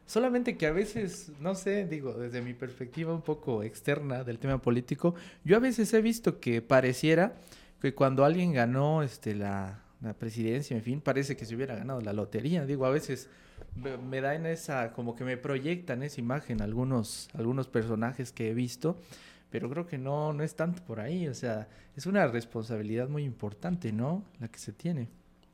Solamente 0.07 0.57
que 0.57 0.66
a 0.66 0.72
veces, 0.72 1.33
no 1.39 1.55
sé, 1.55 1.87
digo, 1.87 2.14
desde 2.14 2.41
mi 2.41 2.55
perspectiva 2.55 3.12
un 3.12 3.22
poco 3.22 3.62
externa 3.62 4.24
del 4.24 4.39
tema 4.39 4.61
político, 4.62 5.14
yo 5.45 5.57
a 5.57 5.61
veces 5.61 5.93
he 5.93 6.01
visto 6.01 6.41
que 6.41 6.62
pareciera 6.62 7.35
que 7.81 7.95
cuando 7.95 8.24
alguien 8.24 8.53
ganó 8.53 9.03
este, 9.03 9.35
la, 9.35 9.83
la 10.01 10.14
presidencia, 10.14 10.76
en 10.76 10.83
fin, 10.83 11.01
parece 11.01 11.37
que 11.37 11.45
se 11.45 11.55
hubiera 11.55 11.76
ganado 11.76 12.01
la 12.01 12.12
lotería. 12.12 12.64
Digo, 12.64 12.87
a 12.87 12.91
veces 12.91 13.29
me 13.76 14.20
da 14.20 14.35
en 14.35 14.47
esa, 14.47 14.93
como 14.93 15.14
que 15.14 15.24
me 15.24 15.37
proyectan 15.37 16.03
esa 16.03 16.20
imagen 16.20 16.62
algunos, 16.62 17.29
algunos 17.35 17.68
personajes 17.68 18.33
que 18.33 18.51
he 18.51 18.55
visto, 18.55 18.99
pero 19.51 19.70
creo 19.70 19.86
que 19.86 19.99
no, 19.99 20.32
no 20.32 20.42
es 20.42 20.55
tanto 20.55 20.82
por 20.84 21.01
ahí, 21.01 21.28
o 21.28 21.34
sea, 21.34 21.68
es 21.96 22.07
una 22.07 22.26
responsabilidad 22.26 23.09
muy 23.09 23.24
importante, 23.24 23.92
¿no? 23.92 24.24
La 24.40 24.49
que 24.49 24.59
se 24.59 24.72
tiene. 24.72 25.09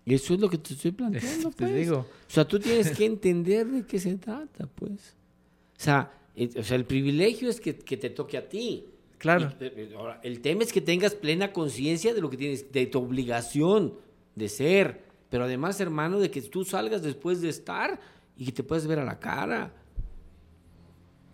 Eso 0.05 0.35
es 0.35 0.41
lo 0.41 0.51
que 0.51 0.59
te 0.59 0.75
estoy 0.75 0.93
planteando, 0.93 1.51
pues. 1.57 1.71
Te 1.71 1.77
digo. 1.77 1.99
O 1.99 2.31
sea, 2.31 2.47
tú 2.47 2.59
tienes 2.59 2.91
que 2.91 3.07
entender 3.07 3.67
de 3.67 3.87
qué 3.87 3.99
se 3.99 4.17
trata, 4.17 4.67
pues. 4.67 5.17
O 5.79 5.83
sea, 5.83 6.13
o 6.59 6.63
sea 6.63 6.77
el 6.77 6.85
privilegio 6.85 7.49
es 7.49 7.61
que, 7.61 7.77
que 7.77 7.97
te 7.97 8.11
toque 8.11 8.37
a 8.37 8.49
ti. 8.49 8.87
Claro. 9.19 9.55
el 10.23 10.41
tema 10.41 10.65
es 10.65 10.73
que 10.73 10.83
tengas 10.83 11.15
plena 11.15 11.51
conciencia 11.51 12.13
de 12.13 12.21
lo 12.21 12.29
que 12.29 12.37
tienes, 12.37 12.71
de 12.71 12.85
tu 12.85 12.99
obligación 12.99 13.95
de 14.35 14.51
ser, 14.51 15.01
pero 15.31 15.45
además, 15.45 15.81
hermano, 15.81 16.21
de 16.21 16.31
que 16.31 16.43
tú 16.43 16.63
salgas 16.63 17.03
después 17.03 17.41
de 17.41 17.49
estar 17.49 17.99
y 18.37 18.45
que 18.45 18.53
te 18.53 18.63
puedas 18.63 18.87
ver 18.87 18.99
a 18.99 19.05
la 19.05 19.19
cara. 19.19 19.73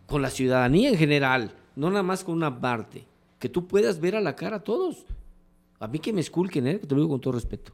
Con 0.06 0.22
la 0.22 0.30
ciudadanía 0.30 0.88
en 0.88 0.96
general, 0.96 1.52
no 1.76 1.90
nada 1.90 2.02
más 2.02 2.24
con 2.24 2.34
una 2.34 2.60
parte. 2.60 3.06
Que 3.38 3.48
tú 3.48 3.66
puedas 3.66 4.00
ver 4.00 4.16
a 4.16 4.20
la 4.20 4.36
cara 4.36 4.56
a 4.56 4.64
todos. 4.64 5.06
A 5.78 5.88
mí 5.88 5.98
que 5.98 6.12
me 6.12 6.20
esculquen, 6.20 6.66
¿eh? 6.66 6.78
te 6.78 6.94
lo 6.94 7.02
digo 7.02 7.08
con 7.08 7.20
todo 7.20 7.32
respeto. 7.32 7.72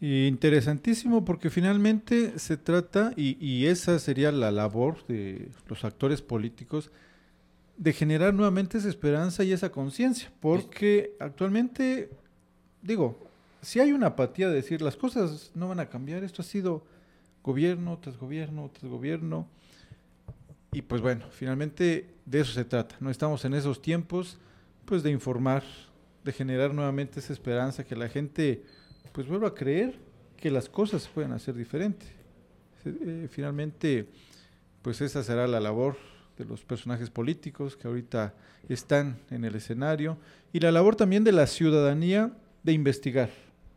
Interesantísimo 0.00 1.24
porque 1.24 1.48
finalmente 1.48 2.38
se 2.38 2.56
trata, 2.56 3.12
y, 3.16 3.38
y, 3.44 3.66
esa 3.66 3.98
sería 3.98 4.30
la 4.30 4.50
labor 4.50 5.06
de 5.06 5.48
los 5.68 5.84
actores 5.84 6.20
políticos, 6.20 6.90
de 7.78 7.92
generar 7.92 8.34
nuevamente 8.34 8.76
esa 8.76 8.88
esperanza 8.88 9.42
y 9.44 9.52
esa 9.52 9.70
conciencia, 9.70 10.30
porque 10.40 11.14
actualmente, 11.18 12.10
digo, 12.82 13.18
si 13.62 13.80
hay 13.80 13.92
una 13.92 14.08
apatía 14.08 14.48
de 14.48 14.54
decir 14.54 14.82
las 14.82 14.96
cosas 14.96 15.50
no 15.54 15.68
van 15.68 15.80
a 15.80 15.88
cambiar, 15.88 16.24
esto 16.24 16.42
ha 16.42 16.44
sido 16.44 16.84
gobierno 17.42 17.98
tras 18.00 18.18
gobierno 18.18 18.70
tras 18.72 18.90
gobierno. 18.90 19.48
Y 20.72 20.82
pues 20.82 21.00
bueno, 21.00 21.26
finalmente 21.30 22.14
de 22.24 22.40
eso 22.40 22.52
se 22.52 22.64
trata. 22.64 22.96
No 23.00 23.10
estamos 23.10 23.44
en 23.44 23.54
esos 23.54 23.80
tiempos 23.80 24.38
pues 24.84 25.02
de 25.02 25.10
informar, 25.10 25.62
de 26.24 26.32
generar 26.32 26.74
nuevamente 26.74 27.20
esa 27.20 27.32
esperanza 27.32 27.84
que 27.84 27.96
la 27.96 28.08
gente 28.08 28.62
pues 29.12 29.26
vuelva 29.26 29.48
a 29.48 29.54
creer 29.54 29.98
que 30.36 30.50
las 30.50 30.68
cosas 30.68 31.02
se 31.02 31.10
pueden 31.10 31.32
hacer 31.32 31.54
diferente. 31.54 32.06
Eh, 32.84 33.28
finalmente 33.30 34.08
pues 34.82 35.00
esa 35.00 35.22
será 35.22 35.46
la 35.48 35.60
labor 35.60 35.96
de 36.36 36.44
los 36.44 36.64
personajes 36.64 37.10
políticos 37.10 37.76
que 37.76 37.88
ahorita 37.88 38.34
están 38.68 39.18
en 39.30 39.44
el 39.44 39.54
escenario 39.54 40.18
y 40.52 40.60
la 40.60 40.70
labor 40.70 40.94
también 40.94 41.24
de 41.24 41.32
la 41.32 41.46
ciudadanía 41.46 42.36
de 42.62 42.72
investigar 42.72 43.30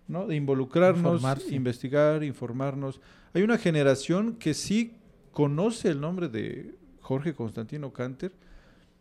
¿no? 0.09 0.25
De 0.25 0.35
involucrarnos, 0.35 1.21
investigar, 1.51 2.23
informarnos. 2.23 2.99
Hay 3.33 3.43
una 3.43 3.59
generación 3.59 4.33
que 4.33 4.55
sí 4.55 4.95
conoce 5.31 5.89
el 5.89 6.01
nombre 6.01 6.27
de 6.27 6.75
Jorge 7.09 7.33
Constantino 7.33 7.91
Canter, 7.91 8.31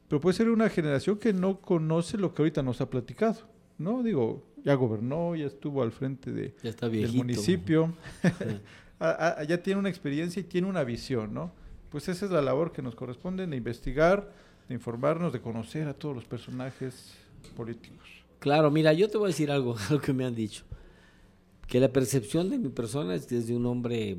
pero 0.09 0.19
puede 0.19 0.35
ser 0.35 0.49
una 0.49 0.71
generación 0.71 1.19
que 1.19 1.35
no 1.35 1.61
conoce 1.61 2.17
lo 2.17 2.33
que 2.33 2.41
ahorita 2.41 2.63
nos 2.63 2.81
ha 2.81 2.89
platicado, 2.89 3.43
¿no? 3.77 4.03
Digo, 4.03 4.47
ya 4.65 4.73
gobernó, 4.73 5.37
ya 5.37 5.45
estuvo 5.45 5.83
al 5.83 5.93
frente 5.93 6.33
de, 6.33 6.55
del 6.63 7.13
municipio, 7.13 7.93
ya 9.47 9.63
tiene 9.63 9.79
una 9.79 9.91
experiencia 9.91 10.41
y 10.41 10.45
tiene 10.45 10.69
una 10.69 10.85
visión, 10.85 11.35
¿no? 11.35 11.53
Pues 11.91 12.09
esa 12.09 12.25
es 12.25 12.31
la 12.31 12.41
labor 12.41 12.73
que 12.73 12.81
nos 12.81 12.95
corresponde, 12.95 13.47
de 13.47 13.55
investigar, 13.55 14.33
de 14.69 14.75
informarnos, 14.75 15.35
de 15.35 15.43
conocer 15.43 15.87
a 15.87 15.93
todos 15.93 16.15
los 16.15 16.25
personajes 16.25 17.13
políticos. 17.55 18.09
Claro, 18.39 18.71
mira, 18.71 18.95
yo 18.95 19.11
te 19.11 19.19
voy 19.19 19.27
a 19.27 19.29
decir 19.29 19.51
algo, 19.51 19.77
algo 19.91 20.01
que 20.01 20.15
me 20.15 20.25
han 20.25 20.35
dicho 20.35 20.65
que 21.67 21.79
la 21.79 21.93
percepción 21.93 22.49
de 22.49 22.57
mi 22.57 22.71
persona 22.71 23.15
es 23.15 23.29
de 23.29 23.55
un 23.55 23.67
hombre 23.67 24.17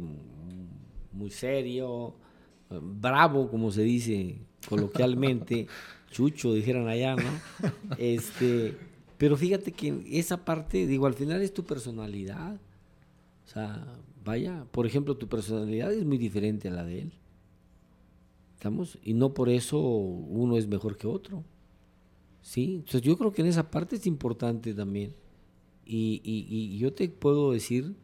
muy 1.12 1.32
serio, 1.32 2.14
bravo, 2.70 3.50
como 3.50 3.72
se 3.72 3.84
dice 3.84 4.42
coloquialmente, 4.68 5.68
chucho, 6.12 6.54
dijeran 6.54 6.88
allá, 6.88 7.16
¿no? 7.16 7.30
Este, 7.98 8.76
Pero 9.18 9.38
fíjate 9.38 9.72
que 9.72 10.04
esa 10.12 10.46
parte, 10.46 10.88
digo, 10.88 11.06
al 11.06 11.14
final 11.14 11.42
es 11.42 11.54
tu 11.54 11.64
personalidad. 11.64 12.56
O 13.46 13.48
sea, 13.48 13.86
vaya, 14.24 14.66
por 14.72 14.86
ejemplo, 14.86 15.18
tu 15.18 15.28
personalidad 15.28 15.92
es 15.92 16.06
muy 16.06 16.18
diferente 16.18 16.68
a 16.68 16.72
la 16.72 16.84
de 16.84 17.02
él. 17.02 17.14
¿Estamos? 18.56 19.00
Y 19.04 19.14
no 19.14 19.34
por 19.34 19.50
eso 19.50 19.80
uno 19.80 20.58
es 20.58 20.68
mejor 20.68 20.98
que 20.98 21.08
otro. 21.08 21.44
¿Sí? 22.42 22.76
Entonces 22.76 23.02
yo 23.02 23.18
creo 23.18 23.32
que 23.32 23.42
en 23.42 23.48
esa 23.48 23.72
parte 23.72 23.96
es 23.96 24.06
importante 24.06 24.74
también. 24.74 25.16
Y, 25.86 26.22
y, 26.24 26.78
yo 26.78 26.94
te 26.94 27.10
puedo 27.10 27.52
decir 27.52 27.96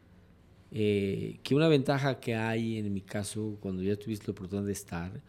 eh, 0.70 1.38
que 1.42 1.54
una 1.54 1.68
ventaja 1.68 2.20
que 2.20 2.34
hay 2.34 2.78
en 2.78 2.92
mi 2.92 3.00
caso, 3.00 3.56
cuando 3.60 3.82
ya 3.82 3.96
tuviste 3.96 4.26
la 4.26 4.32
oportunidad 4.32 4.66
de 4.66 4.72
estar, 4.72 5.22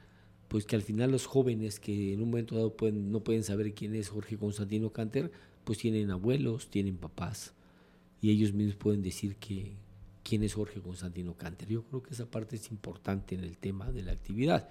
pues 0.48 0.66
que 0.66 0.76
al 0.76 0.82
final 0.82 1.12
los 1.12 1.26
jóvenes 1.26 1.80
que 1.80 2.14
en 2.14 2.22
un 2.22 2.30
momento 2.30 2.56
dado 2.56 2.76
pueden, 2.76 3.12
no 3.12 3.24
pueden 3.24 3.44
saber 3.44 3.74
quién 3.74 3.96
es 3.96 4.10
Jorge 4.10 4.38
Constantino 4.38 4.92
Canter, 4.92 5.32
pues 5.64 5.78
tienen 5.78 6.12
abuelos, 6.12 6.70
tienen 6.70 6.98
papás, 6.98 7.54
y 8.22 8.32
ellos 8.32 8.54
mismos 8.54 8.76
pueden 8.76 9.02
decir 9.02 9.36
que 9.36 9.74
quién 10.24 10.44
es 10.44 10.54
Jorge 10.54 10.82
Constantino 10.82 11.36
Canter. 11.36 11.68
Yo 11.68 11.84
creo 11.84 12.04
que 12.04 12.14
esa 12.14 12.26
parte 12.26 12.56
es 12.56 12.72
importante 12.72 13.36
en 13.36 13.44
el 13.44 13.58
tema 13.58 13.92
de 13.92 14.04
la 14.04 14.12
actividad. 14.12 14.70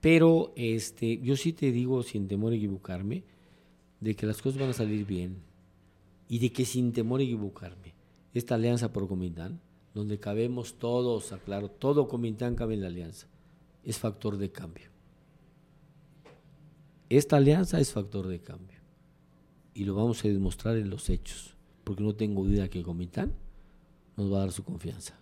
Pero 0.00 0.52
este, 0.56 1.18
yo 1.18 1.36
sí 1.36 1.52
te 1.52 1.70
digo, 1.70 2.02
sin 2.02 2.28
temor 2.28 2.52
a 2.52 2.56
equivocarme, 2.56 3.24
de 4.00 4.16
que 4.16 4.26
las 4.26 4.42
cosas 4.42 4.60
van 4.60 4.70
a 4.70 4.74
salir 4.74 5.06
bien 5.06 5.36
y 6.28 6.40
de 6.40 6.50
que 6.52 6.64
sin 6.64 6.92
temor 6.92 7.20
a 7.20 7.22
equivocarme, 7.22 7.94
esta 8.34 8.56
alianza 8.56 8.92
por 8.92 9.06
Comintán, 9.06 9.60
donde 9.94 10.18
cabemos 10.18 10.78
todos, 10.78 11.32
aclaro, 11.32 11.68
todo 11.68 12.08
Comintán 12.08 12.54
cabe 12.54 12.74
en 12.74 12.80
la 12.82 12.86
alianza, 12.86 13.26
es 13.84 13.98
factor 13.98 14.36
de 14.38 14.50
cambio. 14.50 14.90
Esta 17.08 17.36
alianza 17.36 17.78
es 17.78 17.92
factor 17.92 18.26
de 18.26 18.40
cambio 18.40 18.78
y 19.74 19.84
lo 19.84 19.94
vamos 19.94 20.24
a 20.24 20.28
demostrar 20.28 20.76
en 20.76 20.90
los 20.90 21.10
hechos, 21.10 21.56
porque 21.84 22.02
no 22.02 22.14
tengo 22.14 22.44
duda 22.44 22.68
que 22.68 22.82
Comitán 22.82 23.34
nos 24.16 24.32
va 24.32 24.38
a 24.38 24.40
dar 24.40 24.52
su 24.52 24.64
confianza. 24.64 25.18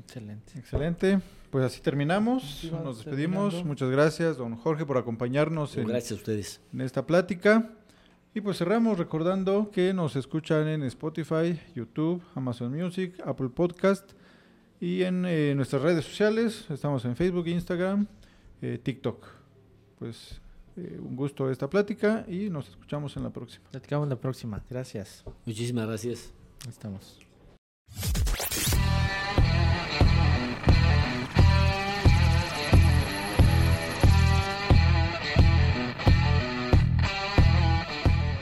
Excelente. 0.00 0.58
Excelente. 0.58 1.20
Pues 1.50 1.64
así 1.64 1.80
terminamos. 1.80 2.70
Nos 2.84 2.98
despedimos. 2.98 3.64
Muchas 3.64 3.90
gracias, 3.90 4.36
don 4.36 4.56
Jorge, 4.56 4.86
por 4.86 4.98
acompañarnos 4.98 5.76
en, 5.76 5.86
gracias 5.86 6.12
a 6.12 6.14
ustedes. 6.14 6.60
en 6.72 6.80
esta 6.80 7.06
plática. 7.06 7.70
Y 8.32 8.40
pues 8.42 8.58
cerramos 8.58 8.96
recordando 8.96 9.72
que 9.72 9.92
nos 9.92 10.14
escuchan 10.14 10.68
en 10.68 10.84
Spotify, 10.84 11.58
YouTube, 11.74 12.22
Amazon 12.36 12.70
Music, 12.72 13.20
Apple 13.26 13.48
Podcast 13.48 14.12
y 14.80 15.02
en 15.02 15.24
eh, 15.26 15.52
nuestras 15.56 15.82
redes 15.82 16.04
sociales. 16.04 16.64
Estamos 16.70 17.04
en 17.06 17.16
Facebook, 17.16 17.48
Instagram, 17.48 18.06
eh, 18.62 18.78
TikTok. 18.80 19.26
Pues 19.98 20.40
eh, 20.76 20.96
un 21.02 21.16
gusto 21.16 21.50
esta 21.50 21.68
plática 21.68 22.24
y 22.28 22.50
nos 22.50 22.68
escuchamos 22.68 23.16
en 23.16 23.24
la 23.24 23.30
próxima. 23.30 23.68
Platicamos 23.68 24.08
la 24.08 24.20
próxima. 24.20 24.62
Gracias. 24.70 25.24
Muchísimas 25.44 25.88
gracias. 25.88 26.32
Estamos. 26.68 27.18